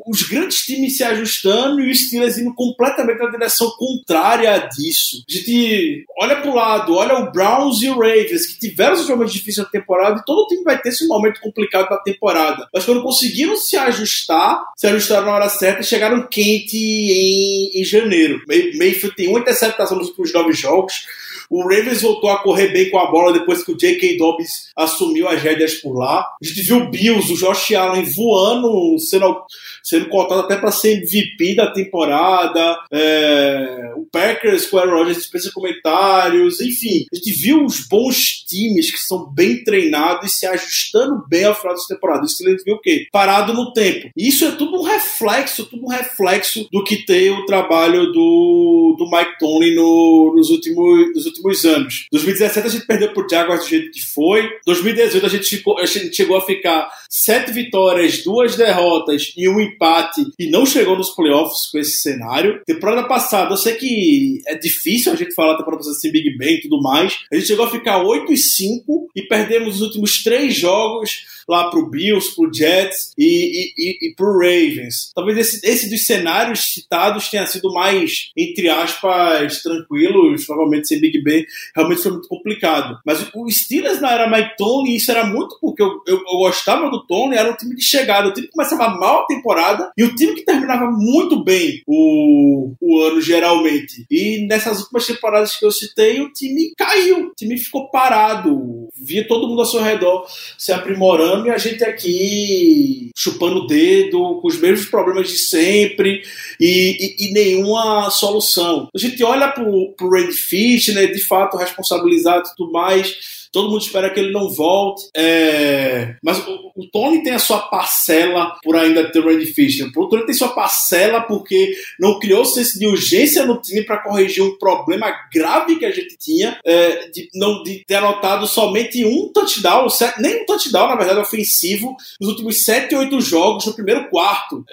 Os 0.08 0.24
grandes 0.24 0.66
times 0.66 0.98
se 0.98 1.04
ajustando 1.04 1.80
e 1.82 1.92
os 1.92 2.08
Steelers 2.08 2.38
indo 2.38 2.54
completamente 2.54 3.20
na 3.20 3.30
direção 3.30 3.72
contrária 3.78 4.58
disso. 4.68 5.24
A 5.30 5.34
gente 5.34 6.06
olha 6.20 6.42
pro 6.42 6.54
lado, 6.54 6.96
olha 6.96 7.20
o 7.20 7.32
Browns 7.32 7.82
e 7.82 7.90
o 7.90 7.94
Ravens, 7.94 8.48
que 8.48 8.60
tiveram 8.60 8.96
seus 8.96 9.10
momentos 9.10 9.34
difíceis 9.34 9.66
na 9.66 9.72
temporada, 9.72 10.20
e 10.20 10.26
todo 10.26 10.48
time 10.48 10.64
vai 10.64 10.80
ter 10.82 10.90
esse 10.90 11.08
momento 11.08 11.40
complicado 11.40 11.90
da 11.90 11.98
temporada. 11.98 12.68
Mas 12.74 12.86
quando 12.86 13.04
conseguiram 13.04 13.56
se 13.56 13.78
ajustar, 13.78 14.62
se 14.78 14.88
ajustaram 14.88 15.28
na 15.28 15.34
hora 15.34 15.50
certa 15.50 15.82
e 15.82 15.86
chegaram 15.86 16.28
quente 16.34 16.76
em, 16.76 17.70
em 17.80 17.84
janeiro. 17.86 18.42
Mayfield 18.48 19.16
tem 19.16 19.28
uma 19.28 19.40
interceptação 19.40 19.98
nos 19.98 20.08
últimos 20.08 20.34
nove 20.34 20.54
jogos. 20.54 21.06
O 21.50 21.64
Ravens 21.64 22.02
voltou 22.02 22.30
a 22.30 22.42
correr 22.42 22.70
bem 22.70 22.90
com 22.90 23.00
a 23.00 23.10
bola 23.10 23.34
depois 23.34 23.64
que 23.64 23.72
o 23.72 23.78
J.K. 23.78 24.18
Dobbs 24.18 24.72
assumiu 24.76 25.28
as 25.28 25.42
rédeas 25.42 25.76
por 25.76 25.94
lá. 25.94 26.28
A 26.42 26.46
gente 26.46 26.62
viu 26.62 26.78
o 26.78 26.90
Bills, 26.90 27.32
o 27.32 27.38
Josh 27.38 27.74
Allen 27.74 28.04
voando, 28.04 28.98
sendo 29.00 29.44
sendo 29.84 30.08
cotado 30.08 30.42
até 30.42 30.56
para 30.56 30.72
ser 30.72 30.98
MVP 30.98 31.56
da 31.56 31.72
temporada. 31.72 32.80
É, 32.90 33.94
o 33.98 34.06
Packers 34.06 34.68
com 34.68 34.78
o 34.78 34.80
Aaron 34.80 34.98
Rodgers 34.98 35.18
dispensa 35.18 35.52
comentários. 35.54 36.62
Enfim, 36.62 37.06
a 37.12 37.16
gente 37.16 37.32
viu 37.34 37.66
os 37.66 37.86
bons 37.88 38.44
times 38.48 38.90
que 38.90 39.00
são 39.00 39.30
bem 39.34 39.64
treinados 39.64 40.32
e 40.32 40.34
se 40.34 40.46
ajustando 40.46 41.26
bem 41.28 41.44
ao 41.44 41.54
final 41.54 41.76
dessa 41.76 41.94
temporada. 41.94 42.24
O 42.24 42.30
Steelers 42.30 42.64
viu 42.64 42.76
o 42.76 42.80
quê? 42.80 43.08
Parado 43.12 43.54
no 43.54 43.74
tempo. 43.74 44.10
Isso 44.16 44.46
é 44.46 44.52
tudo 44.52 44.80
um 44.80 44.84
reflexo, 44.84 45.66
tudo 45.66 45.86
um 45.86 45.90
reflexo 45.90 46.68
do 46.72 46.84
que 46.84 47.06
tem 47.06 47.30
o 47.32 47.46
trabalho 47.46 48.12
do, 48.14 48.96
do 48.98 49.10
Mike 49.12 49.38
Tony 49.38 49.76
no, 49.76 50.34
nos 50.36 50.50
últimos 50.50 51.26
anos. 51.66 52.08
2017 52.12 52.68
a 52.68 52.70
gente 52.70 52.86
perdeu 52.86 53.14
pro 53.14 53.28
Jaguars 53.30 53.64
do 53.64 53.70
jeito 53.70 53.92
que 53.92 54.02
foi. 54.02 54.50
2018 54.66 55.26
a 55.26 55.30
gente, 55.30 55.50
ficou, 55.50 55.80
a 55.80 55.86
gente 55.86 56.16
chegou 56.16 56.38
a 56.38 56.46
ficar 56.46 56.90
sete 57.10 57.52
vitórias, 57.52 58.24
duas 58.24 58.56
derrotas 58.56 59.34
e 59.38 59.48
um 59.48 59.60
empate 59.60 60.26
e 60.38 60.50
não 60.50 60.66
chegou 60.66 60.98
nos 60.98 61.10
playoffs 61.12 61.70
com 61.72 61.78
esse 61.78 61.98
cenário. 61.98 62.62
Temporada 62.66 63.08
passada, 63.08 63.54
eu 63.54 63.58
sei 63.58 63.76
que 63.76 64.42
é 64.48 64.56
difícil 64.56 65.12
a 65.12 65.16
gente 65.16 65.34
falar 65.34 65.54
da 65.54 65.60
temporada 65.60 65.80
passada 65.80 66.00
sem 66.00 66.12
Big 66.12 66.38
Ben 66.38 66.56
e 66.56 66.62
tudo 66.62 66.82
mais. 66.82 67.20
A 67.32 67.36
gente 67.36 67.48
chegou 67.48 67.66
a 67.66 67.72
ficar 67.72 68.04
8 68.04 68.32
e 68.32 68.38
5 68.38 69.10
e 69.16 69.22
perdemos 69.24 69.76
os 69.76 69.82
últimos 69.82 70.24
três 70.24 70.56
jogos 70.56 71.34
lá 71.48 71.70
pro 71.70 71.90
Bills, 71.90 72.36
pro 72.36 72.54
Jets 72.54 73.12
e, 73.18 73.74
e, 73.78 74.10
e 74.10 74.16
pro 74.16 74.38
Ravens. 74.38 75.12
Talvez 75.16 75.38
esse, 75.38 75.66
esse 75.66 75.90
dos 75.90 76.06
cenários 76.06 76.74
citados 76.74 77.30
tenha 77.30 77.46
sido 77.46 77.74
mais, 77.74 78.32
entre 78.36 78.70
aspas, 78.70 79.62
tranquilos, 79.62 80.46
provavelmente 80.46 80.88
sem 80.88 81.00
Big 81.00 81.22
Ben, 81.24 81.46
realmente 81.76 82.02
foi 82.02 82.12
muito 82.12 82.28
complicado. 82.28 83.00
Mas 83.06 83.26
o 83.34 83.50
Steelers 83.50 84.02
na 84.02 84.12
era 84.12 84.30
Mike 84.30 84.56
Tony, 84.58 84.96
isso 84.96 85.12
era 85.12 85.26
muito 85.26 85.58
porque 85.60 85.82
eu, 85.82 86.02
eu, 86.08 86.18
eu 86.18 86.38
gostava 86.38 86.90
do 86.90 87.06
Tony, 87.06 87.36
era 87.36 87.52
um 87.52 87.56
time 87.56 87.76
de 87.76 87.84
chegada, 87.84 88.28
o 88.28 88.34
time 88.34 88.48
que 88.48 88.54
começava 88.54 88.90
mal 88.90 89.24
a 89.24 89.26
temporada 89.26 89.92
e 89.98 90.04
o 90.04 90.16
time 90.16 90.34
que 90.34 90.46
terminava 90.46 90.90
muito 90.92 91.44
bem 91.44 91.82
o, 91.88 92.74
o 92.80 93.02
ano 93.02 93.22
geralmente. 93.22 94.06
E 94.10 94.46
nessas 94.48 94.82
últimas 94.82 95.06
temporadas 95.06 95.56
que 95.56 95.66
eu 95.66 95.72
citei, 95.72 96.22
o 96.22 96.32
time 96.32 96.74
caiu, 96.78 97.28
o 97.28 97.34
time 97.36 97.58
ficou 97.58 97.90
parado, 97.90 98.88
via 98.96 99.28
todo 99.28 99.48
mundo 99.48 99.62
ao 99.62 99.66
seu 99.66 99.82
redor 99.82 100.26
se 100.58 100.72
aprimorando 100.72 101.33
e 101.46 101.50
a 101.50 101.58
gente 101.58 101.84
aqui 101.84 103.10
chupando 103.16 103.62
o 103.62 103.68
dedo, 103.68 104.40
com 104.42 104.48
os 104.48 104.60
mesmos 104.60 104.90
problemas 104.90 105.30
de 105.30 105.38
sempre 105.38 106.22
e, 106.60 107.16
e, 107.20 107.28
e 107.30 107.34
nenhuma 107.34 108.10
solução. 108.10 108.90
A 108.94 108.98
gente 108.98 109.24
olha 109.24 109.50
para 109.50 109.64
o 109.64 109.96
Randy 110.02 110.34
Fish, 110.34 110.94
né, 110.94 111.08
de 111.08 111.20
fato 111.20 111.58
responsabilizado 111.58 112.48
e 112.48 112.56
tudo 112.56 112.72
mais 112.72 113.43
todo 113.54 113.70
mundo 113.70 113.84
espera 113.84 114.10
que 114.10 114.20
ele 114.20 114.34
não 114.34 114.50
volte. 114.50 115.04
É... 115.16 116.16
Mas 116.24 116.40
o, 116.40 116.72
o, 116.76 116.90
Tony 116.92 117.24
tem 117.24 117.34
a 117.34 117.40
sua 117.40 117.60
parcela 117.60 118.58
por 118.64 118.76
ainda 118.76 119.10
ter 119.12 119.20
o 119.20 119.26
Randy 119.26 119.46
Fisher. 119.46 119.88
O 119.96 120.10
Tony 120.10 120.26
tem 120.26 120.34
sua 120.34 120.50
parcela 120.50 121.22
porque 121.22 121.74
não 122.00 122.20
criou 122.20 122.44
senso 122.44 122.80
de 122.80 122.88
urgência 122.88 123.46
no 123.46 123.62
time 123.62 123.84
para 123.84 124.02
corrigir 124.02 124.44
um 124.44 124.58
problema 124.58 125.14
grave 125.32 125.78
que 125.78 125.86
a 125.86 125.92
gente 125.92 126.18
tinha 126.18 126.60
é, 126.66 127.08
de, 127.10 127.30
não, 127.36 127.62
de 127.62 127.86
ter 127.86 127.96
anotado 127.96 128.48
somente 128.48 129.06
um 129.06 129.32
touchdown, 129.32 129.88
nem 130.20 130.42
um 130.42 130.46
touchdown, 130.46 130.88
na 130.88 130.96
verdade, 130.96 131.20
ofensivo, 131.20 131.96
nos 132.20 132.32
últimos 132.32 132.66
7, 132.66 132.96
8 132.96 133.22
jogos 133.22 133.68
no 133.68 133.74
primeiro 133.74 134.10
quarto. 134.10 134.66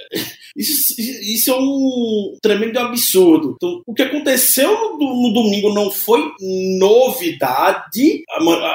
Isso, 0.56 0.94
isso 0.98 1.50
é 1.50 1.54
um 1.54 2.36
tremendo 2.42 2.78
absurdo. 2.78 3.54
Então, 3.56 3.82
o 3.86 3.94
que 3.94 4.02
aconteceu 4.02 4.98
no, 4.98 5.22
no 5.22 5.32
domingo 5.32 5.72
não 5.72 5.90
foi 5.90 6.20
novidade 6.78 8.24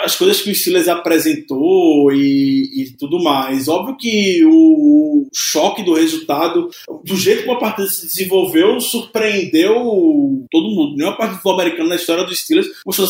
as 0.04 0.16
coisas 0.16 0.42
que 0.42 0.52
o 0.52 0.56
Steelers 0.56 0.88
apresentou 0.88 2.12
e, 2.12 2.82
e, 2.82 2.98
tudo 2.98 3.22
mais. 3.22 3.68
Óbvio 3.68 3.98
que 3.98 4.44
o 4.46 5.28
choque 5.34 5.84
do 5.84 5.94
resultado, 5.94 6.70
do 7.04 7.16
jeito 7.16 7.44
como 7.46 7.58
a 7.58 7.60
partida 7.60 7.88
se 7.88 8.06
desenvolveu, 8.06 8.80
surpreendeu 8.80 9.76
todo 10.52 10.70
mundo. 10.70 10.96
Nenhuma 10.96 11.18
partida 11.18 11.42
do 11.44 11.50
americano 11.50 11.90
na 11.90 11.96
história 11.96 12.24
do 12.24 12.36
Steelers 12.36 12.68
mostrou 12.86 13.08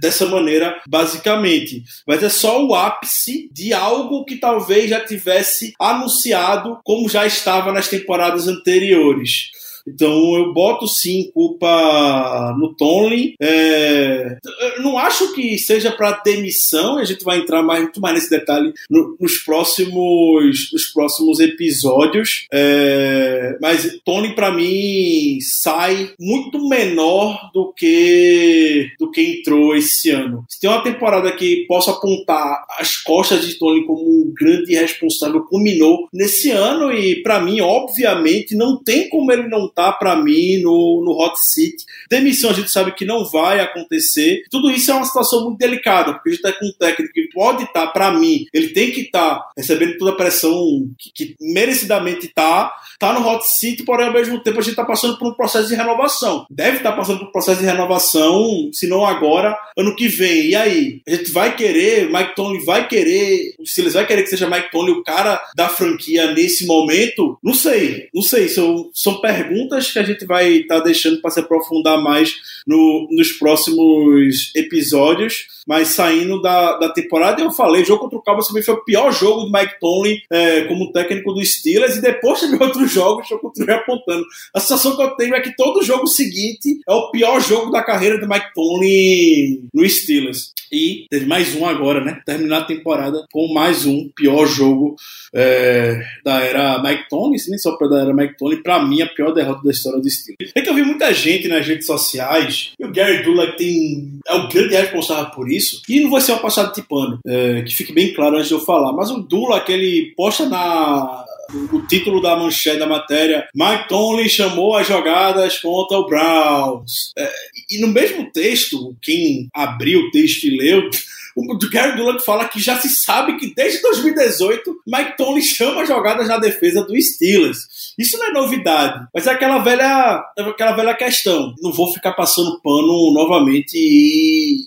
dessa 0.00 0.26
maneira, 0.26 0.80
basicamente. 0.88 1.82
Mas 2.06 2.22
é 2.22 2.28
só 2.28 2.64
o 2.64 2.74
ápice 2.74 3.48
de 3.52 3.72
algo 3.72 4.24
que 4.24 4.36
talvez 4.36 4.90
já 4.90 5.00
tivesse 5.00 5.72
anunciado 5.78 6.78
como 6.84 7.08
já 7.08 7.26
estava 7.26 7.72
nas 7.72 7.88
temporadas 7.88 8.03
anteriores. 8.48 9.50
Então 9.86 10.36
eu 10.36 10.52
boto 10.52 10.86
sim 10.88 11.30
culpa 11.32 12.54
no 12.58 12.74
Tony. 12.74 13.34
É, 13.40 14.38
não 14.82 14.98
acho 14.98 15.32
que 15.32 15.58
seja 15.58 15.92
para 15.92 16.22
demissão, 16.24 16.98
a 16.98 17.04
gente 17.04 17.24
vai 17.24 17.38
entrar 17.38 17.62
mais, 17.62 17.82
muito 17.82 18.00
mais 18.00 18.14
nesse 18.14 18.30
detalhe 18.30 18.72
no, 18.90 19.16
nos, 19.20 19.38
próximos, 19.38 20.70
nos 20.72 20.86
próximos 20.86 21.40
episódios. 21.40 22.46
É, 22.52 23.56
mas 23.60 23.98
Tony, 24.04 24.34
para 24.34 24.52
mim, 24.52 25.38
sai 25.40 26.12
muito 26.18 26.68
menor 26.68 27.50
do 27.52 27.72
que, 27.72 28.90
do 28.98 29.10
que 29.10 29.20
entrou 29.20 29.76
esse 29.76 30.10
ano. 30.10 30.44
Se 30.48 30.60
tem 30.60 30.70
uma 30.70 30.82
temporada 30.82 31.30
que 31.32 31.64
posso 31.66 31.90
apontar 31.90 32.64
as 32.78 32.96
costas 32.96 33.46
de 33.46 33.54
Tony 33.58 33.84
como 33.84 34.02
um 34.02 34.32
grande 34.34 34.74
responsável, 34.74 35.42
culminou 35.42 36.08
nesse 36.12 36.50
ano 36.50 36.92
e, 36.92 37.22
para 37.22 37.40
mim, 37.40 37.60
obviamente, 37.60 38.54
não 38.54 38.82
tem 38.82 39.08
como 39.08 39.30
ele 39.30 39.48
não 39.48 39.68
estar, 39.74 39.92
tá, 39.92 39.98
para 39.98 40.16
mim, 40.16 40.58
no, 40.62 41.02
no 41.04 41.12
Hot 41.12 41.38
City. 41.38 41.84
Demissão 42.08 42.50
a 42.50 42.54
gente 42.54 42.70
sabe 42.70 42.92
que 42.92 43.04
não 43.04 43.24
vai 43.24 43.60
acontecer. 43.60 44.42
Tudo 44.50 44.70
isso 44.70 44.90
é 44.90 44.94
uma 44.94 45.04
situação 45.04 45.44
muito 45.44 45.58
delicada, 45.58 46.12
porque 46.12 46.30
a 46.30 46.32
gente 46.32 46.44
está 46.44 46.58
com 46.58 46.66
um 46.66 46.72
técnico 46.78 47.12
que 47.12 47.28
pode 47.32 47.64
estar, 47.64 47.86
tá, 47.86 47.92
para 47.92 48.12
mim, 48.12 48.46
ele 48.52 48.68
tem 48.68 48.90
que 48.90 49.02
estar 49.02 49.36
tá 49.36 49.50
recebendo 49.56 49.98
toda 49.98 50.12
a 50.12 50.16
pressão 50.16 50.54
que, 50.98 51.10
que 51.12 51.36
merecidamente 51.40 52.26
está, 52.26 52.72
está 52.92 53.12
no 53.12 53.26
Hot 53.28 53.46
City, 53.46 53.82
porém, 53.84 54.06
ao 54.06 54.12
mesmo 54.12 54.40
tempo, 54.42 54.58
a 54.58 54.62
gente 54.62 54.70
está 54.70 54.84
passando 54.84 55.18
por 55.18 55.28
um 55.28 55.34
processo 55.34 55.68
de 55.68 55.74
renovação. 55.74 56.46
Deve 56.50 56.78
estar 56.78 56.92
tá 56.92 56.96
passando 56.96 57.18
por 57.18 57.28
um 57.28 57.32
processo 57.32 57.60
de 57.60 57.66
renovação, 57.66 58.70
se 58.72 58.86
não 58.86 59.04
agora, 59.04 59.56
ano 59.76 59.96
que 59.96 60.08
vem. 60.08 60.50
E 60.50 60.56
aí? 60.56 61.02
A 61.06 61.10
gente 61.10 61.32
vai 61.32 61.56
querer, 61.56 62.10
Mike 62.10 62.34
Tony 62.34 62.64
vai 62.64 62.86
querer, 62.86 63.54
se 63.64 63.80
eles 63.80 63.94
vai 63.94 64.06
querer 64.06 64.22
que 64.22 64.30
seja 64.30 64.48
Mike 64.48 64.70
Tony 64.70 64.90
o 64.90 65.02
cara 65.02 65.40
da 65.54 65.68
franquia 65.68 66.32
nesse 66.32 66.66
momento? 66.66 67.38
Não 67.42 67.54
sei, 67.54 68.08
não 68.14 68.22
sei. 68.22 68.48
São, 68.48 68.90
são 68.92 69.20
perguntas 69.20 69.63
que 69.68 69.98
a 69.98 70.02
gente 70.02 70.24
vai 70.24 70.48
estar 70.52 70.78
tá 70.78 70.84
deixando 70.84 71.20
para 71.20 71.30
se 71.30 71.40
aprofundar 71.40 72.02
mais 72.02 72.34
no, 72.66 73.08
nos 73.10 73.32
próximos 73.32 74.52
episódios. 74.54 75.46
Mas 75.66 75.88
saindo 75.88 76.42
da, 76.42 76.76
da 76.78 76.88
temporada, 76.90 77.40
eu 77.40 77.50
falei, 77.50 77.84
jogo 77.84 78.02
contra 78.02 78.18
o 78.18 78.22
Cowboys 78.22 78.46
também 78.46 78.62
foi 78.62 78.74
o 78.74 78.84
pior 78.84 79.10
jogo 79.12 79.44
do 79.44 79.52
Mike 79.52 79.80
Tomlin 79.80 80.18
é, 80.30 80.64
como 80.64 80.92
técnico 80.92 81.32
do 81.32 81.44
Steelers, 81.44 81.96
e 81.96 82.02
depois 82.02 82.40
teve 82.40 82.56
outros 82.62 82.90
jogos 82.90 83.26
que 83.26 83.34
eu 83.34 83.38
continuei 83.38 83.74
apontando. 83.74 84.24
A 84.54 84.60
sensação 84.60 84.94
que 84.94 85.02
eu 85.02 85.16
tenho 85.16 85.34
é 85.34 85.40
que 85.40 85.56
todo 85.56 85.82
jogo 85.82 86.06
seguinte 86.06 86.80
é 86.86 86.92
o 86.92 87.10
pior 87.10 87.40
jogo 87.40 87.70
da 87.70 87.82
carreira 87.82 88.18
do 88.20 88.28
Mike 88.28 88.52
Tomlin 88.54 89.68
no 89.72 89.88
Steelers. 89.88 90.52
E 90.70 91.06
teve 91.08 91.26
mais 91.26 91.54
um 91.54 91.66
agora, 91.66 92.02
né? 92.02 92.20
Terminar 92.26 92.62
a 92.62 92.64
temporada 92.64 93.24
com 93.32 93.52
mais 93.52 93.86
um 93.86 94.08
pior 94.08 94.46
jogo 94.46 94.96
é, 95.32 96.02
da 96.24 96.40
era 96.40 96.82
Mike 96.82 97.08
Tomlin, 97.08 97.36
nem 97.48 97.58
só 97.58 97.76
da 97.76 98.00
era 98.00 98.12
Mike 98.12 98.36
Tomlin, 98.36 98.62
pra 98.62 98.84
mim 98.84 99.00
a 99.00 99.06
pior 99.06 99.32
derrota 99.32 99.53
da 99.62 99.70
história 99.70 100.00
do 100.00 100.10
Steelers. 100.10 100.52
É 100.54 100.60
que 100.60 100.68
eu 100.68 100.74
vi 100.74 100.82
muita 100.82 101.12
gente 101.12 101.48
nas 101.48 101.66
redes 101.66 101.86
sociais, 101.86 102.72
e 102.78 102.84
o 102.84 102.92
Gary 102.92 103.22
Dulac 103.22 103.56
tem, 103.56 104.18
é 104.26 104.34
o 104.34 104.48
grande 104.48 104.74
responsável 104.74 105.30
por 105.32 105.50
isso, 105.50 105.82
e 105.88 106.00
não 106.00 106.10
vai 106.10 106.20
ser 106.20 106.32
uma 106.32 106.40
passada 106.40 106.72
de 106.72 106.82
pano, 106.82 107.18
é, 107.26 107.62
que 107.62 107.74
fique 107.74 107.92
bem 107.92 108.12
claro 108.12 108.36
antes 108.36 108.48
de 108.48 108.54
eu 108.54 108.60
falar, 108.60 108.92
mas 108.92 109.10
o 109.10 109.20
Dulac, 109.20 109.70
ele 109.70 110.12
posta 110.16 110.48
na 110.48 111.24
o 111.72 111.82
título 111.86 112.20
da 112.20 112.36
manchete 112.36 112.78
da 112.78 112.86
matéria, 112.86 113.46
Mike 113.54 113.88
Tomlin 113.88 114.28
chamou 114.28 114.76
as 114.76 114.86
jogadas 114.86 115.58
contra 115.58 115.98
o 115.98 116.06
Browns. 116.06 117.12
É, 117.16 117.30
e 117.70 117.80
no 117.80 117.88
mesmo 117.88 118.30
texto, 118.32 118.96
quem 119.02 119.48
abriu 119.54 120.00
o 120.00 120.10
texto 120.10 120.44
e 120.44 120.56
leu, 120.56 120.88
o 121.36 121.58
Gary 121.70 121.96
Dulac 121.96 122.24
fala 122.24 122.48
que 122.48 122.60
já 122.60 122.78
se 122.78 122.88
sabe 122.88 123.36
que 123.36 123.52
desde 123.54 123.82
2018 123.82 124.82
Mike 124.86 125.16
Tomlin 125.16 125.42
chama 125.42 125.84
jogadas 125.84 126.28
na 126.28 126.38
defesa 126.38 126.82
do 126.82 127.00
Steelers. 127.00 127.83
Isso 127.98 128.18
não 128.18 128.28
é 128.28 128.32
novidade, 128.32 129.06
mas 129.12 129.26
é 129.26 129.30
aquela 129.30 129.58
velha, 129.58 130.22
aquela 130.38 130.72
velha 130.72 130.94
questão. 130.94 131.54
Não 131.60 131.72
vou 131.72 131.92
ficar 131.92 132.12
passando 132.12 132.60
pano 132.60 133.12
novamente 133.12 133.78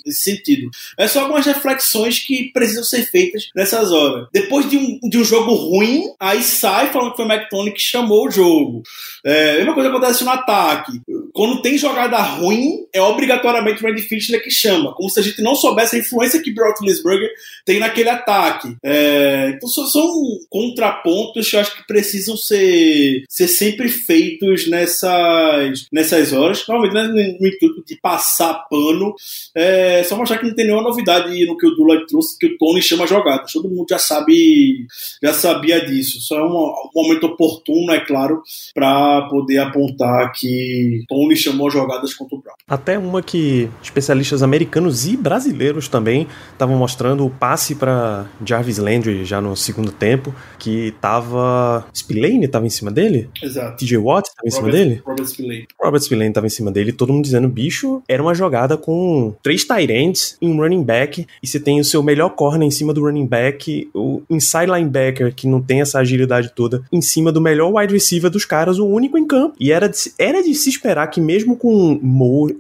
nesse 0.06 0.22
sentido. 0.22 0.70
É 0.98 1.08
só 1.08 1.22
algumas 1.22 1.46
reflexões 1.46 2.20
que 2.20 2.52
precisam 2.52 2.84
ser 2.84 3.04
feitas 3.10 3.50
nessas 3.56 3.92
horas. 3.92 4.28
Depois 4.34 4.70
de 4.70 4.78
um, 4.78 5.00
de 5.10 5.18
um 5.18 5.24
jogo 5.24 5.54
ruim, 5.54 6.06
aí 6.20 6.42
sai 6.42 6.92
falando 6.92 7.12
que 7.12 7.18
foi 7.18 7.26
o 7.26 7.32
McTony 7.32 7.72
que 7.72 7.82
chamou 7.82 8.28
o 8.28 8.32
jogo. 8.32 8.84
É, 9.26 9.52
a 9.52 9.58
mesma 9.58 9.74
coisa 9.74 9.90
acontece 9.90 10.24
no 10.24 10.32
ataque. 10.32 11.02
Quando 11.34 11.62
tem 11.62 11.78
jogada 11.78 12.18
ruim, 12.18 12.86
é 12.94 13.02
obrigatoriamente 13.02 13.84
o 13.84 13.88
Randy 13.88 14.02
Fischler 14.02 14.44
que 14.44 14.52
chama. 14.52 14.94
Como 14.94 15.10
se 15.10 15.20
a 15.20 15.24
gente 15.24 15.42
não 15.42 15.56
soubesse 15.56 15.96
a 15.96 16.00
influência 16.00 16.42
que 16.42 16.54
Brock 16.54 16.82
Lisberger 16.82 17.30
tem 17.66 17.80
naquele 17.80 18.10
ataque. 18.10 18.76
É, 18.84 19.54
então 19.56 19.68
são 19.70 20.22
contrapontos 20.50 21.50
que 21.50 21.56
eu 21.56 21.60
acho 21.60 21.76
que 21.76 21.88
precisam 21.88 22.38
ser, 22.38 23.17
ser 23.30 23.48
sempre 23.48 23.90
feitos 23.90 24.68
nessas, 24.68 25.88
nessas 25.92 26.34
horas. 26.34 26.66
Normalmente 26.68 27.08
no, 27.08 27.40
no 27.40 27.48
intuito 27.48 27.84
de 27.86 27.96
passar 27.96 28.66
pano. 28.70 29.16
É, 29.56 30.04
só 30.04 30.16
mostrar 30.16 30.38
que 30.38 30.48
não 30.48 30.56
tem 30.56 30.66
nenhuma 30.66 30.84
novidade 30.84 31.46
no 31.46 31.58
que 31.58 31.68
o 31.68 31.76
Dula 31.76 32.06
trouxe, 32.08 32.38
que 32.38 32.48
o 32.48 32.58
Tony 32.58 32.82
chama 32.82 33.08
jogadas. 33.08 33.52
Todo 33.52 33.70
mundo 33.70 33.88
já 33.90 34.00
sabe, 34.00 34.86
já 35.22 35.34
sabia 35.34 35.86
disso. 35.86 36.20
Só 36.22 36.38
é 36.38 36.44
um, 36.44 36.48
um 36.48 36.90
momento 36.96 37.28
oportuno, 37.28 37.92
é 37.92 38.00
claro, 38.00 38.42
para 38.74 39.24
poder 39.30 39.60
apontar 39.60 40.32
que 40.34 41.04
Tony 41.08 41.36
chamou 41.36 41.70
jogadas 41.70 42.14
contra 42.14 42.36
o 42.36 42.42
Brown. 42.42 42.56
Até 42.68 42.98
uma 42.98 43.22
que 43.22 43.70
especialistas 43.82 44.44
americanos 44.44 45.08
e 45.08 45.16
brasileiros 45.16 45.88
também 45.88 46.28
estavam 46.52 46.78
mostrando 46.78 47.26
o 47.26 47.30
passe 47.30 47.76
para 47.76 48.26
Jarvis 48.46 48.78
Landry 48.78 49.26
já 49.26 49.42
no 49.42 49.56
segundo 49.56 49.92
tempo, 49.92 50.34
que 50.60 50.94
tava. 51.02 51.86
Spillane 51.94 52.48
tava 52.48 52.66
em 52.66 52.70
cima 52.70 52.92
dele? 52.92 53.07
Exato. 53.42 53.78
TJ 53.78 53.98
Watt 53.98 54.30
tava 54.36 54.48
em 54.48 54.52
cima 54.52 54.72
dele? 54.72 55.02
Robert 55.06 55.26
Spillane. 55.26 55.68
Robert 55.82 56.02
Spillane 56.02 56.34
tava 56.34 56.48
em 56.48 56.50
cima 56.50 56.72
dele, 56.72 56.92
todo 56.92 57.14
mundo 57.14 57.24
dizendo, 57.24 57.48
bicho, 57.48 58.02
era 58.08 58.22
uma 58.22 58.34
jogada 58.34 58.78
com 58.78 59.34
três 59.42 59.64
tight 59.64 59.92
ends 59.92 60.38
e 60.42 60.48
um 60.48 60.58
running 60.58 60.84
back, 60.84 61.26
e 61.42 61.48
você 61.48 61.60
tem 61.60 61.80
o 61.80 61.84
seu 61.84 62.04
melhor 62.04 62.30
corner 62.30 62.68
em 62.68 62.72
cima 62.72 62.94
do 62.94 63.02
running 63.02 63.26
back, 63.26 63.90
o 63.94 64.22
inside 64.30 64.72
linebacker, 64.72 65.34
que 65.34 65.48
não 65.48 65.62
tem 65.62 65.82
essa 65.82 66.00
agilidade 66.00 66.52
toda, 66.56 66.84
em 66.92 67.02
cima 67.02 67.32
do 67.32 67.42
melhor 67.42 67.74
wide 67.74 67.94
receiver 67.94 68.30
dos 68.30 68.46
caras, 68.46 68.80
o 68.80 68.86
único 68.86 69.18
em 69.18 69.26
campo. 69.26 69.56
E 69.60 69.72
era 69.72 69.88
de, 69.88 69.98
era 70.18 70.44
de 70.44 70.54
se 70.54 70.70
esperar 70.70 71.08
que 71.08 71.22
mesmo 71.22 71.56
com, 71.56 72.00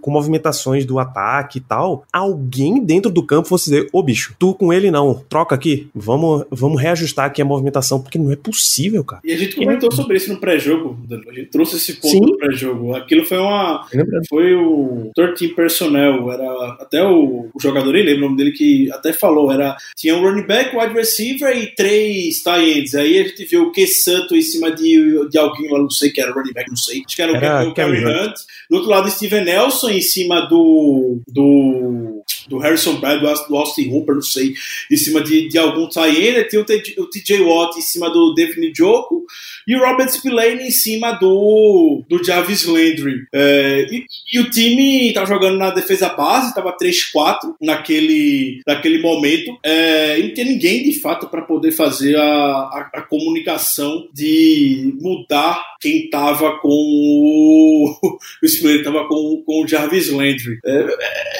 com 0.01 0.11
movimentações 0.11 0.85
do 0.85 0.99
ataque 0.99 1.57
e 1.59 1.61
tal, 1.61 2.05
alguém 2.11 2.83
dentro 2.83 3.11
do 3.11 3.23
campo 3.23 3.47
fosse 3.47 3.69
dizer, 3.69 3.89
ô 3.91 4.01
bicho, 4.01 4.35
tu 4.39 4.53
com 4.53 4.71
ele 4.71 4.91
não, 4.91 5.23
troca 5.29 5.55
aqui, 5.55 5.89
vamos, 5.93 6.45
vamos 6.51 6.81
reajustar 6.81 7.25
aqui 7.25 7.41
a 7.41 7.45
movimentação, 7.45 7.99
porque 8.01 8.17
não 8.17 8.31
é 8.31 8.35
possível, 8.35 9.03
cara. 9.03 9.21
E 9.23 9.33
a 9.33 9.37
gente 9.37 9.55
comentou 9.55 9.89
é... 9.91 9.95
sobre 9.95 10.17
isso 10.17 10.31
no 10.31 10.36
pré-jogo, 10.39 10.97
a 11.11 11.33
gente 11.33 11.49
trouxe 11.49 11.77
esse 11.77 11.93
ponto 11.93 12.09
Sim. 12.09 12.19
no 12.21 12.37
pré-jogo. 12.37 12.95
Aquilo 12.95 13.25
foi 13.25 13.37
uma. 13.37 13.85
Foi 14.29 14.53
o 14.53 15.11
13 15.15 15.49
personnel, 15.49 16.31
era 16.31 16.77
até 16.79 17.03
o, 17.03 17.49
o 17.53 17.61
jogador, 17.61 17.95
ele 17.95 18.11
lembra 18.11 18.25
o 18.25 18.29
nome 18.29 18.37
dele, 18.37 18.51
que 18.51 18.91
até 18.91 19.13
falou, 19.13 19.51
era. 19.51 19.75
Tinha 19.95 20.15
um 20.15 20.21
running 20.21 20.45
back, 20.47 20.75
wide 20.75 20.93
receiver 20.93 21.55
e 21.55 21.67
três 21.75 22.41
tight 22.41 22.79
ends. 22.79 22.95
Aí 22.95 23.19
a 23.19 23.23
gente 23.23 23.45
viu 23.45 23.63
o 23.63 23.71
Q 23.71 23.87
Santo 23.87 24.35
em 24.35 24.41
cima 24.41 24.71
de, 24.71 25.29
de 25.29 25.37
alguém 25.37 25.71
lá, 25.71 25.79
não 25.79 25.89
sei 25.89 26.11
que 26.11 26.21
era 26.21 26.31
running 26.31 26.53
back, 26.53 26.69
não 26.69 26.77
sei. 26.77 27.03
Acho 27.05 27.15
que 27.15 27.21
era, 27.21 27.37
era 27.37 27.67
o 27.67 27.73
Kerry 27.73 28.05
Hunt. 28.05 28.35
Do 28.69 28.77
outro 28.77 28.89
lado, 28.89 29.09
Steven 29.09 29.45
Nelson 29.45 29.89
em 29.89 30.01
cima 30.01 30.41
do. 30.41 31.21
do 31.27 32.16
do 32.47 32.57
Harrison 32.57 32.95
Bradley, 32.95 33.33
do 33.47 33.55
Austin 33.55 33.89
Hooper, 33.89 34.15
não 34.15 34.21
sei, 34.21 34.53
em 34.91 34.97
cima 34.97 35.21
de, 35.21 35.47
de 35.47 35.57
algum 35.57 35.87
tie 35.87 36.43
Tem 36.45 36.59
o, 36.59 36.65
TJ 36.65 37.41
Watt 37.41 37.77
em 37.77 37.81
cima 37.81 38.09
do 38.09 38.33
David 38.33 38.71
Njoku 38.71 39.25
e 39.67 39.75
o 39.75 39.79
Robert 39.79 40.09
Spillane 40.09 40.63
em 40.63 40.71
cima 40.71 41.11
do, 41.11 42.01
do 42.07 42.23
Jarvis 42.23 42.63
Landry. 42.65 43.27
É, 43.33 43.85
e, 43.91 44.05
e, 44.33 44.39
o 44.39 44.49
time 44.49 45.11
tá 45.11 45.25
jogando 45.25 45.57
na 45.57 45.71
defesa 45.71 46.07
base, 46.09 46.55
tava 46.55 46.75
3-4 46.77 47.55
naquele, 47.61 48.61
naquele 48.65 49.01
momento, 49.01 49.57
é, 49.63 50.19
e 50.19 50.23
não 50.23 50.33
tinha 50.33 50.45
ninguém 50.45 50.83
de 50.83 50.93
fato 50.99 51.27
para 51.27 51.41
poder 51.41 51.73
fazer 51.73 52.15
a, 52.15 52.23
a, 52.23 52.89
a, 52.93 53.01
comunicação 53.01 54.07
de 54.13 54.93
mudar 55.01 55.61
quem 55.81 56.09
tava 56.09 56.57
com 56.59 56.69
o, 56.69 57.93
o 58.41 58.47
Spillane, 58.47 58.83
tava 58.83 59.05
com, 59.07 59.43
com 59.45 59.63
o 59.63 59.67
Jarvis 59.67 60.09
Landry. 60.09 60.59
É, 60.65 61.36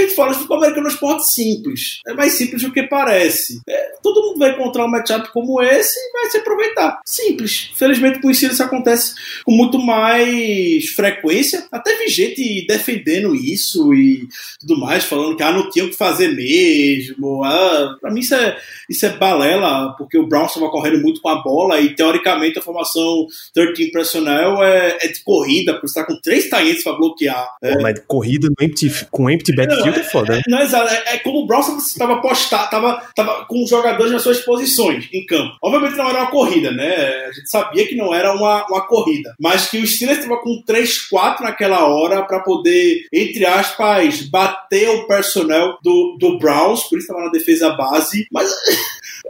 a 0.00 0.02
gente 0.02 0.14
fala, 0.14 0.32
o 0.32 0.34
futebol 0.34 0.58
americano 0.58 0.86
é 0.86 0.90
um 0.90 0.92
esporte 0.92 1.28
simples, 1.28 2.00
é 2.06 2.14
mais 2.14 2.32
simples 2.32 2.62
do 2.62 2.72
que 2.72 2.82
parece. 2.82 3.60
É, 3.68 3.92
todo 4.02 4.22
mundo 4.22 4.38
vai 4.38 4.50
encontrar 4.52 4.84
um 4.84 4.90
matchup 4.90 5.30
como 5.32 5.62
esse 5.62 5.98
e 5.98 6.12
vai 6.12 6.30
se 6.30 6.38
aproveitar. 6.38 7.00
Simples. 7.04 7.70
Felizmente 7.74 8.20
com 8.20 8.28
o 8.28 8.30
isso 8.30 8.62
acontece 8.62 9.14
com 9.44 9.52
muito 9.52 9.78
mais 9.78 10.88
frequência. 10.90 11.66
Até 11.72 11.96
vi 11.96 12.08
gente 12.08 12.66
defendendo 12.66 13.34
isso 13.34 13.92
e 13.94 14.28
tudo 14.60 14.78
mais, 14.78 15.04
falando 15.04 15.36
que 15.36 15.42
ah, 15.42 15.52
não 15.52 15.70
tinha 15.70 15.84
o 15.84 15.90
que 15.90 15.96
fazer 15.96 16.28
mesmo. 16.28 17.42
Ah, 17.44 17.96
pra 18.00 18.10
mim 18.10 18.20
isso 18.20 18.34
é, 18.34 18.56
isso 18.88 19.06
é 19.06 19.10
balela, 19.10 19.94
porque 19.96 20.18
o 20.18 20.26
Brown 20.26 20.46
estava 20.46 20.70
correndo 20.70 21.00
muito 21.00 21.20
com 21.20 21.28
a 21.28 21.42
bola 21.42 21.80
e 21.80 21.94
teoricamente 21.94 22.58
a 22.58 22.62
formação 22.62 23.26
13 23.54 23.90
personnel 23.90 24.62
é, 24.62 24.98
é 25.00 25.08
de 25.08 25.22
corrida, 25.22 25.72
porque 25.72 25.88
você 25.88 26.00
tá 26.00 26.06
com 26.06 26.20
três 26.20 26.48
talentos 26.48 26.82
para 26.82 26.96
bloquear. 26.96 27.56
É. 27.62 27.80
Mas 27.80 28.00
corrida 28.06 28.48
no 28.48 28.64
empty, 28.64 29.06
com 29.10 29.30
empty 29.30 29.54
backfield 29.54 29.85
é, 29.94 30.00
é 30.00 30.02
foda, 30.02 30.36
né? 30.36 30.42
Não, 30.48 30.60
exato. 30.60 30.92
É, 30.92 31.14
é, 31.14 31.18
como 31.18 31.40
o 31.40 31.46
Brown 31.46 31.60
estava 31.78 32.20
postado, 32.20 32.70
tava, 32.70 33.02
tava 33.14 33.44
com 33.46 33.62
os 33.62 33.70
jogadores 33.70 34.12
nas 34.12 34.22
suas 34.22 34.40
posições 34.40 35.08
em 35.12 35.24
campo. 35.26 35.56
Obviamente 35.62 35.96
não 35.96 36.08
era 36.08 36.20
uma 36.20 36.30
corrida, 36.30 36.70
né? 36.70 37.26
A 37.28 37.32
gente 37.32 37.50
sabia 37.50 37.86
que 37.86 37.96
não 37.96 38.14
era 38.14 38.32
uma, 38.34 38.66
uma 38.66 38.86
corrida, 38.86 39.34
mas 39.38 39.68
que 39.68 39.78
o 39.78 39.86
Steelers 39.86 40.20
estava 40.20 40.40
com 40.40 40.62
3-4 40.66 41.40
naquela 41.40 41.86
hora 41.86 42.22
para 42.22 42.40
poder, 42.40 43.06
entre 43.12 43.44
aspas, 43.44 44.22
bater 44.22 44.88
o 44.90 45.06
personnel 45.06 45.78
do, 45.82 46.16
do 46.18 46.38
Browns, 46.38 46.84
por 46.84 46.98
isso 46.98 47.06
estava 47.06 47.24
na 47.24 47.30
defesa 47.30 47.70
base, 47.70 48.26
mas 48.30 48.50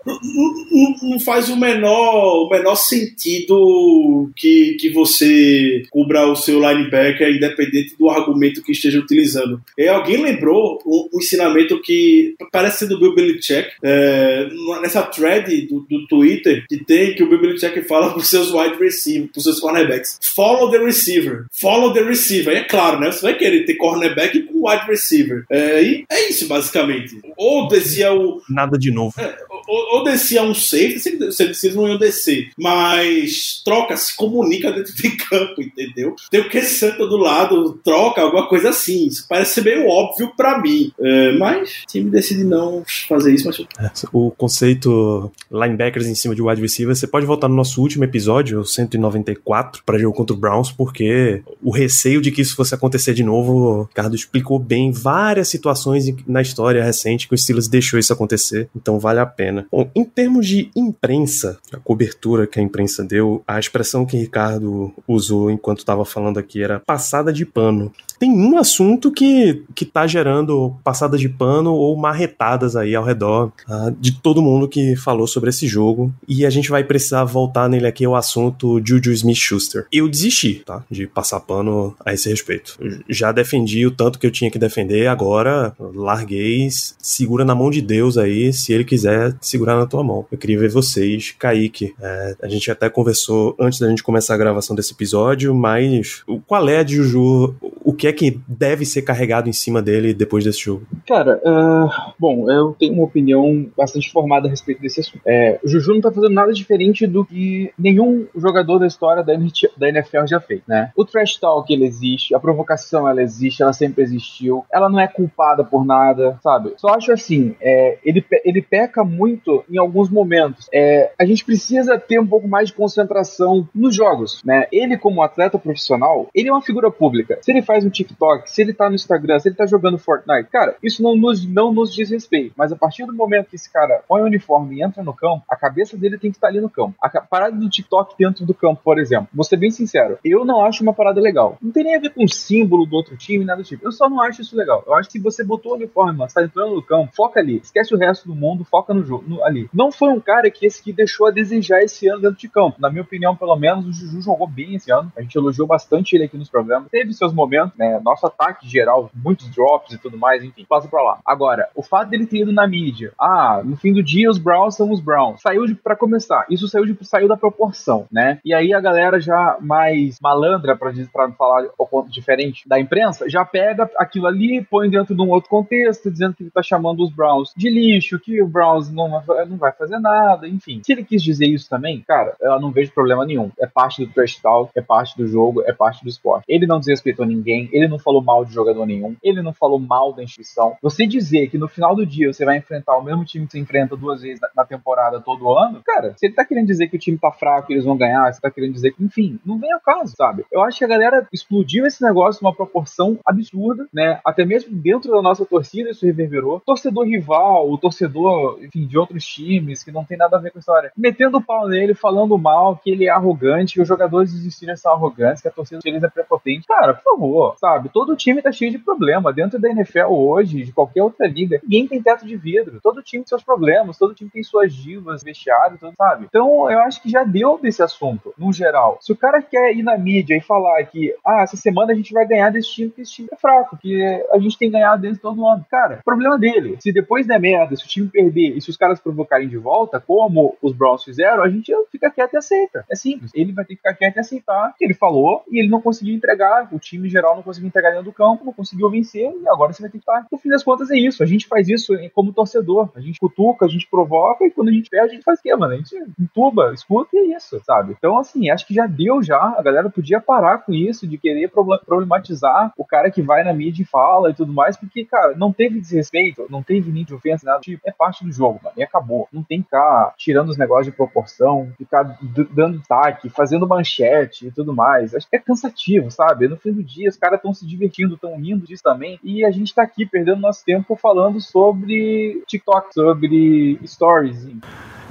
não, 0.04 1.10
não, 1.10 1.20
faz 1.20 1.48
o 1.48 1.56
menor, 1.56 2.46
o 2.46 2.48
menor 2.50 2.76
sentido 2.76 4.30
que, 4.36 4.76
que 4.78 4.90
você 4.90 5.82
cubra 5.90 6.26
o 6.26 6.36
seu 6.36 6.60
linebacker, 6.60 7.28
independente 7.28 7.96
do 7.98 8.08
argumento 8.08 8.62
que 8.62 8.72
esteja 8.72 8.98
utilizando. 8.98 9.60
E 9.76 9.88
alguém 9.88 10.22
lembrou 10.22 10.80
um, 10.86 11.08
um 11.12 11.18
ensinamento 11.18 11.80
que 11.80 12.34
parece 12.52 12.80
ser 12.80 12.88
do 12.88 13.00
Bill 13.00 13.14
Belichick, 13.14 13.68
é, 13.82 14.48
nessa 14.80 15.02
thread 15.02 15.62
do, 15.62 15.80
do, 15.80 16.06
Twitter, 16.06 16.64
que 16.68 16.84
tem 16.84 17.14
que 17.14 17.22
o 17.22 17.28
Bill 17.28 17.40
Belichick 17.40 17.82
fala 17.82 18.10
para 18.10 18.18
os 18.18 18.28
seus 18.28 18.52
wide 18.52 18.76
receivers, 18.78 19.30
para 19.32 19.38
os 19.38 19.44
seus 19.44 19.60
cornerbacks: 19.60 20.18
follow 20.22 20.70
the 20.70 20.78
receiver, 20.78 21.46
follow 21.52 21.92
the 21.92 22.02
receiver. 22.02 22.54
E 22.54 22.58
é 22.58 22.64
claro, 22.64 23.00
né? 23.00 23.10
Você 23.10 23.22
vai 23.22 23.36
querer 23.36 23.64
ter 23.64 23.74
cornerback 23.74 24.40
com 24.42 24.68
wide 24.68 24.86
receiver. 24.86 25.44
É, 25.50 25.82
e 25.82 26.04
é 26.08 26.28
isso, 26.28 26.46
basicamente. 26.46 27.18
Ou 27.36 27.68
dizia 27.68 28.12
o. 28.12 28.40
Nada 28.48 28.78
de 28.78 28.90
novo. 28.90 29.14
É, 29.18 29.36
ou, 29.66 30.04
descia 30.04 30.42
um 30.42 30.54
safe, 30.54 30.98
se 31.00 31.42
eles 31.42 31.74
não 31.74 31.88
iam 31.88 31.98
descer, 31.98 32.50
mas 32.58 33.60
troca, 33.64 33.96
se 33.96 34.16
comunica 34.16 34.72
dentro 34.72 34.94
de 34.94 35.10
campo, 35.16 35.60
entendeu? 35.60 36.14
Tem 36.30 36.40
o 36.40 36.48
que 36.48 36.62
Santa 36.62 37.06
do 37.06 37.16
lado, 37.16 37.78
troca, 37.84 38.20
alguma 38.20 38.48
coisa 38.48 38.70
assim. 38.70 39.06
Isso 39.06 39.26
parece 39.28 39.54
ser 39.54 39.64
meio 39.64 39.88
óbvio 39.88 40.32
para 40.36 40.60
mim. 40.60 40.92
É, 41.00 41.32
mas 41.32 41.82
o 41.84 41.86
time 41.86 42.10
decide 42.10 42.44
não 42.44 42.84
fazer 43.08 43.34
isso. 43.34 43.46
Mas... 43.46 43.60
É, 43.60 43.90
o 44.12 44.30
conceito 44.30 45.32
linebackers 45.50 46.06
em 46.06 46.14
cima 46.14 46.34
de 46.34 46.42
wide 46.42 46.60
receiver, 46.60 46.94
você 46.94 47.06
pode 47.06 47.26
voltar 47.26 47.48
no 47.48 47.54
nosso 47.54 47.80
último 47.80 48.04
episódio, 48.04 48.60
o 48.60 48.64
194, 48.64 49.82
para 49.84 49.98
jogo 49.98 50.16
contra 50.16 50.34
o 50.34 50.38
Browns, 50.38 50.72
porque 50.72 51.42
o 51.62 51.70
receio 51.70 52.20
de 52.20 52.30
que 52.30 52.42
isso 52.42 52.56
fosse 52.56 52.74
acontecer 52.74 53.14
de 53.14 53.22
novo, 53.22 53.52
o 53.52 53.82
Ricardo 53.84 54.14
explicou 54.14 54.58
bem 54.58 54.90
várias 54.90 55.48
situações 55.48 56.06
na 56.26 56.42
história 56.42 56.82
recente 56.82 57.28
que 57.28 57.34
o 57.34 57.38
Steelers 57.38 57.68
deixou 57.68 57.98
isso 57.98 58.12
acontecer, 58.12 58.68
então 58.74 58.98
vale 58.98 59.20
a 59.20 59.26
pena. 59.26 59.55
Bom, 59.70 59.90
em 59.94 60.04
termos 60.04 60.46
de 60.46 60.70
imprensa, 60.74 61.58
a 61.72 61.78
cobertura 61.78 62.46
que 62.46 62.58
a 62.58 62.62
imprensa 62.62 63.04
deu, 63.04 63.42
a 63.46 63.58
expressão 63.58 64.04
que 64.04 64.16
Ricardo 64.16 64.92
usou 65.06 65.50
enquanto 65.50 65.78
estava 65.78 66.04
falando 66.04 66.38
aqui 66.38 66.62
era 66.62 66.80
passada 66.80 67.32
de 67.32 67.44
pano. 67.44 67.92
Tem 68.18 68.30
um 68.30 68.56
assunto 68.56 69.12
que, 69.12 69.62
que 69.74 69.84
tá 69.84 70.06
gerando 70.06 70.74
passada 70.82 71.18
de 71.18 71.28
pano 71.28 71.74
ou 71.74 71.96
marretadas 71.96 72.74
aí 72.74 72.94
ao 72.94 73.04
redor 73.04 73.52
uh, 73.68 73.90
de 74.00 74.12
todo 74.12 74.42
mundo 74.42 74.68
que 74.68 74.96
falou 74.96 75.26
sobre 75.26 75.50
esse 75.50 75.66
jogo. 75.66 76.12
E 76.26 76.46
a 76.46 76.50
gente 76.50 76.70
vai 76.70 76.82
precisar 76.82 77.24
voltar 77.24 77.68
nele 77.68 77.86
aqui, 77.86 78.06
o 78.06 78.16
assunto 78.16 78.80
Juju 78.84 79.12
Smith-Schuster. 79.12 79.86
Eu 79.92 80.08
desisti, 80.08 80.62
tá? 80.64 80.82
De 80.90 81.06
passar 81.06 81.40
pano 81.40 81.94
a 82.04 82.14
esse 82.14 82.28
respeito. 82.28 82.78
Já 83.08 83.32
defendi 83.32 83.86
o 83.86 83.90
tanto 83.90 84.18
que 84.18 84.26
eu 84.26 84.30
tinha 84.30 84.50
que 84.50 84.58
defender, 84.58 85.08
agora 85.08 85.74
larguei, 85.78 86.68
segura 86.70 87.44
na 87.44 87.54
mão 87.54 87.70
de 87.70 87.82
Deus 87.82 88.16
aí, 88.16 88.52
se 88.52 88.72
ele 88.72 88.84
quiser 88.84 89.34
segurar 89.48 89.76
na 89.76 89.86
tua 89.86 90.02
mão. 90.02 90.26
Eu 90.30 90.38
queria 90.38 90.58
ver 90.58 90.70
vocês, 90.70 91.32
Kaique. 91.38 91.94
É, 92.00 92.36
a 92.42 92.48
gente 92.48 92.70
até 92.70 92.88
conversou 92.88 93.54
antes 93.58 93.78
da 93.78 93.88
gente 93.88 94.02
começar 94.02 94.34
a 94.34 94.38
gravação 94.38 94.74
desse 94.74 94.92
episódio, 94.92 95.54
mas 95.54 96.24
qual 96.46 96.68
é 96.68 96.78
a 96.78 96.82
de 96.82 96.96
Juju? 96.96 97.54
O 97.84 97.92
que 97.92 98.08
é 98.08 98.12
que 98.12 98.40
deve 98.48 98.84
ser 98.84 99.02
carregado 99.02 99.48
em 99.48 99.52
cima 99.52 99.80
dele 99.80 100.12
depois 100.12 100.44
desse 100.44 100.60
jogo? 100.60 100.86
Cara, 101.06 101.40
uh, 101.44 102.12
bom, 102.18 102.50
eu 102.50 102.74
tenho 102.78 102.94
uma 102.94 103.04
opinião 103.04 103.66
bastante 103.76 104.10
formada 104.10 104.48
a 104.48 104.50
respeito 104.50 104.80
desse 104.80 105.00
assunto. 105.00 105.20
É, 105.24 105.58
o 105.62 105.68
Juju 105.68 105.94
não 105.94 106.00
tá 106.00 106.10
fazendo 106.10 106.32
nada 106.32 106.52
diferente 106.52 107.06
do 107.06 107.24
que 107.24 107.72
nenhum 107.78 108.26
jogador 108.34 108.78
da 108.78 108.86
história 108.86 109.22
da, 109.22 109.34
NFL 109.34 110.26
já 110.26 110.40
fez, 110.40 110.62
né? 110.66 110.90
O 110.96 111.04
trash 111.04 111.36
talk, 111.36 111.72
ele 111.72 111.84
existe, 111.84 112.34
a 112.34 112.40
provocação, 112.40 113.08
ela 113.08 113.22
existe, 113.22 113.62
ela 113.62 113.72
sempre 113.72 114.02
existiu, 114.02 114.64
ela 114.72 114.88
não 114.88 114.98
é 114.98 115.06
culpada 115.06 115.62
por 115.62 115.84
nada, 115.84 116.38
sabe? 116.42 116.74
Só 116.76 116.88
acho 116.88 117.12
assim, 117.12 117.54
é, 117.60 117.98
ele, 118.04 118.24
ele 118.44 118.62
peca 118.62 119.04
muito 119.04 119.35
em 119.68 119.78
alguns 119.78 120.10
momentos. 120.10 120.68
É, 120.72 121.12
a 121.18 121.24
gente 121.24 121.44
precisa 121.44 121.98
ter 121.98 122.18
um 122.18 122.26
pouco 122.26 122.48
mais 122.48 122.68
de 122.68 122.74
concentração 122.74 123.68
nos 123.74 123.94
jogos, 123.94 124.42
né? 124.44 124.66
Ele, 124.72 124.96
como 124.96 125.22
atleta 125.22 125.58
profissional, 125.58 126.28
ele 126.34 126.48
é 126.48 126.52
uma 126.52 126.62
figura 126.62 126.90
pública. 126.90 127.38
Se 127.42 127.50
ele 127.50 127.62
faz 127.62 127.84
um 127.84 127.90
TikTok, 127.90 128.50
se 128.50 128.62
ele 128.62 128.72
tá 128.72 128.88
no 128.88 128.94
Instagram, 128.94 129.38
se 129.38 129.48
ele 129.48 129.56
tá 129.56 129.66
jogando 129.66 129.98
Fortnite, 129.98 130.48
cara, 130.50 130.76
isso 130.82 131.02
não 131.02 131.16
nos, 131.16 131.46
não 131.46 131.72
nos 131.72 131.94
diz 131.94 132.10
respeito. 132.10 132.54
Mas 132.56 132.72
a 132.72 132.76
partir 132.76 133.04
do 133.06 133.14
momento 133.14 133.48
que 133.48 133.56
esse 133.56 133.72
cara 133.72 134.02
põe 134.08 134.22
o 134.22 134.24
uniforme 134.24 134.76
e 134.76 134.82
entra 134.82 135.02
no 135.02 135.14
campo, 135.14 135.44
a 135.48 135.56
cabeça 135.56 135.96
dele 135.96 136.18
tem 136.18 136.30
que 136.30 136.36
estar 136.36 136.48
tá 136.48 136.52
ali 136.52 136.60
no 136.60 136.70
campo. 136.70 136.94
A 137.00 137.08
parada 137.20 137.56
do 137.56 137.68
TikTok 137.68 138.14
dentro 138.18 138.44
do 138.44 138.54
campo, 138.54 138.80
por 138.82 138.98
exemplo, 138.98 139.28
vou 139.32 139.44
ser 139.44 139.56
bem 139.56 139.70
sincero, 139.70 140.18
eu 140.24 140.44
não 140.44 140.64
acho 140.64 140.82
uma 140.82 140.92
parada 140.92 141.20
legal. 141.20 141.56
Não 141.60 141.70
tem 141.70 141.84
nem 141.84 141.96
a 141.96 142.00
ver 142.00 142.10
com 142.10 142.24
o 142.24 142.28
símbolo 142.28 142.86
do 142.86 142.96
outro 142.96 143.16
time, 143.16 143.44
nada 143.44 143.62
do 143.62 143.66
tipo. 143.66 143.86
Eu 143.86 143.92
só 143.92 144.08
não 144.08 144.20
acho 144.20 144.42
isso 144.42 144.56
legal. 144.56 144.82
Eu 144.86 144.94
acho 144.94 145.08
que 145.10 145.18
você 145.18 145.44
botou 145.44 145.72
o 145.72 145.74
uniforme, 145.76 146.18
você 146.18 146.34
tá 146.34 146.44
entrando 146.44 146.74
no 146.74 146.82
campo, 146.82 147.14
foca 147.14 147.40
ali. 147.40 147.60
Esquece 147.62 147.94
o 147.94 147.98
resto 147.98 148.28
do 148.28 148.34
mundo, 148.34 148.64
foca 148.64 148.92
no 148.92 149.04
jogo, 149.04 149.24
no, 149.26 149.42
ali. 149.44 149.68
Não 149.72 149.90
foi 149.90 150.08
um 150.08 150.20
cara 150.20 150.50
que 150.50 150.66
esse 150.66 150.82
que 150.82 150.92
deixou 150.92 151.26
a 151.26 151.30
desejar 151.30 151.82
esse 151.82 152.08
ano 152.08 152.22
dentro 152.22 152.38
de 152.38 152.48
campo. 152.48 152.80
Na 152.80 152.90
minha 152.90 153.02
opinião, 153.02 153.36
pelo 153.36 153.56
menos, 153.56 153.86
o 153.86 153.92
Juju 153.92 154.22
jogou 154.22 154.46
bem 154.46 154.74
esse 154.74 154.90
ano. 154.90 155.12
A 155.16 155.22
gente 155.22 155.36
elogiou 155.36 155.66
bastante 155.66 156.14
ele 156.14 156.24
aqui 156.24 156.36
nos 156.36 156.48
programas. 156.48 156.88
Teve 156.90 157.12
seus 157.12 157.32
momentos, 157.32 157.76
né? 157.76 158.00
Nosso 158.02 158.26
ataque 158.26 158.68
geral, 158.68 159.10
muitos 159.14 159.48
drops 159.48 159.92
e 159.92 159.98
tudo 159.98 160.18
mais, 160.18 160.42
enfim, 160.42 160.64
passa 160.68 160.88
pra 160.88 161.02
lá. 161.02 161.18
Agora, 161.24 161.68
o 161.74 161.82
fato 161.82 162.10
dele 162.10 162.26
ter 162.26 162.38
ido 162.38 162.52
na 162.52 162.66
mídia, 162.66 163.12
ah, 163.18 163.62
no 163.64 163.76
fim 163.76 163.92
do 163.92 164.02
dia 164.02 164.30
os 164.30 164.38
Browns 164.38 164.76
são 164.76 164.90
os 164.90 165.00
Browns. 165.00 165.40
Saiu 165.40 165.66
de, 165.66 165.74
pra 165.74 165.96
começar, 165.96 166.46
isso 166.50 166.68
saiu, 166.68 166.84
de, 166.86 166.96
saiu 167.02 167.28
da 167.28 167.36
proporção, 167.36 168.06
né? 168.10 168.38
E 168.44 168.54
aí 168.54 168.72
a 168.72 168.80
galera 168.80 169.20
já 169.20 169.56
mais 169.60 170.18
malandra, 170.20 170.76
pra, 170.76 170.92
pra 171.12 171.30
falar 171.32 171.68
o 171.78 171.86
ponto 171.86 172.10
diferente 172.10 172.68
da 172.68 172.78
imprensa, 172.78 173.28
já 173.28 173.44
pega 173.44 173.90
aquilo 173.98 174.26
ali, 174.26 174.64
põe 174.64 174.88
dentro 174.88 175.14
de 175.14 175.22
um 175.22 175.30
outro 175.30 175.50
contexto, 175.50 176.10
dizendo 176.10 176.34
que 176.34 176.42
ele 176.42 176.50
tá 176.50 176.62
chamando 176.62 177.02
os 177.02 177.10
Browns 177.10 177.52
de 177.56 177.70
lixo, 177.70 178.18
que 178.18 178.42
o 178.42 178.46
Browns 178.46 178.90
não, 178.90 179.15
não 179.48 179.56
vai 179.56 179.72
fazer 179.72 179.98
nada, 179.98 180.48
enfim. 180.48 180.80
Se 180.84 180.92
ele 180.92 181.04
quis 181.04 181.22
dizer 181.22 181.46
isso 181.46 181.68
também, 181.68 182.02
cara, 182.06 182.34
eu 182.40 182.60
não 182.60 182.70
vejo 182.70 182.92
problema 182.92 183.24
nenhum. 183.24 183.50
É 183.58 183.66
parte 183.66 184.04
do 184.04 184.12
trash 184.12 184.36
talk, 184.36 184.70
é 184.74 184.80
parte 184.80 185.16
do 185.16 185.26
jogo, 185.26 185.62
é 185.66 185.72
parte 185.72 186.02
do 186.02 186.08
esporte. 186.08 186.44
Ele 186.48 186.66
não 186.66 186.78
desrespeitou 186.78 187.26
ninguém, 187.26 187.68
ele 187.72 187.88
não 187.88 187.98
falou 187.98 188.22
mal 188.22 188.44
de 188.44 188.52
jogador 188.52 188.86
nenhum, 188.86 189.16
ele 189.22 189.42
não 189.42 189.52
falou 189.52 189.78
mal 189.78 190.12
da 190.12 190.22
instituição. 190.22 190.76
Você 190.82 191.06
dizer 191.06 191.48
que 191.48 191.58
no 191.58 191.68
final 191.68 191.94
do 191.94 192.06
dia 192.06 192.32
você 192.32 192.44
vai 192.44 192.58
enfrentar 192.58 192.96
o 192.96 193.02
mesmo 193.02 193.24
time 193.24 193.46
que 193.46 193.52
você 193.52 193.58
enfrenta 193.58 193.96
duas 193.96 194.22
vezes 194.22 194.40
na 194.54 194.64
temporada 194.64 195.20
todo 195.20 195.52
ano, 195.56 195.82
cara, 195.84 196.14
se 196.16 196.26
ele 196.26 196.34
tá 196.34 196.44
querendo 196.44 196.66
dizer 196.66 196.88
que 196.88 196.96
o 196.96 197.00
time 197.00 197.18
tá 197.18 197.30
fraco 197.30 197.70
e 197.70 197.74
eles 197.74 197.84
vão 197.84 197.96
ganhar, 197.96 198.32
você 198.32 198.40
tá 198.40 198.50
querendo 198.50 198.72
dizer 198.72 198.92
que, 198.92 199.02
enfim, 199.02 199.38
não 199.44 199.58
vem 199.58 199.72
ao 199.72 199.80
caso, 199.80 200.14
sabe? 200.16 200.44
Eu 200.50 200.62
acho 200.62 200.78
que 200.78 200.84
a 200.84 200.88
galera 200.88 201.26
explodiu 201.32 201.86
esse 201.86 202.02
negócio 202.02 202.42
numa 202.42 202.54
proporção 202.54 203.18
absurda, 203.24 203.86
né? 203.92 204.20
Até 204.24 204.44
mesmo 204.44 204.74
dentro 204.76 205.10
da 205.12 205.22
nossa 205.22 205.44
torcida 205.44 205.90
isso 205.90 206.06
reverberou. 206.06 206.60
Torcedor 206.60 207.06
rival, 207.06 207.70
o 207.70 207.78
torcedor, 207.78 208.58
enfim, 208.62 208.86
de 208.86 208.98
outros 209.06 209.24
times 209.24 209.84
que 209.84 209.92
não 209.92 210.04
tem 210.04 210.18
nada 210.18 210.36
a 210.36 210.40
ver 210.40 210.50
com 210.50 210.58
a 210.58 210.60
história, 210.60 210.92
metendo 210.96 211.38
o 211.38 211.42
pau 211.42 211.68
nele, 211.68 211.94
falando 211.94 212.36
mal, 212.36 212.76
que 212.76 212.90
ele 212.90 213.06
é 213.06 213.10
arrogante, 213.10 213.74
que 213.74 213.80
os 213.80 213.88
jogadores 213.88 214.32
desistirem 214.32 214.76
são 214.76 214.92
arrogantes, 214.92 215.40
que 215.40 215.48
a 215.48 215.50
torcida 215.50 215.80
deles 215.80 216.02
é 216.02 216.08
prepotente. 216.08 216.66
Cara, 216.66 216.94
por 216.94 217.02
favor, 217.02 217.56
sabe? 217.58 217.88
Todo 217.88 218.16
time 218.16 218.42
tá 218.42 218.52
cheio 218.52 218.70
de 218.70 218.78
problema. 218.78 219.32
Dentro 219.32 219.58
da 219.58 219.70
NFL 219.70 220.10
hoje, 220.10 220.64
de 220.64 220.72
qualquer 220.72 221.02
outra 221.02 221.26
liga, 221.26 221.60
ninguém 221.62 221.86
tem 221.86 222.02
teto 222.02 222.26
de 222.26 222.36
vidro. 222.36 222.80
Todo 222.82 223.02
time 223.02 223.22
tem 223.22 223.28
seus 223.28 223.42
problemas, 223.42 223.98
todo 223.98 224.14
time 224.14 224.30
tem 224.30 224.42
suas 224.42 224.74
divas, 224.74 225.22
vestiário, 225.22 225.78
tudo, 225.78 225.94
sabe? 225.96 226.26
Então 226.28 226.70
eu 226.70 226.80
acho 226.80 227.02
que 227.02 227.10
já 227.10 227.24
deu 227.24 227.58
desse 227.60 227.82
assunto, 227.82 228.34
no 228.36 228.52
geral. 228.52 228.98
Se 229.00 229.12
o 229.12 229.16
cara 229.16 229.40
quer 229.40 229.74
ir 229.74 229.82
na 229.82 229.96
mídia 229.96 230.36
e 230.36 230.40
falar 230.40 230.82
que, 230.84 231.14
ah, 231.24 231.42
essa 231.42 231.56
semana 231.56 231.92
a 231.92 231.96
gente 231.96 232.12
vai 232.12 232.26
ganhar 232.26 232.50
desse 232.50 232.70
time, 232.70 232.88
porque 232.88 233.02
esse 233.02 233.12
time 233.12 233.28
é 233.32 233.36
fraco, 233.36 233.76
que 233.76 234.02
a 234.32 234.38
gente 234.38 234.58
tem 234.58 234.70
ganhado 234.70 235.02
dentro 235.02 235.20
todo 235.20 235.46
ano. 235.46 235.64
Cara, 235.70 236.00
problema 236.04 236.38
dele. 236.38 236.76
Se 236.80 236.92
depois 236.92 237.26
der 237.26 237.40
merda, 237.40 237.76
se 237.76 237.84
o 237.84 237.88
time 237.88 238.08
perder 238.08 238.56
e 238.56 238.60
se 238.60 238.70
os 238.70 238.76
caras 238.76 238.85
provocarem 238.94 239.48
de 239.48 239.56
volta, 239.56 240.00
como 240.00 240.56
os 240.62 240.72
Browns 240.72 241.04
fizeram, 241.04 241.42
a 241.42 241.48
gente 241.48 241.72
fica 241.90 242.10
quieto 242.10 242.34
e 242.34 242.36
aceita. 242.36 242.84
É 242.90 242.94
simples. 242.94 243.30
Ele 243.34 243.52
vai 243.52 243.64
ter 243.64 243.74
que 243.74 243.82
ficar 243.82 243.94
quieto 243.94 244.16
e 244.16 244.20
aceitar 244.20 244.74
que 244.76 244.84
ele 244.84 244.94
falou 244.94 245.42
e 245.50 245.58
ele 245.58 245.68
não 245.68 245.80
conseguiu 245.80 246.14
entregar, 246.14 246.68
o 246.72 246.78
time 246.78 247.08
geral 247.08 247.36
não 247.36 247.42
conseguiu 247.42 247.68
entregar 247.68 247.90
dentro 247.90 248.06
do 248.06 248.12
campo, 248.12 248.44
não 248.44 248.52
conseguiu 248.52 248.90
vencer 248.90 249.30
e 249.30 249.48
agora 249.48 249.72
você 249.72 249.82
vai 249.82 249.90
ter 249.90 249.98
que 249.98 250.02
estar. 250.02 250.26
No 250.30 250.38
fim 250.38 250.48
das 250.48 250.62
contas 250.62 250.90
é 250.90 250.96
isso. 250.96 251.22
A 251.22 251.26
gente 251.26 251.46
faz 251.46 251.68
isso 251.68 251.92
como 252.14 252.32
torcedor. 252.32 252.90
A 252.94 253.00
gente 253.00 253.18
cutuca, 253.18 253.66
a 253.66 253.68
gente 253.68 253.88
provoca 253.88 254.44
e 254.44 254.50
quando 254.50 254.68
a 254.68 254.72
gente 254.72 254.90
perde, 254.90 255.10
a 255.10 255.14
gente 255.14 255.24
faz 255.24 255.38
o 255.38 255.42
quê, 255.42 255.54
mano? 255.54 255.74
A 255.74 255.76
gente 255.76 255.94
entuba, 256.18 256.72
escuta 256.72 257.10
e 257.14 257.18
é 257.18 257.36
isso, 257.36 257.60
sabe? 257.64 257.94
Então, 257.96 258.18
assim, 258.18 258.50
acho 258.50 258.66
que 258.66 258.74
já 258.74 258.86
deu 258.86 259.22
já. 259.22 259.54
A 259.56 259.62
galera 259.62 259.90
podia 259.90 260.20
parar 260.20 260.58
com 260.58 260.72
isso 260.72 261.06
de 261.06 261.18
querer 261.18 261.50
problematizar 261.50 262.72
o 262.76 262.84
cara 262.84 263.10
que 263.10 263.22
vai 263.22 263.42
na 263.44 263.52
mídia 263.52 263.82
e 263.82 263.86
fala 263.86 264.30
e 264.30 264.34
tudo 264.34 264.52
mais, 264.52 264.76
porque, 264.76 265.04
cara, 265.04 265.34
não 265.36 265.52
teve 265.52 265.80
desrespeito, 265.80 266.46
não 266.50 266.62
teve 266.62 266.90
nível 266.90 267.06
de 267.06 267.14
ofensa, 267.14 267.46
nada. 267.46 267.60
Tipo, 267.60 267.82
é 267.86 267.92
parte 267.92 268.24
do 268.24 268.32
jogo, 268.32 268.60
mano. 268.62 268.74
E 268.76 268.82
acabou. 268.82 269.28
Não 269.32 269.42
tem 269.42 269.58
que 269.58 269.64
ficar 269.64 270.14
tirando 270.16 270.50
os 270.50 270.58
negócios 270.58 270.86
de 270.86 270.92
proporção, 270.92 271.72
ficar 271.78 272.18
dando 272.50 272.78
destaque, 272.78 273.30
fazendo 273.30 273.66
manchete 273.66 274.46
e 274.46 274.50
tudo 274.50 274.74
mais. 274.74 275.14
Acho 275.14 275.28
que 275.28 275.36
é 275.36 275.38
cansativo, 275.38 276.10
sabe? 276.10 276.48
No 276.48 276.56
fim 276.56 276.72
do 276.72 276.82
dia, 276.82 277.08
os 277.08 277.16
caras 277.16 277.38
estão 277.38 277.54
se 277.54 277.66
divertindo, 277.66 278.14
estão 278.14 278.36
rindo 278.36 278.66
disso 278.66 278.82
também. 278.82 279.18
E 279.22 279.44
a 279.44 279.50
gente 279.50 279.74
tá 279.74 279.82
aqui 279.82 280.04
perdendo 280.04 280.40
nosso 280.40 280.64
tempo 280.64 280.96
falando 280.96 281.40
sobre 281.40 282.42
TikTok, 282.46 282.92
sobre 282.92 283.80
stories. 283.84 284.46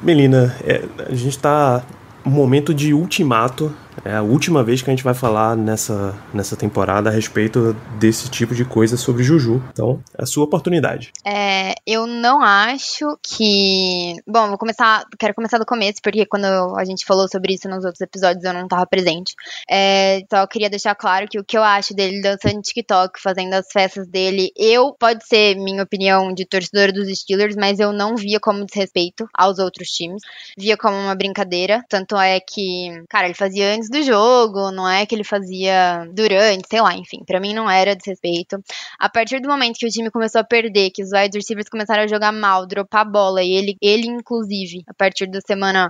Melina, 0.02 0.56
é, 0.64 0.84
a 1.10 1.16
gente 1.16 1.40
tá 1.40 1.84
momento 2.24 2.74
de 2.74 2.94
ultimato. 2.94 3.74
É 4.04 4.16
a 4.16 4.22
última 4.22 4.64
vez 4.64 4.82
que 4.82 4.90
a 4.90 4.94
gente 4.94 5.04
vai 5.04 5.14
falar 5.14 5.56
nessa, 5.56 6.16
nessa 6.34 6.56
temporada 6.56 7.10
a 7.10 7.14
respeito 7.14 7.74
desse 7.98 8.30
tipo 8.30 8.54
de 8.54 8.66
coisa 8.66 8.98
sobre 8.98 9.24
Juju. 9.24 9.64
Então, 9.72 10.02
é 10.18 10.24
a 10.24 10.26
sua 10.26 10.44
oportunidade. 10.44 11.12
É, 11.26 11.74
eu 11.86 12.06
não 12.06 12.42
acho 12.42 13.18
que. 13.22 14.16
Bom, 14.28 14.50
vou 14.50 14.58
começar. 14.58 15.06
Quero 15.18 15.34
começar 15.34 15.58
do 15.58 15.66
começo, 15.66 16.00
porque 16.04 16.26
quando 16.26 16.46
a 16.46 16.84
gente 16.84 17.06
falou 17.06 17.28
sobre 17.28 17.54
isso 17.54 17.70
nos 17.70 17.86
outros 17.86 18.02
episódios 18.02 18.44
eu 18.44 18.54
não 18.54 18.64
estava 18.64 18.86
presente. 18.86 19.34
É, 19.70 20.18
então 20.20 20.46
queria 20.48 20.70
deixar 20.70 20.96
claro 20.96 21.28
que 21.28 21.40
o 21.40 21.44
que 21.44 21.58
eu 21.58 21.64
acho 21.64 21.94
dele 21.94 22.22
dançando 22.22 22.62
TikTok, 22.62 23.22
fazendo 23.22 23.54
as 23.54 23.68
festas 23.72 24.08
dele, 24.08 24.52
eu, 24.56 24.96
pode 25.00 25.26
ser 25.28 25.56
minha 25.56 25.84
opinião 25.84 26.34
de 26.34 26.46
torcedora 26.46 26.92
dos 26.92 27.08
Steelers, 27.08 27.56
mas 27.56 27.80
eu 27.80 27.92
não 27.92 28.16
via 28.16 28.40
como 28.40 28.66
desrespeito 28.66 29.28
aos 29.34 29.60
outros 29.60 29.90
times. 29.90 30.22
Via 30.58 30.78
como 30.78 30.96
uma 30.96 31.16
brincadeira. 31.16 31.84
Tanto 31.90 32.18
é 32.18 32.40
que, 32.40 33.04
cara, 33.10 33.26
ele 33.26 33.34
fazia 33.34 33.74
antes 33.74 33.85
do 33.90 34.02
jogo, 34.04 34.72
não 34.72 34.90
é 34.90 35.06
que 35.06 35.16
ele 35.16 35.24
fazia 35.24 36.08
durante, 36.14 36.68
sei 36.70 36.82
lá, 36.82 36.96
enfim. 36.96 37.24
Para 37.26 37.40
mim 37.40 37.54
não 37.54 37.70
era 37.70 37.96
desrespeito. 37.96 38.58
A 39.00 39.10
partir 39.10 39.40
do 39.40 39.50
momento 39.50 39.78
que 39.78 39.86
o 39.86 39.90
time 39.90 40.10
começou 40.12 40.42
a 40.42 40.44
perder, 40.44 40.92
que 40.92 41.04
os 41.04 41.12
wide 41.12 41.38
receivers 41.38 41.70
começaram 41.70 42.04
a 42.04 42.08
jogar 42.08 42.32
mal, 42.32 42.66
dropar 42.66 43.02
a 43.02 43.06
bola, 43.10 43.44
e 43.44 43.52
ele, 43.52 43.78
ele 43.82 44.08
inclusive, 44.08 44.84
a 44.88 44.94
partir 44.94 45.28
da 45.28 45.40
semana 45.42 45.90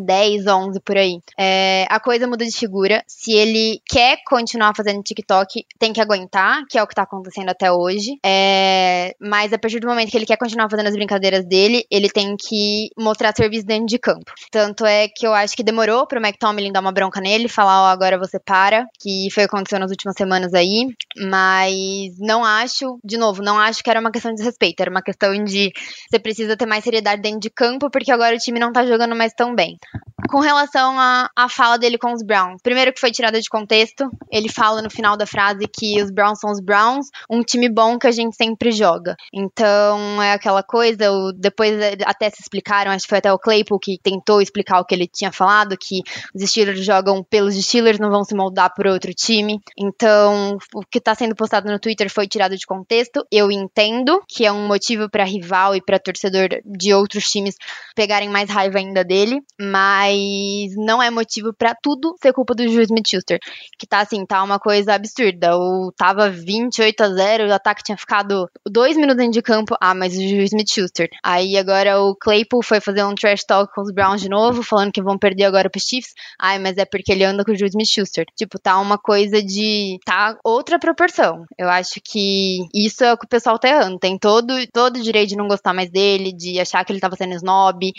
10, 0.00 0.46
11 0.46 0.80
por 0.80 0.96
aí, 0.96 1.18
é, 1.38 1.86
a 1.88 2.00
coisa 2.00 2.26
muda 2.26 2.44
de 2.44 2.56
figura. 2.56 3.02
Se 3.06 3.32
ele 3.32 3.80
quer 3.88 4.18
continuar 4.26 4.72
fazendo 4.76 5.02
TikTok, 5.02 5.64
tem 5.78 5.92
que 5.92 6.00
aguentar, 6.00 6.64
que 6.68 6.78
é 6.78 6.82
o 6.82 6.86
que 6.86 6.94
tá 6.94 7.02
acontecendo 7.02 7.48
até 7.48 7.70
hoje. 7.70 8.18
É, 8.24 9.14
mas 9.20 9.52
a 9.52 9.58
partir 9.58 9.80
do 9.80 9.86
momento 9.86 10.10
que 10.10 10.16
ele 10.16 10.26
quer 10.26 10.36
continuar 10.36 10.68
fazendo 10.70 10.88
as 10.88 10.94
brincadeiras 10.94 11.44
dele, 11.44 11.84
ele 11.90 12.08
tem 12.08 12.36
que 12.36 12.90
mostrar 12.98 13.34
serviço 13.34 13.66
dentro 13.66 13.86
de 13.86 13.98
campo. 13.98 14.32
Tanto 14.50 14.84
é 14.86 15.08
que 15.08 15.26
eu 15.26 15.34
acho 15.34 15.56
que 15.56 15.62
demorou 15.62 16.06
pro 16.06 16.20
McTominay 16.20 16.72
dar 16.72 16.80
uma 16.80 16.92
bronca 16.92 17.20
nele, 17.20 17.33
falar, 17.48 17.82
ó, 17.82 17.84
oh, 17.84 17.88
agora 17.88 18.18
você 18.18 18.38
para, 18.38 18.86
que 19.00 19.28
foi 19.32 19.44
o 19.44 19.48
que 19.48 19.54
aconteceu 19.54 19.78
nas 19.78 19.90
últimas 19.90 20.14
semanas 20.16 20.54
aí. 20.54 20.88
Mas 21.30 22.18
não 22.18 22.44
acho, 22.44 22.98
de 23.04 23.16
novo, 23.16 23.42
não 23.42 23.58
acho 23.58 23.82
que 23.82 23.90
era 23.90 24.00
uma 24.00 24.10
questão 24.10 24.34
de 24.34 24.42
respeito, 24.42 24.80
era 24.80 24.90
uma 24.90 25.02
questão 25.02 25.32
de 25.44 25.72
você 26.10 26.18
precisa 26.18 26.56
ter 26.56 26.66
mais 26.66 26.84
seriedade 26.84 27.22
dentro 27.22 27.40
de 27.40 27.50
campo, 27.50 27.90
porque 27.90 28.12
agora 28.12 28.34
o 28.34 28.38
time 28.38 28.58
não 28.58 28.72
tá 28.72 28.84
jogando 28.84 29.14
mais 29.14 29.32
tão 29.32 29.54
bem. 29.54 29.76
Com 30.28 30.40
relação 30.40 30.98
à, 30.98 31.28
à 31.36 31.48
fala 31.48 31.76
dele 31.78 31.98
com 31.98 32.12
os 32.12 32.22
Browns, 32.22 32.60
primeiro 32.62 32.92
que 32.92 33.00
foi 33.00 33.10
tirada 33.10 33.40
de 33.40 33.48
contexto, 33.48 34.08
ele 34.30 34.48
fala 34.48 34.82
no 34.82 34.90
final 34.90 35.16
da 35.16 35.26
frase 35.26 35.66
que 35.68 36.02
os 36.02 36.10
Browns 36.10 36.40
são 36.40 36.50
os 36.50 36.60
Browns, 36.60 37.06
um 37.30 37.42
time 37.42 37.68
bom 37.68 37.98
que 37.98 38.06
a 38.06 38.10
gente 38.10 38.34
sempre 38.36 38.72
joga. 38.72 39.14
Então 39.32 40.22
é 40.22 40.32
aquela 40.32 40.62
coisa, 40.62 41.10
o, 41.10 41.32
depois 41.32 41.74
até 42.04 42.30
se 42.30 42.40
explicaram, 42.40 42.90
acho 42.90 43.04
que 43.04 43.10
foi 43.10 43.18
até 43.18 43.32
o 43.32 43.38
Claypool 43.38 43.78
que 43.78 43.98
tentou 44.02 44.40
explicar 44.40 44.80
o 44.80 44.84
que 44.84 44.94
ele 44.94 45.06
tinha 45.06 45.32
falado, 45.32 45.76
que 45.78 46.00
os 46.34 46.42
Steelers 46.48 46.84
jogam 46.84 47.23
pelos 47.30 47.54
Steelers, 47.54 47.98
não 47.98 48.10
vão 48.10 48.24
se 48.24 48.34
moldar 48.34 48.72
por 48.74 48.86
outro 48.86 49.12
time. 49.14 49.60
Então 49.78 50.56
o 50.74 50.80
que 50.90 50.98
está 50.98 51.14
sendo 51.14 51.34
postado 51.34 51.70
no 51.70 51.78
Twitter 51.78 52.10
foi 52.10 52.26
tirado 52.26 52.56
de 52.56 52.66
contexto. 52.66 53.24
Eu 53.30 53.50
entendo 53.50 54.20
que 54.28 54.44
é 54.44 54.52
um 54.52 54.66
motivo 54.66 55.08
para 55.08 55.24
rival 55.24 55.74
e 55.74 55.82
para 55.82 55.98
torcedor 55.98 56.48
de 56.64 56.92
outros 56.92 57.28
times 57.30 57.56
pegarem 57.94 58.28
mais 58.28 58.50
raiva 58.50 58.78
ainda 58.78 59.04
dele, 59.04 59.40
mas 59.60 60.74
não 60.76 61.02
é 61.02 61.10
motivo 61.10 61.52
para 61.52 61.74
tudo 61.74 62.14
ser 62.20 62.32
culpa 62.32 62.54
do 62.54 62.66
Juiz 62.68 62.88
Smith-Schuster, 62.88 63.38
que 63.78 63.86
tá 63.86 64.00
assim, 64.00 64.24
tá 64.26 64.42
uma 64.42 64.58
coisa 64.58 64.94
absurda. 64.94 65.56
O 65.56 65.92
tava 65.96 66.28
28 66.30 67.00
a 67.02 67.08
0, 67.08 67.48
o 67.48 67.52
ataque 67.52 67.82
tinha 67.82 67.96
ficado 67.96 68.48
dois 68.68 68.96
minutos 68.96 69.16
dentro 69.16 69.32
de 69.32 69.42
campo. 69.42 69.76
Ah, 69.80 69.94
mas 69.94 70.14
o 70.16 70.20
Juiz 70.20 70.50
Smith-Schuster. 70.52 71.08
Aí 71.22 71.56
agora 71.56 72.00
o 72.00 72.14
Claypool 72.16 72.62
foi 72.62 72.80
fazer 72.80 73.04
um 73.04 73.14
trash 73.14 73.44
talk 73.44 73.72
com 73.74 73.82
os 73.82 73.92
Browns 73.92 74.20
de 74.20 74.28
novo, 74.28 74.62
falando 74.62 74.92
que 74.92 75.02
vão 75.02 75.18
perder 75.18 75.44
agora 75.44 75.70
pros 75.70 75.84
Chiefs. 75.84 76.12
Ai, 76.40 76.58
mas 76.58 76.76
é 76.76 76.84
porque 76.84 77.13
ele 77.14 77.24
anda 77.24 77.44
com 77.44 77.52
o 77.52 77.56
Juiz 77.56 77.70
Smith-Schuster. 77.70 78.26
Tipo, 78.36 78.58
tá 78.58 78.78
uma 78.78 78.98
coisa 78.98 79.42
de 79.42 79.98
tá 80.04 80.36
outra 80.44 80.78
proporção. 80.78 81.44
Eu 81.58 81.68
acho 81.68 82.00
que 82.02 82.58
isso 82.74 83.04
é 83.04 83.12
o 83.12 83.18
que 83.18 83.26
o 83.26 83.28
pessoal 83.28 83.58
tá 83.58 83.68
errando. 83.68 83.98
Tem 83.98 84.18
todo 84.18 84.54
todo 84.72 85.00
direito 85.00 85.30
de 85.30 85.36
não 85.36 85.48
gostar 85.48 85.72
mais 85.72 85.90
dele, 85.90 86.32
de 86.32 86.60
achar 86.60 86.84
que 86.84 86.92
ele 86.92 87.00
tava 87.00 87.16
sendo 87.16 87.34
snob, 87.34 87.92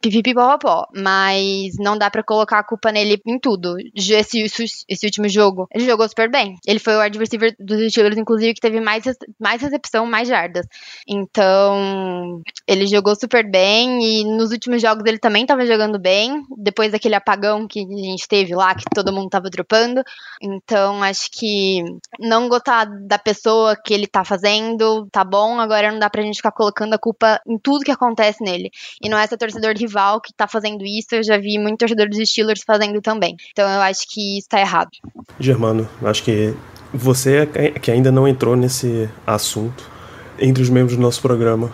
pipipipopopó. 0.00 0.86
Mas 0.94 1.74
não 1.78 1.96
dá 1.96 2.10
para 2.10 2.22
colocar 2.22 2.58
a 2.58 2.64
culpa 2.64 2.90
nele 2.90 3.20
em 3.26 3.38
tudo. 3.38 3.76
Esse, 3.94 4.42
esse 4.88 5.06
último 5.06 5.28
jogo, 5.28 5.66
ele 5.72 5.84
jogou 5.84 6.08
super 6.08 6.30
bem. 6.30 6.56
Ele 6.66 6.78
foi 6.78 6.96
o 6.96 7.02
wide 7.02 7.18
receiver 7.18 7.54
dos 7.58 7.90
Steelers, 7.90 8.16
inclusive, 8.16 8.54
que 8.54 8.60
teve 8.60 8.80
mais, 8.80 9.04
mais 9.38 9.60
recepção, 9.60 10.06
mais 10.06 10.28
jardas. 10.28 10.66
Então, 11.06 12.42
ele 12.66 12.86
jogou 12.86 13.14
super 13.14 13.48
bem 13.48 14.02
e 14.02 14.24
nos 14.24 14.50
últimos 14.50 14.80
jogos 14.80 15.04
ele 15.06 15.18
também 15.18 15.46
tava 15.46 15.66
jogando 15.66 15.98
bem. 15.98 16.42
Depois 16.56 16.92
daquele 16.92 17.14
apagão 17.14 17.66
que 17.66 17.80
a 17.80 17.82
gente 17.82 18.26
teve 18.28 18.54
lá, 18.54 18.61
que 18.74 18.84
todo 18.94 19.12
mundo 19.12 19.28
tava 19.28 19.50
dropando. 19.50 20.02
Então, 20.40 21.02
acho 21.02 21.28
que 21.30 21.82
não 22.18 22.48
gostar 22.48 22.84
da 22.84 23.18
pessoa 23.18 23.76
que 23.76 23.92
ele 23.92 24.06
tá 24.06 24.24
fazendo, 24.24 25.06
tá 25.10 25.24
bom. 25.24 25.60
Agora 25.60 25.90
não 25.90 25.98
dá 25.98 26.08
pra 26.08 26.22
gente 26.22 26.36
ficar 26.36 26.52
colocando 26.52 26.94
a 26.94 26.98
culpa 26.98 27.40
em 27.46 27.58
tudo 27.58 27.84
que 27.84 27.90
acontece 27.90 28.42
nele. 28.42 28.70
E 29.02 29.08
não 29.08 29.18
é 29.18 29.24
esse 29.24 29.36
torcedor 29.36 29.74
rival 29.76 30.20
que 30.20 30.32
tá 30.32 30.46
fazendo 30.46 30.84
isso. 30.84 31.08
Eu 31.12 31.22
já 31.22 31.38
vi 31.38 31.58
muito 31.58 31.78
torcedor 31.78 32.08
dos 32.08 32.18
Steelers 32.28 32.62
fazendo 32.66 33.00
também. 33.00 33.36
Então 33.50 33.68
eu 33.68 33.80
acho 33.80 34.06
que 34.08 34.38
isso 34.38 34.48
tá 34.48 34.60
errado. 34.60 34.90
Germano, 35.38 35.88
acho 36.02 36.22
que 36.22 36.54
você 36.92 37.48
é 37.54 37.70
que 37.70 37.90
ainda 37.90 38.12
não 38.12 38.28
entrou 38.28 38.54
nesse 38.54 39.08
assunto 39.26 39.90
entre 40.38 40.62
os 40.62 40.68
membros 40.68 40.96
do 40.96 41.02
nosso 41.02 41.22
programa, 41.22 41.72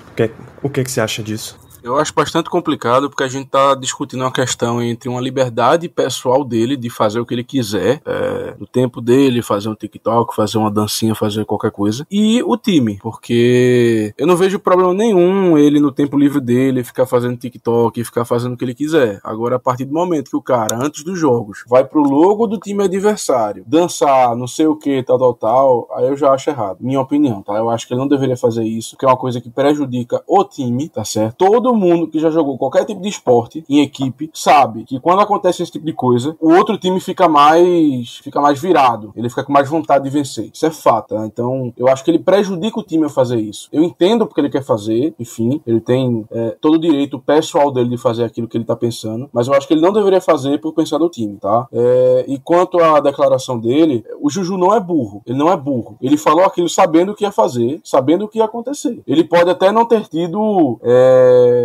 o 0.62 0.68
que, 0.68 0.80
é 0.80 0.84
que 0.84 0.90
você 0.90 1.00
acha 1.00 1.22
disso? 1.22 1.58
Eu 1.82 1.96
acho 1.96 2.12
bastante 2.12 2.50
complicado 2.50 3.08
porque 3.08 3.22
a 3.22 3.28
gente 3.28 3.46
está 3.46 3.74
discutindo 3.74 4.22
uma 4.22 4.32
questão 4.32 4.82
entre 4.82 5.08
uma 5.08 5.20
liberdade 5.20 5.88
pessoal 5.88 6.44
dele 6.44 6.76
de 6.76 6.90
fazer 6.90 7.20
o 7.20 7.26
que 7.26 7.34
ele 7.34 7.44
quiser, 7.44 8.00
é, 8.04 8.54
no 8.58 8.66
tempo 8.66 9.00
dele, 9.00 9.42
fazer 9.42 9.68
um 9.68 9.74
TikTok, 9.74 10.34
fazer 10.34 10.58
uma 10.58 10.70
dancinha, 10.70 11.14
fazer 11.14 11.44
qualquer 11.44 11.70
coisa, 11.70 12.06
e 12.10 12.42
o 12.42 12.56
time, 12.56 12.98
porque 13.00 14.12
eu 14.18 14.26
não 14.26 14.36
vejo 14.36 14.58
problema 14.58 14.92
nenhum 14.92 15.56
ele 15.56 15.80
no 15.80 15.92
tempo 15.92 16.18
livre 16.18 16.40
dele 16.40 16.82
ficar 16.82 17.06
fazendo 17.06 17.36
TikTok, 17.36 18.02
ficar 18.04 18.24
fazendo 18.24 18.54
o 18.54 18.56
que 18.56 18.64
ele 18.64 18.74
quiser. 18.74 19.20
Agora, 19.22 19.56
a 19.56 19.58
partir 19.58 19.84
do 19.84 19.94
momento 19.94 20.30
que 20.30 20.36
o 20.36 20.42
cara, 20.42 20.76
antes 20.76 21.04
dos 21.04 21.18
jogos, 21.18 21.64
vai 21.68 21.84
pro 21.84 22.02
logo 22.02 22.46
do 22.46 22.58
time 22.58 22.84
adversário, 22.84 23.64
dançar, 23.66 24.34
não 24.36 24.46
sei 24.46 24.66
o 24.66 24.76
que, 24.76 25.02
tal, 25.02 25.18
tal, 25.18 25.34
tal, 25.34 25.88
aí 25.94 26.08
eu 26.08 26.16
já 26.16 26.32
acho 26.32 26.50
errado. 26.50 26.78
Minha 26.80 27.00
opinião, 27.00 27.42
tá? 27.42 27.54
Eu 27.54 27.70
acho 27.70 27.86
que 27.86 27.94
ele 27.94 28.00
não 28.00 28.08
deveria 28.08 28.36
fazer 28.36 28.64
isso, 28.64 28.96
que 28.96 29.04
é 29.04 29.08
uma 29.08 29.16
coisa 29.16 29.40
que 29.40 29.50
prejudica 29.50 30.22
o 30.26 30.44
time, 30.44 30.88
tá 30.88 31.04
certo? 31.04 31.36
Todo 31.36 31.67
todo 31.68 31.74
mundo 31.74 32.08
que 32.08 32.18
já 32.18 32.30
jogou 32.30 32.56
qualquer 32.56 32.84
tipo 32.86 33.00
de 33.00 33.08
esporte 33.08 33.62
em 33.68 33.82
equipe 33.82 34.30
sabe 34.32 34.84
que 34.84 34.98
quando 34.98 35.20
acontece 35.20 35.62
esse 35.62 35.72
tipo 35.72 35.84
de 35.84 35.92
coisa, 35.92 36.34
o 36.40 36.54
outro 36.54 36.78
time 36.78 36.98
fica 36.98 37.28
mais 37.28 38.16
fica 38.22 38.40
mais 38.40 38.58
virado, 38.58 39.12
ele 39.14 39.28
fica 39.28 39.44
com 39.44 39.52
mais 39.52 39.68
vontade 39.68 40.04
de 40.04 40.10
vencer. 40.10 40.50
Isso 40.52 40.64
é 40.64 40.70
fato, 40.70 41.14
tá? 41.14 41.26
Então, 41.26 41.72
eu 41.76 41.88
acho 41.88 42.02
que 42.02 42.10
ele 42.10 42.18
prejudica 42.18 42.80
o 42.80 42.82
time 42.82 43.04
a 43.04 43.08
fazer 43.08 43.38
isso. 43.38 43.68
Eu 43.70 43.82
entendo 43.82 44.26
porque 44.26 44.40
ele 44.40 44.48
quer 44.48 44.62
fazer, 44.62 45.14
enfim, 45.18 45.60
ele 45.66 45.80
tem 45.80 46.24
é, 46.30 46.56
todo 46.60 46.74
o 46.74 46.78
direito 46.78 47.18
pessoal 47.18 47.70
dele 47.70 47.90
de 47.90 47.98
fazer 47.98 48.24
aquilo 48.24 48.48
que 48.48 48.56
ele 48.56 48.64
tá 48.64 48.76
pensando, 48.76 49.28
mas 49.32 49.46
eu 49.46 49.54
acho 49.54 49.66
que 49.66 49.74
ele 49.74 49.82
não 49.82 49.92
deveria 49.92 50.20
fazer 50.20 50.58
por 50.58 50.72
pensar 50.72 50.98
no 50.98 51.10
time, 51.10 51.36
tá? 51.36 51.68
É, 51.72 52.24
e 52.28 52.38
quanto 52.38 52.78
à 52.78 53.00
declaração 53.00 53.58
dele, 53.58 54.04
o 54.20 54.30
Juju 54.30 54.56
não 54.56 54.74
é 54.74 54.80
burro, 54.80 55.22
ele 55.26 55.38
não 55.38 55.50
é 55.50 55.56
burro. 55.56 55.96
Ele 56.00 56.16
falou 56.16 56.44
aquilo 56.44 56.68
sabendo 56.68 57.12
o 57.12 57.14
que 57.14 57.24
ia 57.24 57.32
fazer, 57.32 57.80
sabendo 57.84 58.24
o 58.24 58.28
que 58.28 58.38
ia 58.38 58.44
acontecer. 58.44 59.02
Ele 59.06 59.24
pode 59.24 59.50
até 59.50 59.70
não 59.70 59.84
ter 59.84 60.06
tido 60.08 60.78
é, 60.82 61.57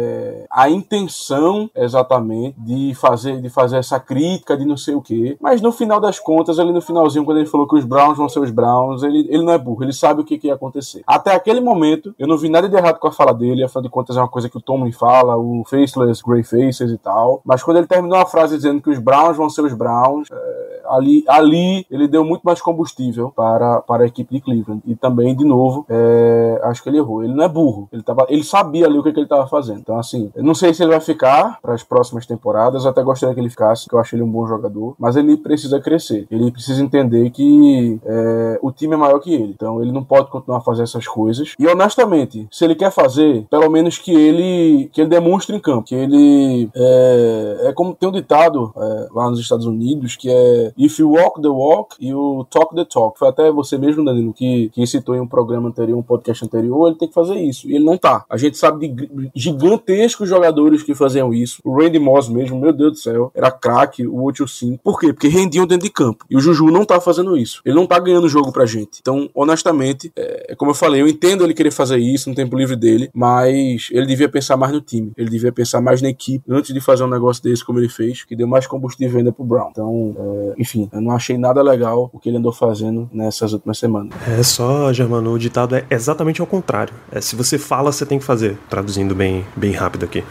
a 0.50 0.70
intenção 0.70 1.70
exatamente 1.76 2.60
de 2.60 2.94
fazer, 2.96 3.42
de 3.42 3.50
fazer 3.50 3.78
essa 3.78 4.00
crítica 4.00 4.58
de 4.58 4.66
não 4.66 4.78
sei 4.78 4.96
o 4.96 5.02
que. 5.02 5.38
Mas 5.40 5.62
no 5.62 5.72
final 5.72 6.00
das 6.00 6.20
contas, 6.20 6.60
ali 6.60 6.72
no 6.72 6.82
finalzinho, 6.82 7.26
quando 7.26 7.38
ele 7.38 7.48
falou 7.48 7.68
que 7.68 7.76
os 7.76 7.86
Browns 7.86 8.18
vão 8.18 8.30
ser 8.30 8.40
os 8.40 8.52
Browns, 8.52 9.04
ele, 9.04 9.28
ele 9.30 9.44
não 9.44 9.54
é 9.54 9.58
burro, 9.58 9.84
ele 9.84 9.94
sabe 9.94 10.22
o 10.22 10.24
que, 10.24 10.38
que 10.38 10.48
ia 10.48 10.54
acontecer. 10.54 11.04
Até 11.08 11.34
aquele 11.34 11.60
momento, 11.60 12.14
eu 12.18 12.28
não 12.28 12.38
vi 12.38 12.50
nada 12.50 12.68
de 12.70 12.76
errado 12.76 13.00
com 13.00 13.08
a 13.08 13.12
fala 13.12 13.34
dele, 13.34 13.64
afinal 13.64 13.84
de 13.84 13.90
contas 13.90 14.18
é 14.18 14.20
uma 14.20 14.28
coisa 14.28 14.50
que 14.50 14.58
o 14.58 14.62
Tomlin 14.62 14.92
fala, 14.92 15.38
o 15.38 15.64
Faceless, 15.66 16.22
Grey 16.26 16.44
Faces 16.44 16.92
e 16.92 16.98
tal. 16.98 17.42
Mas 17.46 17.64
quando 17.64 17.78
ele 17.78 17.88
terminou 17.88 18.18
a 18.18 18.26
frase 18.26 18.56
dizendo 18.56 18.82
que 18.82 18.90
os 18.90 19.00
Browns 19.00 19.38
vão 19.38 19.50
ser 19.50 19.62
os 19.62 19.74
Browns, 19.74 20.28
é, 20.32 20.82
ali, 20.86 21.24
ali 21.28 21.86
ele 21.90 22.08
deu 22.08 22.24
muito 22.24 22.44
mais 22.44 22.62
combustível 22.62 23.32
para, 23.36 23.82
para 23.82 24.04
a 24.04 24.08
equipe 24.08 24.34
de 24.34 24.42
Cleveland. 24.42 24.82
E 24.86 24.96
também, 24.96 25.36
de 25.36 25.46
novo, 25.46 25.86
é, 25.90 26.60
acho 26.64 26.82
que 26.84 26.90
ele 26.90 26.98
errou. 26.98 27.24
Ele 27.24 27.34
não 27.34 27.44
é 27.44 27.50
burro, 27.50 27.88
ele, 27.92 28.04
tava, 28.04 28.26
ele 28.30 28.44
sabia 28.44 28.86
ali 28.86 28.98
o 28.98 29.04
que, 29.04 29.12
que 29.12 29.20
ele 29.20 29.26
estava 29.26 29.48
fazendo. 29.48 29.83
Então, 29.84 30.00
assim, 30.00 30.32
eu 30.36 30.44
não 30.44 30.56
sei 30.56 30.74
se 30.74 30.82
ele 30.82 30.92
vai 30.92 31.02
ficar 31.02 31.60
para 31.62 31.74
as 31.74 31.84
próximas 31.84 32.26
temporadas. 32.26 32.86
Eu 32.86 32.92
até 32.92 33.04
gostaria 33.04 33.36
que 33.36 33.42
ele 33.42 33.50
ficasse, 33.50 33.88
que 33.88 33.94
eu 33.94 34.00
acho 34.00 34.16
ele 34.16 34.24
um 34.24 34.32
bom 34.32 34.48
jogador. 34.48 34.96
Mas 34.98 35.16
ele 35.16 35.38
precisa 35.38 35.80
crescer. 35.80 36.26
Ele 36.32 36.52
precisa 36.52 36.82
entender 36.82 37.30
que 37.30 38.00
é, 38.06 38.60
o 38.62 38.72
time 38.72 38.94
é 38.94 38.98
maior 38.98 39.20
que 39.20 39.34
ele. 39.34 39.54
Então, 39.56 39.82
ele 39.82 39.92
não 39.92 40.04
pode 40.04 40.30
continuar 40.30 40.60
a 40.60 40.62
fazer 40.62 40.84
essas 40.84 41.08
coisas. 41.08 41.54
E 41.60 41.68
honestamente, 41.68 42.48
se 42.52 42.64
ele 42.64 42.76
quer 42.76 42.92
fazer, 42.92 43.46
pelo 43.50 43.70
menos 43.70 43.98
que 43.98 44.12
ele 44.12 44.90
que 44.92 45.02
ele 45.02 45.10
demonstre 45.10 45.56
em 45.56 45.60
campo. 45.60 45.84
Que 45.84 45.96
ele 45.96 46.70
é, 46.76 47.58
é 47.66 47.74
como 47.74 47.94
tem 47.94 48.08
um 48.08 48.12
ditado 48.12 48.74
é, 48.76 49.08
lá 49.12 49.30
nos 49.30 49.40
Estados 49.40 49.66
Unidos 49.66 50.16
que 50.16 50.30
é 50.30 50.72
If 50.78 51.00
you 51.00 51.12
walk 51.12 51.42
the 51.42 51.50
walk, 51.50 51.96
you 52.00 52.46
talk 52.50 52.76
the 52.76 52.86
talk. 52.86 53.18
Foi 53.20 53.28
até 53.28 53.52
você 53.52 53.78
mesmo, 53.78 54.04
Danilo, 54.04 54.34
que, 54.34 54.70
que 54.70 54.86
citou 54.88 55.16
em 55.16 55.20
um 55.20 55.28
programa 55.28 55.70
anterior, 55.70 55.98
um 55.98 56.04
podcast 56.04 56.44
anterior, 56.46 56.88
ele 56.88 56.98
tem 56.98 57.08
que 57.08 57.14
fazer 57.14 57.36
isso. 57.36 57.70
E 57.70 57.76
ele 57.76 57.86
não 57.86 57.98
tá. 57.98 58.26
A 58.30 58.38
gente 58.38 58.58
sabe 58.58 58.88
de 58.88 59.52
gigantescos 59.74 60.30
jogadores 60.30 60.84
que 60.84 60.94
faziam 60.94 61.34
isso. 61.34 61.60
O 61.64 61.76
Randy 61.76 62.00
Moss 62.00 62.30
mesmo, 62.30 62.60
meu 62.60 62.74
Deus 62.74 62.92
do 62.94 62.98
céu, 62.98 63.32
era 63.36 63.52
craque, 63.52 64.08
o 64.08 64.18
8-5. 64.18 64.80
Por 64.84 65.00
quê? 65.00 65.14
Porque 65.14 65.28
rendiam 65.28 65.66
dentro 65.66 65.86
de 65.86 65.94
campo. 65.94 66.26
E 66.30 66.36
o 66.36 66.40
Juju 66.40 66.66
não 66.68 66.86
tá 66.86 67.00
fazendo 67.00 67.38
isso. 67.38 67.62
Ele 67.66 67.76
não 67.76 67.86
tá 67.86 68.00
ganhando 68.00 68.30
jogo 68.30 68.52
pra 68.52 68.66
gente. 68.66 69.00
Então, 69.02 69.30
honestamente, 69.34 70.12
é, 70.16 70.56
como 70.56 70.72
eu 70.72 70.76
falei, 70.76 71.02
eu 71.02 71.08
entendo 71.08 71.44
ele 71.44 71.54
querer 71.54 71.72
fazer 71.72 71.98
isso 71.98 72.30
no 72.30 72.36
tempo 72.36 72.58
livre 72.58 72.76
dele, 72.76 73.10
mas 73.14 73.90
ele 73.92 74.06
devia 74.06 74.30
pensar 74.30 74.58
mais 74.58 74.72
no 74.72 74.82
time. 74.82 75.12
Ele 75.18 75.30
devia 75.30 75.52
pensar 75.52 75.82
mais 75.82 76.02
na 76.02 76.10
equipe 76.10 76.44
antes 76.50 76.74
de 76.74 76.80
fazer 76.80 77.04
um 77.04 77.10
negócio 77.10 77.44
desse 77.44 77.64
como 77.64 77.80
ele 77.80 77.90
fez, 77.90 78.24
que 78.24 78.36
deu 78.36 78.48
mais 78.48 78.68
combustível 78.68 79.20
ainda 79.20 79.32
pro 79.32 79.44
Brown. 79.44 79.70
Então, 79.72 80.16
é, 80.18 80.62
enfim, 80.62 80.90
eu 80.92 81.02
não 81.02 81.12
achei 81.12 81.38
nada 81.38 81.62
legal 81.62 82.10
o 82.14 82.20
que 82.20 82.30
ele 82.30 82.38
andou 82.38 82.52
fazendo 82.52 83.10
nessas 83.14 83.54
últimas 83.54 83.78
semanas. 83.78 84.14
É 84.28 84.44
só, 84.44 84.92
Germano, 84.94 85.32
o 85.32 85.40
ditado 85.40 85.76
é 85.76 85.86
exatamente 85.90 86.42
ao 86.42 86.48
contrário. 86.48 86.94
É, 87.12 87.22
se 87.22 87.36
você 87.36 87.58
fala, 87.58 87.92
você 87.92 88.06
tem 88.06 88.20
que 88.20 88.26
fazer. 88.26 88.58
Traduzindo 88.70 89.16
bem, 89.16 89.46
bem 89.64 89.72
rápido 89.72 90.04
aqui. 90.04 90.22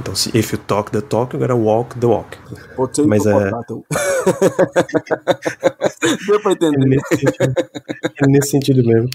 Então, 0.00 0.16
se 0.16 0.36
if 0.36 0.52
you 0.52 0.58
talk 0.58 0.90
the 0.90 1.00
talk, 1.00 1.32
you 1.34 1.40
gotta 1.40 1.54
walk 1.54 1.96
the 2.00 2.06
walk. 2.06 2.36
Potato, 2.74 3.06
Mas 3.06 3.24
é- 3.24 3.50
potato. 3.50 3.84
Deu 6.26 6.40
pra 6.40 6.50
É 6.50 6.54
entender. 6.54 6.86
nesse 6.88 7.16
sentido, 7.16 7.54
é 8.22 8.26
nesse 8.26 8.50
sentido 8.50 8.84
mesmo. 8.84 9.08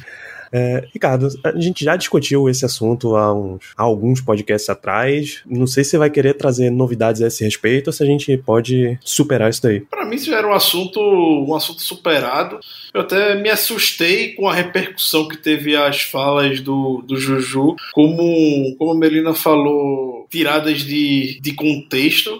É, 0.51 0.87
Ricardo, 0.93 1.27
a 1.43 1.59
gente 1.59 1.83
já 1.83 1.95
discutiu 1.95 2.49
esse 2.49 2.65
assunto 2.65 3.15
há, 3.15 3.33
uns, 3.33 3.73
há 3.75 3.83
alguns 3.83 4.21
podcasts 4.21 4.69
atrás. 4.69 5.41
Não 5.45 5.67
sei 5.67 5.83
se 5.83 5.91
você 5.91 5.97
vai 5.97 6.09
querer 6.09 6.33
trazer 6.33 6.69
novidades 6.69 7.21
a 7.21 7.27
esse 7.27 7.43
respeito 7.43 7.87
ou 7.87 7.93
se 7.93 8.03
a 8.03 8.05
gente 8.05 8.37
pode 8.37 8.97
superar 9.03 9.49
isso 9.49 9.61
daí. 9.63 9.81
Pra 9.81 10.05
mim 10.05 10.15
isso 10.15 10.33
era 10.33 10.47
um 10.47 10.53
assunto, 10.53 10.99
um 10.99 11.55
assunto 11.55 11.81
superado. 11.81 12.59
Eu 12.93 13.01
até 13.01 13.35
me 13.35 13.49
assustei 13.49 14.33
com 14.33 14.47
a 14.47 14.53
repercussão 14.53 15.27
que 15.27 15.37
teve 15.37 15.75
as 15.75 16.01
falas 16.01 16.61
do, 16.61 17.03
do 17.05 17.17
Juju. 17.17 17.75
Como, 17.93 18.75
como 18.77 18.91
a 18.91 18.97
Melina 18.97 19.33
falou, 19.33 20.27
tiradas 20.29 20.81
de, 20.81 21.39
de 21.41 21.53
contexto. 21.53 22.39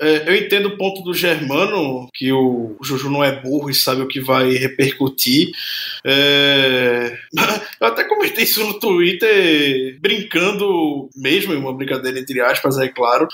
É, 0.00 0.28
eu 0.28 0.36
entendo 0.36 0.68
o 0.68 0.76
ponto 0.76 1.02
do 1.02 1.12
Germano, 1.12 2.08
que 2.14 2.32
o 2.32 2.76
Juju 2.82 3.10
não 3.10 3.22
é 3.22 3.40
burro 3.40 3.70
e 3.70 3.74
sabe 3.74 4.02
o 4.02 4.08
que 4.08 4.20
vai 4.20 4.50
repercutir. 4.52 5.50
É, 6.04 7.18
eu 7.80 7.86
até 7.86 8.04
comentei 8.04 8.44
isso 8.44 8.64
no 8.64 8.78
Twitter, 8.78 9.98
brincando 10.00 11.08
mesmo, 11.16 11.54
uma 11.54 11.74
brincadeira 11.74 12.18
entre 12.18 12.40
aspas, 12.40 12.78
é 12.78 12.88
claro. 12.88 13.26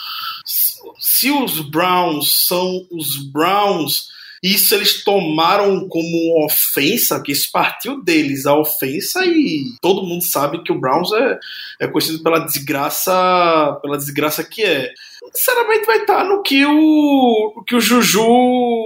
Se 0.99 1.31
os 1.31 1.61
Browns 1.61 2.47
são 2.47 2.87
os 2.91 3.17
Browns 3.31 4.15
isso 4.45 4.75
eles 4.75 5.03
tomaram 5.03 5.89
como 5.89 6.45
ofensa, 6.45 7.19
que 7.23 7.33
isso 7.33 7.49
partiu 7.51 8.05
deles, 8.05 8.45
a 8.45 8.55
ofensa, 8.55 9.25
e 9.25 9.75
todo 9.81 10.07
mundo 10.07 10.23
sabe 10.23 10.63
que 10.63 10.71
o 10.71 10.79
Browns 10.79 11.11
é, 11.13 11.39
é 11.81 11.89
conhecido 11.89 12.23
pela 12.23 12.41
desgraça, 12.41 13.79
pela 13.81 13.97
desgraça 13.97 14.45
que 14.45 14.63
é. 14.63 14.93
Sinceramente 15.37 15.87
vai 15.87 15.99
estar 15.99 16.25
no 16.25 16.43
que 16.43 16.65
o, 16.65 17.65
que 17.67 17.75
o 17.75 17.81
Juju 17.81 18.23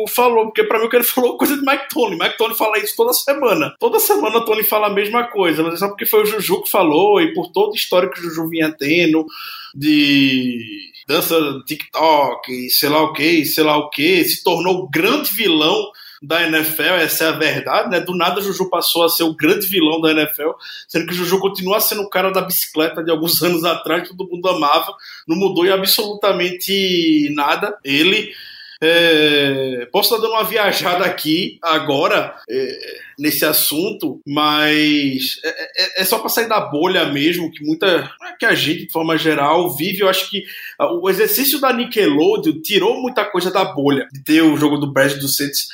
falou, 0.08 0.46
porque 0.46 0.64
pra 0.64 0.78
mim 0.78 0.86
o 0.86 0.88
que 0.88 0.96
ele 0.96 1.04
falou 1.04 1.34
é 1.34 1.38
coisa 1.38 1.56
de 1.56 1.64
Mike 1.64 1.88
Tony. 1.90 2.18
Mike 2.18 2.38
Tony 2.38 2.56
fala 2.56 2.78
isso 2.78 2.94
toda 2.96 3.12
semana. 3.12 3.74
Toda 3.78 4.00
semana 4.00 4.38
o 4.38 4.44
Tony 4.44 4.62
fala 4.62 4.86
a 4.86 4.94
mesma 4.94 5.24
coisa, 5.24 5.62
mas 5.62 5.74
é 5.74 5.76
só 5.76 5.88
porque 5.88 6.06
foi 6.06 6.22
o 6.22 6.26
Juju 6.26 6.62
que 6.62 6.70
falou 6.70 7.20
e 7.20 7.34
por 7.34 7.52
toda 7.52 7.72
a 7.72 7.76
história 7.76 8.08
que 8.08 8.18
o 8.18 8.22
Juju 8.22 8.48
vinha 8.48 8.74
tendo 8.78 9.26
de 9.74 10.90
dança 11.06 11.38
TikTok, 11.66 12.70
sei 12.70 12.88
lá 12.88 13.02
o 13.02 13.12
que, 13.12 13.44
sei 13.44 13.64
lá 13.64 13.76
o 13.76 13.90
que, 13.90 14.24
se 14.24 14.42
tornou 14.42 14.84
o 14.84 14.88
grande 14.88 15.30
vilão 15.34 15.90
da 16.22 16.42
NFL, 16.46 16.94
essa 17.00 17.24
é 17.24 17.28
a 17.28 17.38
verdade, 17.38 17.90
né? 17.90 18.00
Do 18.00 18.16
nada 18.16 18.40
Juju 18.40 18.68
passou 18.68 19.04
a 19.04 19.08
ser 19.08 19.22
o 19.22 19.34
grande 19.34 19.66
vilão 19.66 20.00
da 20.00 20.10
NFL, 20.10 20.50
sendo 20.88 21.06
que 21.06 21.12
o 21.12 21.16
Juju 21.16 21.38
continua 21.38 21.80
sendo 21.80 22.02
o 22.02 22.10
cara 22.10 22.30
da 22.30 22.40
bicicleta 22.40 23.02
de 23.02 23.10
alguns 23.10 23.40
anos 23.42 23.64
atrás, 23.64 24.08
todo 24.08 24.28
mundo 24.28 24.48
amava, 24.48 24.92
não 25.26 25.36
mudou 25.36 25.64
em 25.64 25.70
absolutamente 25.70 27.32
nada. 27.34 27.76
Ele. 27.84 28.32
É, 28.80 29.88
posso 29.90 30.14
estar 30.14 30.24
dando 30.24 30.34
uma 30.34 30.44
viajada 30.44 31.04
aqui 31.04 31.58
agora 31.60 32.36
é, 32.48 32.78
nesse 33.18 33.44
assunto, 33.44 34.20
mas 34.24 35.40
é, 35.42 35.48
é, 35.48 36.02
é 36.02 36.04
só 36.04 36.20
para 36.20 36.28
sair 36.28 36.48
da 36.48 36.60
bolha 36.60 37.06
mesmo 37.06 37.50
que 37.50 37.64
muita 37.64 38.08
que 38.38 38.46
a 38.46 38.54
gente 38.54 38.86
de 38.86 38.92
forma 38.92 39.18
geral 39.18 39.74
vive. 39.74 40.02
Eu 40.02 40.08
acho 40.08 40.30
que 40.30 40.44
o 40.78 41.10
exercício 41.10 41.60
da 41.60 41.72
Nickelodeon 41.72 42.60
tirou 42.62 43.02
muita 43.02 43.24
coisa 43.24 43.50
da 43.50 43.64
bolha 43.64 44.06
de 44.12 44.22
ter 44.22 44.42
o 44.42 44.56
jogo 44.56 44.78
do 44.78 44.92
Brad 44.92 45.14
do 45.14 45.26
Saints 45.26 45.66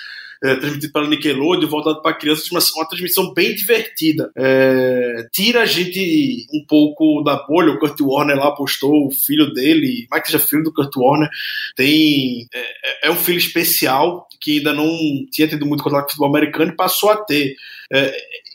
é, 0.45 0.57
transmitido 0.57 0.93
pela 0.93 1.09
Nickelodeon, 1.09 1.69
voltado 1.69 2.03
para 2.03 2.15
crianças, 2.15 2.49
mas 2.53 2.71
uma 2.73 2.87
transmissão 2.87 3.33
bem 3.33 3.55
divertida. 3.55 4.31
É, 4.37 5.27
tira 5.33 5.63
a 5.63 5.67
gente 5.67 6.47
um 6.53 6.63
pouco 6.67 7.23
da 7.23 7.37
bolha. 7.47 7.73
O 7.73 7.79
Kurt 7.79 7.99
Warner 7.99 8.37
lá 8.37 8.51
postou 8.53 9.07
o 9.07 9.11
filho 9.11 9.55
dele, 9.55 10.07
mais 10.11 10.23
que 10.23 10.31
seja 10.31 10.47
filho 10.47 10.63
do 10.63 10.73
Kurt 10.73 10.95
Warner, 10.95 11.31
tem 11.75 12.47
é, 12.53 13.09
é 13.09 13.11
um 13.11 13.17
filho 13.17 13.39
especial 13.39 14.29
que 14.39 14.59
ainda 14.59 14.75
não 14.75 14.87
tinha 15.31 15.49
tido 15.49 15.65
muito 15.65 15.83
contato 15.83 16.03
com 16.03 16.07
o 16.07 16.11
futebol 16.11 16.29
americano 16.29 16.73
e 16.73 16.77
passou 16.77 17.11
a 17.11 17.17
ter. 17.17 17.57
É, 17.91 18.15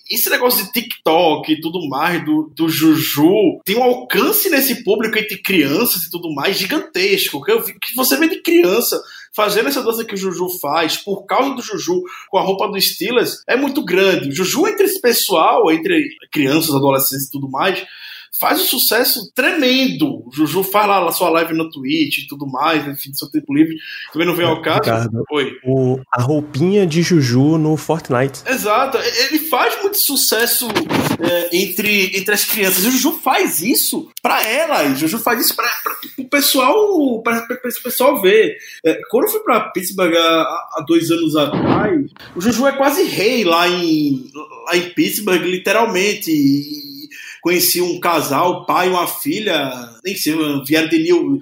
esse 0.09 0.29
negócio 0.29 0.65
de 0.65 0.71
TikTok 0.71 1.51
e 1.51 1.61
tudo 1.61 1.87
mais 1.87 2.23
do, 2.25 2.51
do 2.55 2.67
Juju 2.67 3.59
tem 3.63 3.77
um 3.77 3.83
alcance 3.83 4.49
nesse 4.49 4.83
público 4.83 5.17
entre 5.17 5.37
crianças 5.37 6.03
e 6.03 6.09
tudo 6.09 6.33
mais 6.33 6.57
gigantesco. 6.57 7.43
Que, 7.43 7.51
eu, 7.51 7.63
que 7.63 7.95
você 7.95 8.17
vê 8.17 8.27
de 8.27 8.41
criança 8.41 8.99
fazendo 9.35 9.69
essa 9.69 9.83
dança 9.83 10.05
que 10.05 10.13
o 10.13 10.17
Juju 10.17 10.49
faz 10.59 10.97
por 10.97 11.25
causa 11.25 11.53
do 11.53 11.61
Juju 11.61 12.01
com 12.29 12.37
a 12.37 12.41
roupa 12.41 12.67
do 12.67 12.79
Steelers 12.79 13.43
é 13.47 13.55
muito 13.55 13.83
grande. 13.83 14.29
O 14.29 14.31
Juju 14.31 14.67
entre 14.67 14.85
esse 14.85 15.01
pessoal, 15.01 15.71
entre 15.71 16.09
crianças, 16.31 16.73
adolescentes 16.73 17.27
e 17.27 17.31
tudo 17.31 17.49
mais, 17.49 17.85
faz 18.39 18.61
um 18.61 18.65
sucesso 18.65 19.31
tremendo. 19.33 20.23
O 20.25 20.31
Juju 20.33 20.63
faz 20.63 20.87
lá 20.87 21.07
a 21.07 21.11
sua 21.11 21.29
live 21.29 21.53
no 21.53 21.69
Twitch 21.69 22.19
e 22.19 22.27
tudo 22.27 22.47
mais, 22.47 22.87
enfim, 22.87 23.13
seu 23.13 23.29
tempo 23.29 23.53
livre. 23.53 23.75
Também 24.11 24.27
não 24.27 24.35
vem 24.35 24.45
ao 24.45 24.61
caso. 24.61 24.79
Ricardo, 24.79 25.23
Oi. 25.31 25.51
O, 25.65 25.99
a 26.11 26.21
roupinha 26.21 26.85
de 26.85 27.01
Juju 27.01 27.57
no 27.57 27.77
Fortnite. 27.77 28.41
Exato, 28.45 28.97
ele 28.97 29.39
faz 29.39 29.81
muito 29.81 29.97
sucesso 29.97 30.67
é, 31.19 31.55
entre, 31.55 32.17
entre 32.17 32.33
as 32.33 32.45
crianças. 32.45 32.85
O 32.85 32.91
Juju 32.91 33.19
faz 33.23 33.61
isso 33.61 34.09
pra 34.21 34.45
elas. 34.47 34.93
O 34.93 34.95
Juju 34.95 35.19
faz 35.19 35.41
isso 35.41 35.55
pra, 35.55 35.69
pra, 35.83 35.95
o 36.17 36.25
pessoal, 36.25 37.21
pra 37.21 37.45
esse 37.65 37.81
pessoal 37.81 38.21
ver. 38.21 38.57
É, 38.85 38.99
quando 39.09 39.25
eu 39.25 39.31
fui 39.31 39.39
pra 39.41 39.69
Pittsburgh 39.71 40.15
há, 40.15 40.41
há 40.75 40.83
dois 40.87 41.09
anos 41.11 41.35
atrás, 41.35 42.09
o 42.35 42.41
Juju 42.41 42.67
é 42.67 42.71
quase 42.73 43.03
rei 43.03 43.43
lá 43.43 43.67
em, 43.67 44.23
lá 44.65 44.77
em 44.77 44.89
Pittsburgh, 44.93 45.41
literalmente. 45.43 46.31
E, 46.31 46.88
conheci 47.41 47.81
um 47.81 47.99
casal, 47.99 48.65
pai 48.65 48.87
e 48.87 48.89
uma 48.89 49.07
filha, 49.07 49.71
nem 50.03 50.15
sei, 50.15 50.33
vieram 50.65 50.89
de 50.89 51.03
New, 51.03 51.39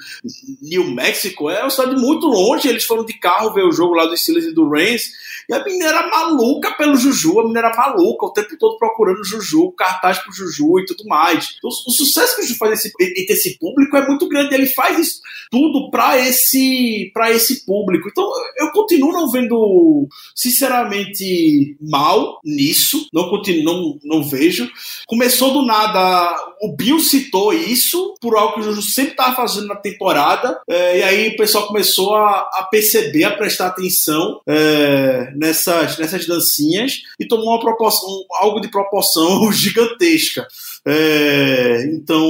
New 0.62 0.91
Mexico, 0.91 1.50
é 1.50 1.62
uma 1.62 1.70
cidade 1.70 1.95
muito 1.95 2.28
longe, 2.28 2.68
eles 2.68 2.84
foram 2.84 3.06
de 3.06 3.14
carro 3.14 3.54
ver 3.54 3.64
o 3.64 3.72
jogo 3.72 3.95
lá 3.95 4.06
do 4.06 4.18
Steelers 4.18 4.48
e 4.48 4.54
do 4.54 4.70
Rams, 4.70 5.12
e 5.50 5.54
a 5.54 5.64
menina 5.64 5.86
era 5.89 6.10
maluca 6.10 6.72
pelo 6.78 6.95
Juju, 6.95 7.39
a 7.39 7.43
menina 7.43 7.60
era 7.60 7.76
maluca, 7.76 8.26
o 8.26 8.34
tempo 8.34 8.58
todo 8.58 8.78
procurando 8.78 9.24
Juju, 9.24 9.72
cartaz 9.72 10.20
pro 10.20 10.34
Juju 10.34 10.80
e 10.80 10.86
tudo 10.86 11.06
mais. 11.06 11.56
Então, 11.58 11.70
o 11.70 11.91
sucesso 11.91 12.36
que 12.36 12.41
o 12.41 12.45
Juju 12.45 12.58
faz 12.58 12.80
esse, 12.80 12.93
entre 13.00 13.34
esse 13.34 13.58
público 13.58 13.95
é 13.95 14.08
muito 14.08 14.28
grande, 14.28 14.54
ele 14.54 14.68
faz 14.68 15.00
isso 15.00 15.22
tudo 15.50 15.89
para 15.89 16.18
esse, 16.20 17.12
esse 17.32 17.66
público. 17.66 18.10
Então, 18.10 18.30
eu 18.58 18.72
continuo 18.72 19.14
não 19.14 19.30
vendo, 19.30 20.08
sinceramente, 20.36 21.78
mal 21.80 22.39
nisso, 22.43 23.08
não, 23.14 23.30
continuo, 23.30 23.64
não, 23.64 24.00
não 24.04 24.24
vejo. 24.24 24.70
Começou 25.08 25.54
do 25.54 25.66
nada, 25.66 26.36
o 26.62 26.76
Bill 26.76 27.00
citou 27.00 27.54
isso, 27.54 28.16
por 28.20 28.36
algo 28.36 28.56
que 28.56 28.60
o 28.62 28.64
Juju 28.64 28.82
sempre 28.82 29.12
estava 29.12 29.36
fazendo 29.36 29.68
na 29.68 29.76
temporada, 29.76 30.60
é, 30.70 31.00
e 31.00 31.04
aí 31.04 31.28
o 31.30 31.38
pessoal 31.38 31.68
começou 31.68 32.16
a, 32.16 32.50
a 32.54 32.68
perceber, 32.70 33.24
a 33.24 33.36
prestar 33.36 33.68
atenção 33.68 34.41
é, 34.48 35.32
nessas, 35.38 35.98
nessas 35.98 36.26
dancinhas 36.26 37.04
e 37.20 37.28
tomou 37.28 37.50
uma 37.50 37.60
proporção, 37.60 38.10
algo 38.40 38.60
de 38.60 38.70
proporção 38.70 39.52
gigantesca. 39.54 40.48
É, 40.90 41.84
então, 41.92 42.26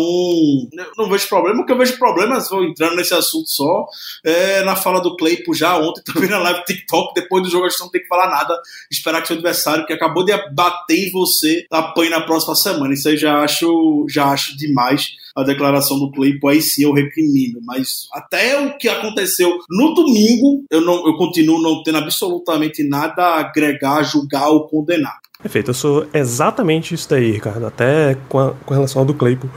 não 0.98 1.08
vejo 1.08 1.30
problema. 1.30 1.62
O 1.62 1.66
que 1.66 1.72
eu 1.72 1.78
vejo 1.78 1.98
problemas, 2.00 2.50
vou 2.50 2.64
entrando 2.64 2.96
nesse 2.96 3.14
assunto 3.14 3.48
só, 3.48 3.86
é 4.26 4.64
na 4.64 4.76
fala 4.76 5.00
do 5.00 5.16
Claypo 5.16 5.54
já 5.54 5.78
ontem, 5.78 6.02
também 6.12 6.28
na 6.28 6.40
live 6.40 6.66
TikTok. 6.66 7.14
Depois 7.14 7.44
do 7.44 7.50
jogo, 7.52 7.66
a 7.66 7.70
gente 7.70 7.80
não 7.80 7.90
tem 7.90 8.02
que 8.02 8.08
falar 8.08 8.32
nada, 8.32 8.60
esperar 8.92 9.22
que 9.22 9.28
seu 9.28 9.36
adversário, 9.36 9.86
que 9.86 9.94
acabou 9.94 10.26
de 10.26 10.34
bater 10.54 11.08
em 11.08 11.12
você, 11.12 11.68
apanhe 11.72 12.10
na 12.10 12.22
próxima 12.22 12.56
semana. 12.56 12.96
Isso 12.96 13.08
aí 13.08 13.18
já 13.18 13.42
acho, 13.42 14.06
já 14.10 14.26
acho 14.26 14.58
demais 14.58 15.16
a 15.36 15.44
declaração 15.44 16.00
do 16.00 16.12
Claypo, 16.12 16.48
aí 16.48 16.60
sim 16.60 16.84
eu 16.84 16.94
recrimino. 16.94 17.60
Mas 17.64 18.08
até 18.12 18.60
o 18.60 18.76
que 18.76 18.90
aconteceu 18.90 19.60
no 19.70 19.94
domingo, 19.94 20.66
eu, 20.72 20.82
não, 20.82 21.06
eu 21.06 21.16
continuo 21.16 21.62
não 21.62 21.84
tendo 21.84 22.00
absolutamente 22.00 22.84
nada 22.84 23.24
a 23.24 23.40
agregar, 23.42 24.02
julgar 24.02 24.50
ou 24.50 24.68
condenar. 24.68 25.20
Perfeito, 25.42 25.70
eu 25.70 25.74
sou 25.74 26.08
exatamente 26.14 26.96
isso 26.96 27.10
daí, 27.10 27.32
Ricardo. 27.32 27.66
Até 27.66 28.16
com, 28.28 28.40
a, 28.40 28.54
com 28.54 28.74
relação 28.74 29.02
ao 29.02 29.06
do 29.06 29.14
Claypo. 29.14 29.50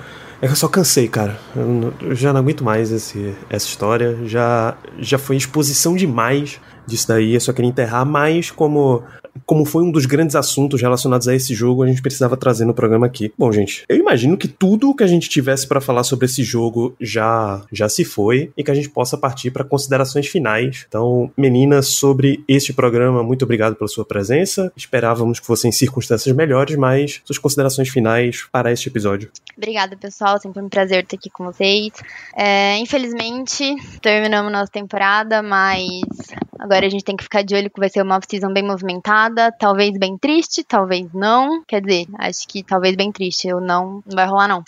É 0.43 0.47
que 0.47 0.53
eu 0.53 0.57
só 0.57 0.69
cansei, 0.69 1.09
cara. 1.09 1.39
Eu, 1.55 1.93
eu 2.01 2.15
já 2.15 2.33
não 2.33 2.41
aguento 2.41 2.65
mais 2.65 2.91
esse, 2.91 3.35
essa 3.49 3.67
história. 3.67 4.19
Já, 4.25 4.77
já 4.99 5.19
foi 5.19 5.37
exposição 5.37 5.95
demais 5.95 6.61
disso 6.87 7.09
daí. 7.09 7.35
Eu 7.35 7.41
só 7.41 7.53
queria 7.53 7.69
enterrar, 7.69 8.07
mas 8.07 8.51
como, 8.51 9.03
como 9.47 9.65
foi 9.65 9.83
um 9.83 9.91
dos 9.91 10.07
grandes 10.07 10.37
assuntos 10.37 10.81
relacionados 10.81 11.29
a 11.29 11.35
esse 11.35 11.55
jogo, 11.55 11.83
a 11.83 11.87
gente 11.87 12.03
precisava 12.03 12.37
trazer 12.37 12.65
no 12.65 12.75
programa 12.75 13.07
aqui. 13.07 13.33
Bom, 13.37 13.51
gente, 13.53 13.85
eu 13.89 13.97
imagino 13.97 14.37
que 14.37 14.49
tudo 14.49 14.95
que 14.95 15.05
a 15.05 15.07
gente 15.07 15.29
tivesse 15.29 15.67
pra 15.67 15.81
falar 15.81 16.05
sobre 16.05 16.27
esse 16.27 16.43
jogo 16.43 16.95
já, 17.01 17.63
já 17.73 17.89
se 17.89 18.05
foi 18.05 18.53
e 18.57 18.65
que 18.65 18.71
a 18.71 18.75
gente 18.75 18.89
possa 18.89 19.17
partir 19.17 19.51
para 19.51 19.65
considerações 19.65 20.27
finais. 20.27 20.85
Então, 20.89 21.31
meninas, 21.37 21.89
sobre 21.89 22.45
este 22.49 22.73
programa, 22.73 23.23
muito 23.23 23.45
obrigado 23.45 23.77
pela 23.77 23.89
sua 23.89 24.05
presença. 24.05 24.73
Esperávamos 24.77 25.41
que 25.41 25.47
fossem 25.47 25.73
circunstâncias 25.73 26.35
melhores, 26.35 26.77
mas 26.77 27.21
suas 27.25 27.39
considerações 27.39 27.89
finais 27.89 28.47
para 28.51 28.73
este 28.73 28.89
episódio. 28.89 29.31
Obrigada, 29.57 29.97
pessoal. 29.97 30.41
Sempre 30.41 30.63
um 30.63 30.69
prazer 30.69 31.05
estar 31.05 31.17
aqui 31.17 31.29
com 31.29 31.45
vocês. 31.45 31.93
É, 32.35 32.79
infelizmente, 32.79 33.77
terminamos 34.01 34.51
nossa 34.51 34.73
temporada, 34.73 35.43
mas 35.43 36.03
agora 36.59 36.87
a 36.87 36.89
gente 36.89 37.05
tem 37.05 37.17
que 37.17 37.25
ficar 37.25 37.43
de 37.43 37.55
olho 37.55 37.71
que 37.71 37.79
vai 37.79 37.89
ser 37.89 38.03
uma 38.03 38.17
off-season 38.17 38.53
bem 38.53 38.63
movimentada, 38.63 39.20
talvez 39.59 39.93
bem 39.99 40.17
triste, 40.17 40.65
talvez 40.65 41.13
não. 41.13 41.63
Quer 41.65 41.83
dizer, 41.83 42.07
acho 42.19 42.47
que 42.49 42.63
talvez 42.63 42.97
bem 42.97 43.11
triste. 43.11 43.49
Eu 43.49 43.61
não, 43.61 44.03
não 44.07 44.17
vai 44.17 44.27
rolar, 44.27 44.49
não. 44.49 44.65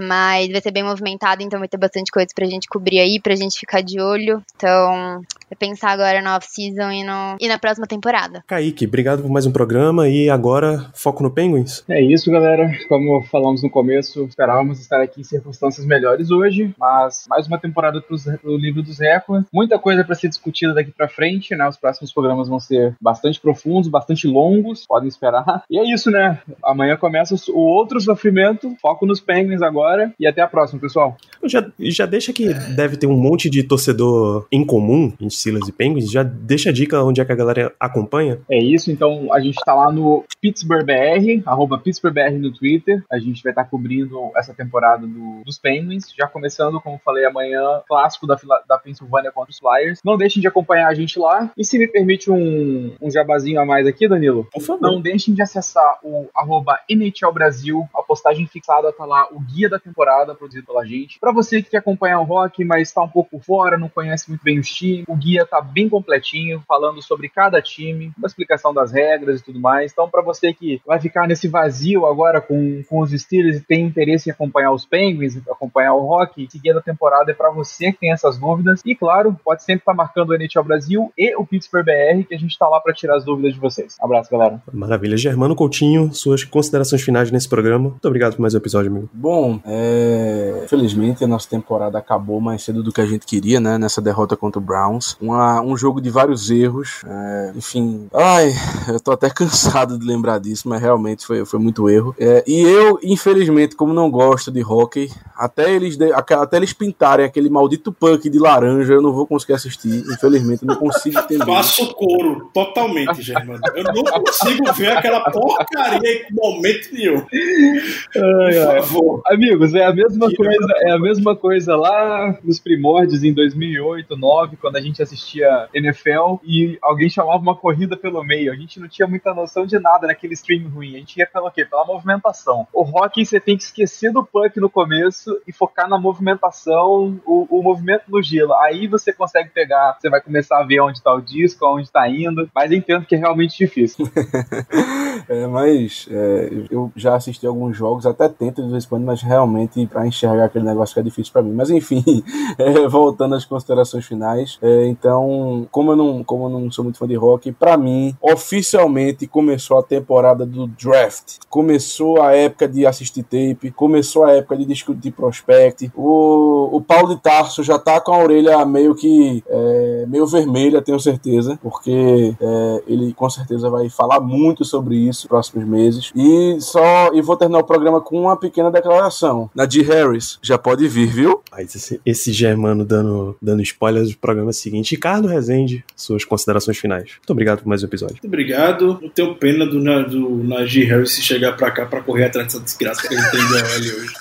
Mas 0.00 0.50
vai 0.50 0.60
ser 0.60 0.70
bem 0.70 0.82
movimentada, 0.82 1.42
então 1.42 1.58
vai 1.58 1.68
ter 1.68 1.76
bastante 1.76 2.10
coisa 2.10 2.28
pra 2.34 2.46
gente 2.46 2.68
cobrir 2.68 3.00
aí, 3.00 3.20
pra 3.20 3.34
gente 3.34 3.58
ficar 3.58 3.80
de 3.82 4.00
olho. 4.00 4.42
Então, 4.56 5.20
é 5.50 5.54
pensar 5.54 5.90
agora 5.90 6.22
na 6.22 6.36
off-season 6.36 6.90
e, 6.90 7.04
no- 7.04 7.36
e 7.40 7.48
na 7.48 7.58
próxima 7.58 7.86
temporada. 7.86 8.42
Kaique, 8.46 8.86
obrigado 8.86 9.22
por 9.22 9.30
mais 9.30 9.46
um 9.46 9.52
programa 9.52 10.08
e 10.08 10.30
agora 10.30 10.90
foco 10.94 11.22
no 11.22 11.30
Penguins. 11.30 11.84
É 11.88 12.00
isso, 12.00 12.30
galera. 12.30 12.70
Como 12.88 13.22
falamos 13.24 13.62
no 13.62 13.70
começo, 13.70 14.24
esperávamos 14.24 14.80
estar 14.80 15.00
aqui 15.00 15.20
em 15.20 15.24
circunstâncias 15.24 15.84
melhores 15.86 16.30
hoje, 16.30 16.74
mas 16.78 17.24
mais 17.28 17.46
uma 17.46 17.58
temporada 17.58 18.00
para 18.00 18.38
o 18.50 18.56
livro 18.56 18.82
dos 18.82 18.98
recordes. 18.98 19.48
Muita 19.52 19.78
coisa 19.78 20.04
para 20.04 20.14
ser 20.14 20.28
discutida 20.28 20.72
daqui 20.74 20.90
para 20.92 21.08
frente, 21.08 21.54
né? 21.54 21.68
Os 21.68 21.76
próximos 21.76 22.12
programas 22.12 22.48
vão 22.48 22.60
ser 22.60 22.94
bastante 23.00 23.40
profundos, 23.40 23.88
bastante 23.88 24.26
longos, 24.26 24.86
podem 24.86 25.08
esperar. 25.08 25.64
E 25.70 25.78
é 25.78 25.92
isso, 25.92 26.10
né? 26.10 26.38
Amanhã 26.64 26.96
começa 26.96 27.34
o 27.50 27.58
outro 27.60 28.00
sofrimento. 28.00 28.74
Foco 28.80 29.04
nos 29.06 29.20
Penguins 29.20 29.62
agora 29.62 29.89
e 30.18 30.26
até 30.26 30.40
a 30.42 30.46
próxima, 30.46 30.80
pessoal. 30.80 31.16
Já, 31.44 31.66
já 31.78 32.06
deixa 32.06 32.32
que 32.32 32.52
deve 32.74 32.96
ter 32.96 33.06
um 33.06 33.16
monte 33.16 33.48
de 33.48 33.62
torcedor 33.62 34.46
em 34.52 34.64
comum 34.64 35.12
em 35.20 35.28
Steelers 35.30 35.68
e 35.68 35.72
Penguins. 35.72 36.10
Já 36.10 36.22
deixa 36.22 36.70
a 36.70 36.72
dica 36.72 37.02
onde 37.02 37.20
é 37.20 37.24
que 37.24 37.32
a 37.32 37.36
galera 37.36 37.72
acompanha. 37.80 38.38
É 38.50 38.58
isso, 38.58 38.90
então 38.90 39.32
a 39.32 39.40
gente 39.40 39.56
tá 39.64 39.74
lá 39.74 39.90
no 39.92 40.24
Pittsburgh 40.40 40.84
BR, 40.84 41.42
arroba 41.46 41.78
Pittsburgh 41.78 42.14
BR 42.14 42.38
no 42.38 42.52
Twitter. 42.52 43.02
A 43.10 43.18
gente 43.18 43.42
vai 43.42 43.52
estar 43.52 43.64
cobrindo 43.64 44.30
essa 44.36 44.52
temporada 44.54 45.06
do- 45.06 45.42
dos 45.44 45.58
Penguins, 45.58 46.12
já 46.16 46.26
começando, 46.26 46.80
como 46.80 47.00
falei, 47.04 47.24
amanhã, 47.24 47.80
clássico 47.88 48.26
da, 48.26 48.36
da 48.68 48.78
Pensilvânia 48.78 49.32
contra 49.32 49.50
os 49.50 49.58
Flyers. 49.58 50.00
Não 50.04 50.16
deixem 50.16 50.40
de 50.40 50.48
acompanhar 50.48 50.88
a 50.88 50.94
gente 50.94 51.18
lá. 51.18 51.50
E 51.56 51.64
se 51.64 51.78
me 51.78 51.88
permite 51.88 52.30
um, 52.30 52.92
um 53.00 53.10
jabazinho 53.10 53.60
a 53.60 53.64
mais 53.64 53.86
aqui, 53.86 54.06
Danilo, 54.06 54.46
Por 54.52 54.62
favor. 54.62 54.80
não 54.82 55.00
deixem 55.00 55.34
de 55.34 55.42
acessar 55.42 55.98
o 56.02 56.28
arroba 56.36 56.78
NHL 56.88 57.32
Brasil, 57.32 57.88
a 57.94 58.02
postagem 58.02 58.46
fixada 58.46 58.92
tá 58.92 59.04
lá, 59.04 59.26
o 59.32 59.40
guia 59.40 59.68
da 59.68 59.78
temporada 59.80 60.34
produzido 60.34 60.66
pela 60.66 60.84
gente. 60.84 61.18
Pra 61.18 61.32
você 61.32 61.62
que 61.62 61.70
quer 61.70 61.78
acompanhar 61.78 62.20
o 62.20 62.24
rock, 62.24 62.64
mas 62.64 62.92
tá 62.92 63.02
um 63.02 63.08
pouco 63.08 63.30
por 63.30 63.42
fora, 63.42 63.78
não 63.78 63.88
conhece 63.88 64.28
muito 64.28 64.42
bem 64.42 64.58
os 64.58 64.68
times, 64.68 65.04
o 65.08 65.16
guia 65.16 65.46
tá 65.46 65.60
bem 65.60 65.88
completinho, 65.88 66.62
falando 66.66 67.02
sobre 67.02 67.28
cada 67.28 67.60
time, 67.60 68.12
uma 68.16 68.26
explicação 68.26 68.72
das 68.72 68.92
regras 68.92 69.40
e 69.40 69.44
tudo 69.44 69.60
mais. 69.60 69.92
Então, 69.92 70.08
pra 70.08 70.22
você 70.22 70.52
que 70.52 70.80
vai 70.86 71.00
ficar 71.00 71.26
nesse 71.26 71.48
vazio 71.48 72.06
agora 72.06 72.40
com, 72.40 72.82
com 72.88 73.00
os 73.00 73.10
Steelers 73.10 73.58
e 73.58 73.60
tem 73.60 73.84
interesse 73.84 74.28
em 74.28 74.32
acompanhar 74.32 74.72
os 74.72 74.84
Penguins, 74.84 75.36
acompanhar 75.48 75.94
o 75.94 76.06
rock, 76.06 76.44
esse 76.44 76.58
guia 76.58 76.74
da 76.74 76.80
temporada 76.80 77.30
é 77.30 77.34
pra 77.34 77.50
você 77.50 77.92
que 77.92 78.00
tem 78.00 78.12
essas 78.12 78.38
dúvidas. 78.38 78.80
E 78.84 78.94
claro, 78.94 79.36
pode 79.44 79.62
sempre 79.62 79.82
estar 79.82 79.94
marcando 79.94 80.30
o 80.30 80.34
NHL 80.34 80.64
Brasil 80.64 81.12
e 81.16 81.34
o 81.36 81.46
Pittsburgh 81.46 81.84
BR, 81.84 82.24
que 82.26 82.34
a 82.34 82.38
gente 82.38 82.58
tá 82.58 82.68
lá 82.68 82.80
pra 82.80 82.92
tirar 82.92 83.16
as 83.16 83.24
dúvidas 83.24 83.54
de 83.54 83.60
vocês. 83.60 83.96
Abraço, 84.00 84.30
galera. 84.30 84.62
Maravilha. 84.72 85.16
Germano 85.16 85.54
Coutinho, 85.54 86.12
suas 86.12 86.44
considerações 86.44 87.02
finais 87.02 87.30
nesse 87.30 87.48
programa. 87.48 87.90
Muito 87.90 88.06
obrigado 88.06 88.34
por 88.34 88.42
mais 88.42 88.54
um 88.54 88.58
episódio, 88.58 88.90
amigo. 88.90 89.10
Bom, 89.12 89.59
é, 89.64 90.64
felizmente 90.68 91.24
a 91.24 91.26
nossa 91.26 91.48
temporada 91.48 91.98
acabou 91.98 92.40
mais 92.40 92.62
cedo 92.62 92.82
do 92.82 92.92
que 92.92 93.00
a 93.00 93.06
gente 93.06 93.26
queria, 93.26 93.60
né? 93.60 93.78
Nessa 93.78 94.00
derrota 94.00 94.36
contra 94.36 94.58
o 94.58 94.62
Browns. 94.62 95.16
Uma- 95.20 95.60
um 95.60 95.76
jogo 95.76 96.00
de 96.00 96.10
vários 96.10 96.50
erros. 96.50 97.02
é, 97.06 97.52
enfim, 97.56 98.06
ai, 98.14 98.52
eu 98.88 99.00
tô 99.00 99.12
até 99.12 99.28
cansado 99.30 99.98
de 99.98 100.06
lembrar 100.06 100.38
disso, 100.38 100.68
mas 100.68 100.80
realmente 100.80 101.26
foi, 101.26 101.44
foi 101.44 101.58
muito 101.58 101.88
erro. 101.88 102.14
É, 102.18 102.42
e 102.46 102.60
eu, 102.62 102.98
infelizmente, 103.02 103.74
como 103.76 103.92
não 103.92 104.10
gosto 104.10 104.50
de 104.50 104.62
hockey, 104.62 105.10
até 105.36 105.72
eles, 105.74 105.96
de- 105.96 106.12
até 106.12 106.56
eles 106.56 106.72
pintarem 106.72 107.24
aquele 107.26 107.48
maldito 107.50 107.92
punk 107.92 108.28
de 108.28 108.38
laranja, 108.38 108.92
eu 108.94 109.02
não 109.02 109.12
vou 109.12 109.26
conseguir 109.26 109.54
assistir. 109.54 110.04
Infelizmente, 110.12 110.62
eu 110.62 110.66
não 110.68 110.76
consigo 110.76 111.18
entender. 111.18 111.44
Faço 111.46 111.94
couro, 111.94 112.50
totalmente, 112.52 113.22
Germano. 113.22 113.60
Eu 113.74 113.84
não 113.84 114.02
consigo 114.04 114.72
ver 114.74 114.96
aquela 114.96 115.20
porcaria 115.30 116.00
em 116.28 116.34
momento 116.34 116.88
nenhum. 116.92 117.20
Por 117.20 118.52
favor. 118.82 119.22
Amigos, 119.50 119.74
é 119.74 119.84
a 119.84 119.92
mesma 119.92 120.30
coisa, 120.32 120.74
é 120.76 120.90
a 120.92 120.98
mesma 120.98 121.34
coisa 121.34 121.76
lá 121.76 122.38
nos 122.44 122.60
primórdios 122.60 123.24
em 123.24 123.34
2008, 123.34 124.06
2009, 124.20 124.56
quando 124.56 124.76
a 124.76 124.80
gente 124.80 125.02
assistia 125.02 125.68
NFL 125.74 126.36
e 126.44 126.78
alguém 126.80 127.10
chamava 127.10 127.38
uma 127.38 127.56
corrida 127.56 127.96
pelo 127.96 128.22
meio. 128.22 128.52
A 128.52 128.56
gente 128.56 128.78
não 128.78 128.86
tinha 128.86 129.08
muita 129.08 129.34
noção 129.34 129.66
de 129.66 129.78
nada 129.78 130.06
naquele 130.06 130.34
stream 130.34 130.68
ruim. 130.68 130.94
A 130.94 130.98
gente 130.98 131.16
ia 131.16 131.26
pelo 131.26 131.50
quê? 131.50 131.64
Pela 131.64 131.84
movimentação. 131.84 132.66
O 132.72 132.82
hockey 132.82 133.26
você 133.26 133.40
tem 133.40 133.56
que 133.56 133.64
esquecer 133.64 134.12
do 134.12 134.24
puck 134.24 134.58
no 134.60 134.70
começo 134.70 135.36
e 135.46 135.52
focar 135.52 135.88
na 135.88 135.98
movimentação, 135.98 137.20
o, 137.26 137.46
o 137.50 137.62
movimento 137.62 138.04
no 138.08 138.22
gelo. 138.22 138.54
Aí 138.54 138.86
você 138.86 139.12
consegue 139.12 139.50
pegar, 139.50 139.96
você 139.98 140.08
vai 140.08 140.20
começar 140.20 140.60
a 140.60 140.64
ver 140.64 140.80
onde 140.80 141.02
tá 141.02 141.12
o 141.12 141.20
disco, 141.20 141.66
onde 141.66 141.90
tá 141.90 142.08
indo, 142.08 142.48
mas 142.54 142.70
entendo 142.70 143.04
que 143.04 143.16
é 143.16 143.18
realmente 143.18 143.58
difícil. 143.58 144.06
É, 145.28 145.46
mas 145.46 146.08
é, 146.10 146.50
eu 146.70 146.90
já 146.96 147.14
assisti 147.14 147.46
alguns 147.46 147.76
jogos, 147.76 148.06
até 148.06 148.28
tento 148.28 148.62
de 148.62 148.70
vez 148.70 148.84
em 148.84 148.88
quando, 148.88 149.04
mas 149.04 149.22
realmente 149.22 149.39
pra 149.86 150.06
enxergar 150.06 150.46
aquele 150.46 150.64
negócio 150.64 150.94
que 150.94 151.00
é 151.00 151.02
difícil 151.02 151.32
pra 151.32 151.42
mim. 151.42 151.52
Mas 151.52 151.70
enfim, 151.70 152.02
é, 152.58 152.88
voltando 152.88 153.34
às 153.34 153.44
considerações 153.44 154.06
finais, 154.06 154.58
é, 154.62 154.86
então, 154.86 155.66
como 155.70 155.92
eu, 155.92 155.96
não, 155.96 156.24
como 156.24 156.46
eu 156.46 156.48
não 156.50 156.70
sou 156.70 156.84
muito 156.84 156.98
fã 156.98 157.06
de 157.06 157.14
rock, 157.14 157.52
pra 157.52 157.76
mim, 157.76 158.14
oficialmente 158.20 159.26
começou 159.26 159.78
a 159.78 159.82
temporada 159.82 160.44
do 160.44 160.66
draft. 160.66 161.38
Começou 161.48 162.20
a 162.20 162.34
época 162.34 162.68
de 162.68 162.86
assistir 162.86 163.22
tape, 163.22 163.70
começou 163.70 164.24
a 164.24 164.32
época 164.32 164.56
de 164.56 164.64
discutir 164.64 165.10
prospect. 165.12 165.90
O, 165.94 166.76
o 166.76 166.80
Paulo 166.80 167.14
de 167.14 167.20
Tarso 167.20 167.62
já 167.62 167.78
tá 167.78 168.00
com 168.00 168.12
a 168.12 168.22
orelha 168.22 168.64
meio 168.64 168.94
que 168.94 169.42
é, 169.48 170.04
meio 170.08 170.26
vermelha, 170.26 170.82
tenho 170.82 170.98
certeza, 170.98 171.58
porque 171.62 172.34
é, 172.40 172.82
ele 172.86 173.12
com 173.12 173.28
certeza 173.28 173.70
vai 173.70 173.88
falar 173.88 174.20
muito 174.20 174.64
sobre 174.64 174.96
isso 174.96 175.20
nos 175.20 175.26
próximos 175.26 175.66
meses. 175.66 176.10
E 176.14 176.60
só 176.60 177.12
e 177.12 177.20
vou 177.20 177.36
terminar 177.36 177.60
o 177.60 177.64
programa 177.64 178.00
com 178.00 178.20
uma 178.20 178.36
pequena 178.36 178.70
declaração. 178.70 179.29
Nadir 179.54 179.86
Harris 179.86 180.38
já 180.42 180.56
pode 180.58 180.86
vir, 180.88 181.06
viu? 181.08 181.42
Mas 181.50 181.74
esse, 181.74 182.00
esse 182.04 182.32
Germano 182.32 182.84
dando, 182.84 183.36
dando 183.40 183.62
spoilers 183.62 184.10
do 184.10 184.16
programa 184.18 184.52
seguinte. 184.52 184.92
Ricardo 184.94 185.26
Rezende, 185.28 185.84
suas 185.96 186.24
considerações 186.24 186.78
finais. 186.78 187.10
Muito 187.18 187.30
obrigado 187.30 187.58
por 187.62 187.68
mais 187.68 187.82
um 187.82 187.86
episódio. 187.86 188.14
Muito 188.14 188.26
obrigado. 188.26 188.98
Eu 189.02 189.10
tenho 189.10 189.34
pena 189.34 189.66
do, 189.66 189.80
Na- 189.80 190.02
do 190.02 190.42
Najee 190.44 190.84
Harris 190.84 191.12
se 191.12 191.22
chegar 191.22 191.52
pra 191.56 191.70
cá 191.70 191.86
pra 191.86 192.00
correr 192.00 192.24
atrás 192.26 192.46
dessa 192.48 192.60
desgraça 192.60 193.06
que 193.08 193.14
ele 193.14 193.22
tem 193.30 193.40
de 193.80 193.92
hoje. 193.92 194.12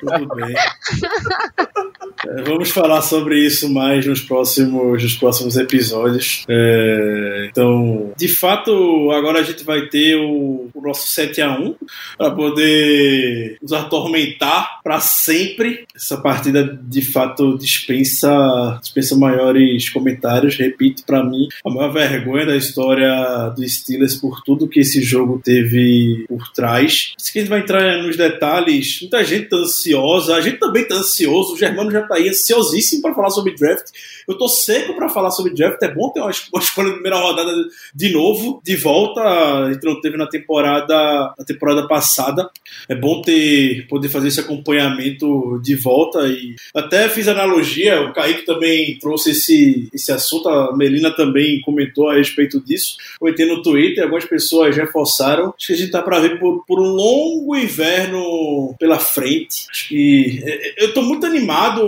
Tudo 0.00 0.34
bem. 0.34 0.54
Vamos 2.44 2.70
falar 2.70 3.02
sobre 3.02 3.38
isso 3.38 3.68
mais 3.72 4.06
nos 4.06 4.20
próximos, 4.20 5.02
nos 5.02 5.14
próximos 5.14 5.56
episódios. 5.56 6.44
É, 6.48 7.48
então, 7.50 8.12
de 8.16 8.28
fato, 8.28 9.10
agora 9.12 9.40
a 9.40 9.42
gente 9.42 9.64
vai 9.64 9.86
ter 9.88 10.16
o, 10.16 10.68
o 10.74 10.80
nosso 10.80 11.06
7x1 11.20 11.74
para 12.16 12.30
poder 12.30 13.58
nos 13.62 13.72
atormentar 13.72 14.80
para 14.82 15.00
sempre. 15.00 15.84
Essa 15.94 16.16
partida, 16.16 16.78
de 16.82 17.02
fato, 17.02 17.56
dispensa, 17.58 18.78
dispensa 18.80 19.16
maiores 19.16 19.88
comentários. 19.90 20.56
Repito, 20.56 21.04
para 21.04 21.22
mim, 21.22 21.48
a 21.64 21.70
maior 21.70 21.92
vergonha 21.92 22.46
da 22.46 22.56
história 22.56 23.50
do 23.56 23.66
Steelers 23.68 24.16
por 24.16 24.42
tudo 24.42 24.68
que 24.68 24.80
esse 24.80 25.02
jogo 25.02 25.40
teve 25.42 26.24
por 26.28 26.50
trás. 26.52 27.12
Se 27.18 27.38
a 27.38 27.40
gente 27.40 27.50
vai 27.50 27.60
entrar 27.60 28.02
nos 28.02 28.16
detalhes, 28.16 28.98
muita 29.00 29.24
gente 29.24 29.48
tá 29.48 29.56
ansiosa, 29.56 30.36
a 30.36 30.40
gente 30.40 30.58
também 30.58 30.86
tá 30.86 30.96
ansioso, 30.96 31.54
o 31.54 31.58
Germano 31.58 31.90
já 31.94 32.06
tá 32.06 32.16
ansiosíssimo 32.16 33.02
para 33.02 33.14
falar 33.14 33.30
sobre 33.30 33.54
draft. 33.54 33.86
Eu 34.26 34.36
tô 34.36 34.48
seco 34.48 34.94
para 34.94 35.08
falar 35.08 35.30
sobre 35.30 35.54
draft. 35.54 35.82
É 35.82 35.92
bom 35.92 36.10
ter 36.10 36.20
uma, 36.20 36.30
escolha 36.30 36.88
de 36.88 36.94
primeira 36.94 37.18
rodada 37.18 37.52
de 37.94 38.12
novo, 38.12 38.60
de 38.64 38.76
volta. 38.76 39.20
A 39.20 39.72
gente 39.72 39.84
não 39.84 40.00
teve 40.00 40.16
na 40.16 40.26
temporada, 40.26 41.34
na 41.38 41.44
temporada 41.44 41.86
passada. 41.86 42.50
É 42.88 42.94
bom 42.94 43.20
ter 43.22 43.86
poder 43.88 44.08
fazer 44.08 44.28
esse 44.28 44.40
acompanhamento 44.40 45.60
de 45.62 45.74
volta 45.76 46.26
e 46.26 46.54
até 46.74 47.08
fiz 47.08 47.28
analogia. 47.28 48.02
O 48.02 48.12
Kaique 48.12 48.46
também 48.46 48.98
trouxe 48.98 49.30
esse, 49.30 49.88
esse 49.92 50.10
assunto. 50.10 50.48
A 50.48 50.76
Melina 50.76 51.10
também 51.10 51.60
comentou 51.60 52.08
a 52.08 52.14
respeito 52.14 52.60
disso. 52.60 52.96
Comentei 53.18 53.46
no 53.46 53.62
Twitter. 53.62 54.04
Algumas 54.04 54.24
pessoas 54.24 54.76
reforçaram. 54.76 55.54
Acho 55.56 55.68
que 55.68 55.72
a 55.72 55.76
gente 55.76 55.90
tá 55.90 56.02
para 56.02 56.20
ver 56.20 56.38
por, 56.38 56.64
por 56.66 56.80
um 56.80 56.88
longo 56.88 57.56
inverno 57.56 58.74
pela 58.78 58.98
frente. 58.98 59.66
Acho 59.70 59.88
que 59.88 60.42
é, 60.44 60.82
é, 60.82 60.84
eu 60.84 60.94
tô 60.94 61.02
muito 61.02 61.26
animado 61.26 61.83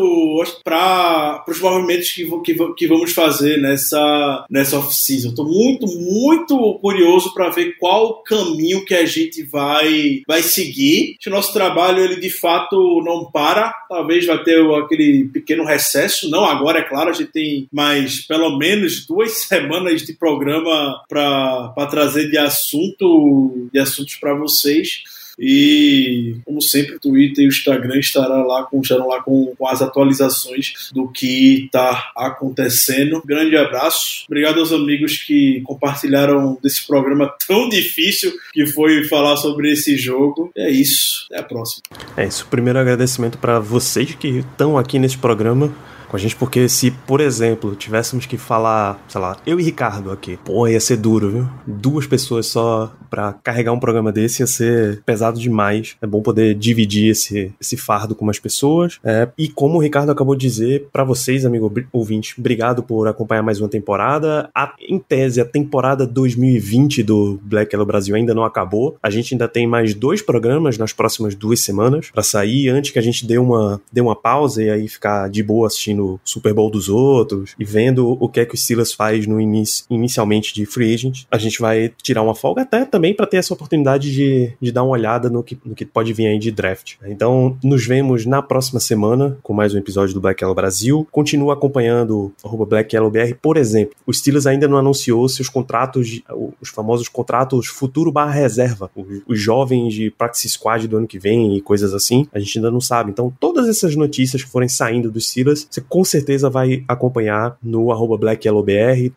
para 0.62 1.44
os 1.49 1.61
movimentos 1.61 2.11
que 2.11 2.26
que, 2.42 2.74
que 2.74 2.86
vamos 2.86 3.12
fazer 3.12 3.59
nessa, 3.61 4.44
nessa 4.51 4.78
off-season. 4.78 5.30
Estou 5.30 5.47
muito, 5.47 5.86
muito 5.86 6.78
curioso 6.80 7.32
para 7.32 7.51
ver 7.51 7.76
qual 7.78 8.22
caminho 8.22 8.84
que 8.84 8.94
a 8.94 9.07
gente 9.07 9.42
vai, 9.42 10.22
vai 10.26 10.42
seguir. 10.42 11.16
o 11.26 11.30
nosso 11.30 11.53
trabalho, 11.53 12.03
ele 12.03 12.16
de 12.16 12.30
fato 12.30 13.03
não 13.05 13.30
para. 13.30 13.72
Talvez 13.88 14.26
vai 14.26 14.42
ter 14.42 14.61
aquele 14.74 15.28
pequeno 15.32 15.64
recesso. 15.64 16.30
Não 16.30 16.44
agora, 16.44 16.80
é 16.80 16.82
claro, 16.82 17.11
a 17.11 17.12
gente 17.12 17.32
tem 17.32 17.68
mais 17.72 18.20
pelo 18.26 18.57
menos 18.59 19.07
duas 19.07 19.32
semanas 19.47 20.03
de 20.03 20.12
programa 20.12 21.03
para 21.09 21.86
trazer 21.90 22.30
de 22.30 22.38
assunto 22.38 23.68
de 23.72 23.78
assuntos 23.78 24.16
para 24.16 24.34
vocês. 24.34 25.03
E, 25.39 26.37
como 26.45 26.62
sempre, 26.62 26.97
o 26.97 27.01
Twitter 27.01 27.45
e 27.45 27.47
o 27.47 27.51
Instagram 27.51 27.99
estará 27.99 28.43
lá 28.43 28.64
com, 28.64 28.80
estarão 28.80 29.09
lá 29.09 29.22
com, 29.22 29.55
com 29.57 29.68
as 29.68 29.82
atualizações 29.82 30.91
do 30.93 31.09
que 31.09 31.64
está 31.64 32.11
acontecendo. 32.16 33.22
Grande 33.24 33.57
abraço. 33.57 34.24
Obrigado 34.26 34.61
aos 34.61 34.72
amigos 34.72 35.18
que 35.18 35.61
compartilharam 35.62 36.59
desse 36.62 36.87
programa 36.87 37.32
tão 37.47 37.68
difícil 37.68 38.32
que 38.53 38.66
foi 38.66 39.05
falar 39.05 39.37
sobre 39.37 39.72
esse 39.72 39.97
jogo. 39.97 40.51
É 40.57 40.70
isso. 40.70 41.26
Até 41.30 41.41
a 41.41 41.43
próxima. 41.43 41.82
É 42.16 42.26
isso. 42.26 42.47
Primeiro 42.49 42.78
agradecimento 42.78 43.39
para 43.39 43.59
vocês 43.59 44.14
que 44.14 44.28
estão 44.28 44.78
aqui 44.78 44.99
nesse 44.99 45.18
programa 45.18 45.74
com 46.09 46.16
a 46.16 46.20
gente, 46.20 46.36
porque 46.36 46.68
se, 46.68 46.90
por 46.90 47.20
exemplo, 47.20 47.74
tivéssemos 47.74 48.26
que 48.26 48.36
falar, 48.36 49.04
sei 49.09 49.20
lá, 49.20 49.36
eu 49.46 49.59
e 49.61 49.62
Ricardo 49.62 50.11
aqui, 50.11 50.38
pô, 50.44 50.66
ia 50.66 50.80
ser 50.80 50.96
duro, 50.96 51.30
viu? 51.30 51.48
Duas 51.66 52.07
pessoas 52.07 52.46
só 52.46 52.92
para 53.11 53.32
carregar 53.32 53.72
um 53.72 53.80
programa 53.80 54.12
desse 54.12 54.42
ia 54.42 54.46
ser 54.46 55.02
pesado 55.04 55.38
demais. 55.38 55.96
É 56.02 56.07
bom 56.07 56.22
poder 56.22 56.54
dividir 56.54 57.11
esse, 57.11 57.52
esse 57.61 57.76
fardo 57.76 58.14
com 58.14 58.24
mais 58.24 58.38
pessoas. 58.38 58.98
É, 59.04 59.28
e 59.38 59.48
como 59.48 59.78
o 59.78 59.80
Ricardo 59.80 60.11
acabou 60.11 60.34
de 60.34 60.46
dizer, 60.46 60.88
para 60.92 61.04
vocês, 61.04 61.44
amigo 61.44 61.72
ouvinte, 61.92 62.34
obrigado 62.38 62.82
por 62.82 63.09
acompanhar 63.09 63.42
mais 63.42 63.61
uma 63.61 63.68
temporada. 63.68 64.50
A, 64.54 64.74
em 64.80 64.98
tese, 64.98 65.40
a 65.40 65.44
temporada 65.44 66.07
2020 66.07 67.02
do 67.02 67.40
Black 67.42 67.74
Hello 67.74 67.86
Brasil 67.86 68.14
ainda 68.14 68.34
não 68.34 68.44
acabou. 68.44 68.96
A 69.02 69.11
gente 69.11 69.34
ainda 69.34 69.48
tem 69.48 69.66
mais 69.66 69.94
dois 69.94 70.22
programas 70.22 70.78
nas 70.78 70.92
próximas 70.92 71.34
duas 71.34 71.61
semanas 71.61 72.11
para 72.11 72.22
sair, 72.22 72.68
antes 72.68 72.90
que 72.90 72.98
a 72.98 73.02
gente 73.02 73.26
dê 73.26 73.38
uma, 73.38 73.80
dê 73.92 74.00
uma 74.00 74.16
pausa 74.16 74.62
e 74.62 74.70
aí 74.70 74.88
ficar 74.88 75.28
de 75.28 75.42
boa 75.42 75.66
assistindo 75.66 75.95
assistindo 75.97 76.20
Super 76.22 76.53
Bowl 76.53 76.70
dos 76.70 76.88
outros 76.88 77.55
e 77.59 77.64
vendo 77.64 78.16
o 78.20 78.28
que 78.28 78.40
é 78.40 78.47
que 78.47 78.55
o 78.55 78.59
Silas 78.59 78.92
faz 78.92 79.26
no 79.26 79.40
início, 79.40 79.84
inicialmente 79.88 80.55
de 80.55 80.66
free 80.66 80.94
agent, 80.94 81.24
a 81.30 81.38
gente 81.38 81.61
vai 81.61 81.92
tirar 82.03 82.22
uma 82.22 82.34
folga 82.34 82.62
até 82.62 82.84
também 82.84 83.14
para 83.14 83.26
ter 83.26 83.38
essa 83.38 83.55
oportunidade 83.55 84.12
de, 84.12 84.53
de 84.61 84.70
dar 84.70 84.82
uma 84.82 84.92
olhada 84.92 85.30
no 85.30 85.42
que, 85.42 85.59
no 85.64 85.74
que 85.74 85.84
pode 85.84 86.12
vir 86.12 86.26
aí 86.26 86.38
de 86.38 86.51
draft. 86.51 86.94
Então, 87.07 87.57
nos 87.62 87.86
vemos 87.86 88.26
na 88.26 88.42
próxima 88.42 88.78
semana 88.78 89.38
com 89.42 89.55
mais 89.55 89.74
um 89.74 89.78
episódio 89.78 90.14
do 90.14 90.20
Black 90.20 90.42
Yellow 90.42 90.55
Brasil. 90.55 91.07
Continua 91.11 91.55
acompanhando 91.55 92.32
o 92.42 92.66
Black 92.66 92.94
Yellow 92.94 93.11
BR, 93.11 93.34
por 93.40 93.57
exemplo. 93.57 93.94
O 94.07 94.12
Steelers 94.12 94.47
ainda 94.47 94.68
não 94.68 94.78
anunciou 94.78 95.28
seus 95.28 95.49
contratos, 95.49 96.22
os 96.61 96.68
famosos 96.68 97.09
contratos 97.09 97.66
futuro 97.66 98.12
barra 98.12 98.32
reserva, 98.32 98.90
os, 98.94 99.22
os 99.26 99.40
jovens 99.40 99.94
de 99.94 100.11
practice 100.11 100.49
squad 100.49 100.86
do 100.86 100.97
ano 100.97 101.07
que 101.07 101.18
vem 101.18 101.57
e 101.57 101.61
coisas 101.61 101.94
assim. 101.94 102.26
A 102.32 102.38
gente 102.38 102.59
ainda 102.59 102.70
não 102.70 102.80
sabe. 102.80 103.11
Então, 103.11 103.32
todas 103.38 103.68
essas 103.68 103.94
notícias 103.97 104.42
que 104.42 104.51
forem 104.51 104.68
saindo 104.68 105.11
dos 105.11 105.28
Steelers, 105.28 105.66
você 105.70 105.80
com 105.89 106.05
certeza 106.05 106.51
vai 106.51 106.84
acompanhar 106.89 107.57
no 107.62 107.91
arroba 107.91 108.16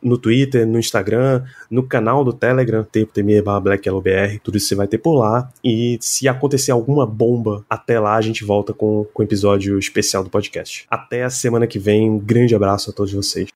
no 0.01 0.17
Twitter, 0.17 0.67
no 0.67 0.79
Instagram, 0.79 1.43
no 1.69 1.83
canal 1.83 2.23
do 2.23 2.33
Telegram, 2.33 2.83
tempo.me 2.83 3.41
BlackYellowBR, 3.41 4.39
tudo 4.43 4.57
isso 4.57 4.67
você 4.67 4.75
vai 4.75 4.87
ter 4.87 4.97
por 4.97 5.15
lá. 5.17 5.51
E 5.63 5.97
se 6.01 6.27
acontecer 6.27 6.71
alguma 6.71 7.05
bomba 7.05 7.65
até 7.69 7.99
lá, 7.99 8.15
a 8.15 8.21
gente 8.21 8.43
volta 8.43 8.73
com, 8.73 9.05
o 9.13 9.23
episódio 9.23 9.77
especial 9.77 10.23
do 10.23 10.29
podcast. 10.29 10.85
Até 10.89 11.23
a 11.23 11.29
semana 11.29 11.67
que 11.67 11.79
vem, 11.79 12.09
um 12.09 12.19
grande 12.19 12.55
abraço 12.55 12.89
a 12.89 12.93
todos 12.93 13.13
vocês. 13.13 13.49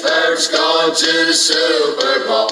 He's 0.00 0.46
gone 0.46 0.94
to 0.94 1.26
the 1.26 1.34
Super 1.34 2.24
Bowl. 2.24 2.47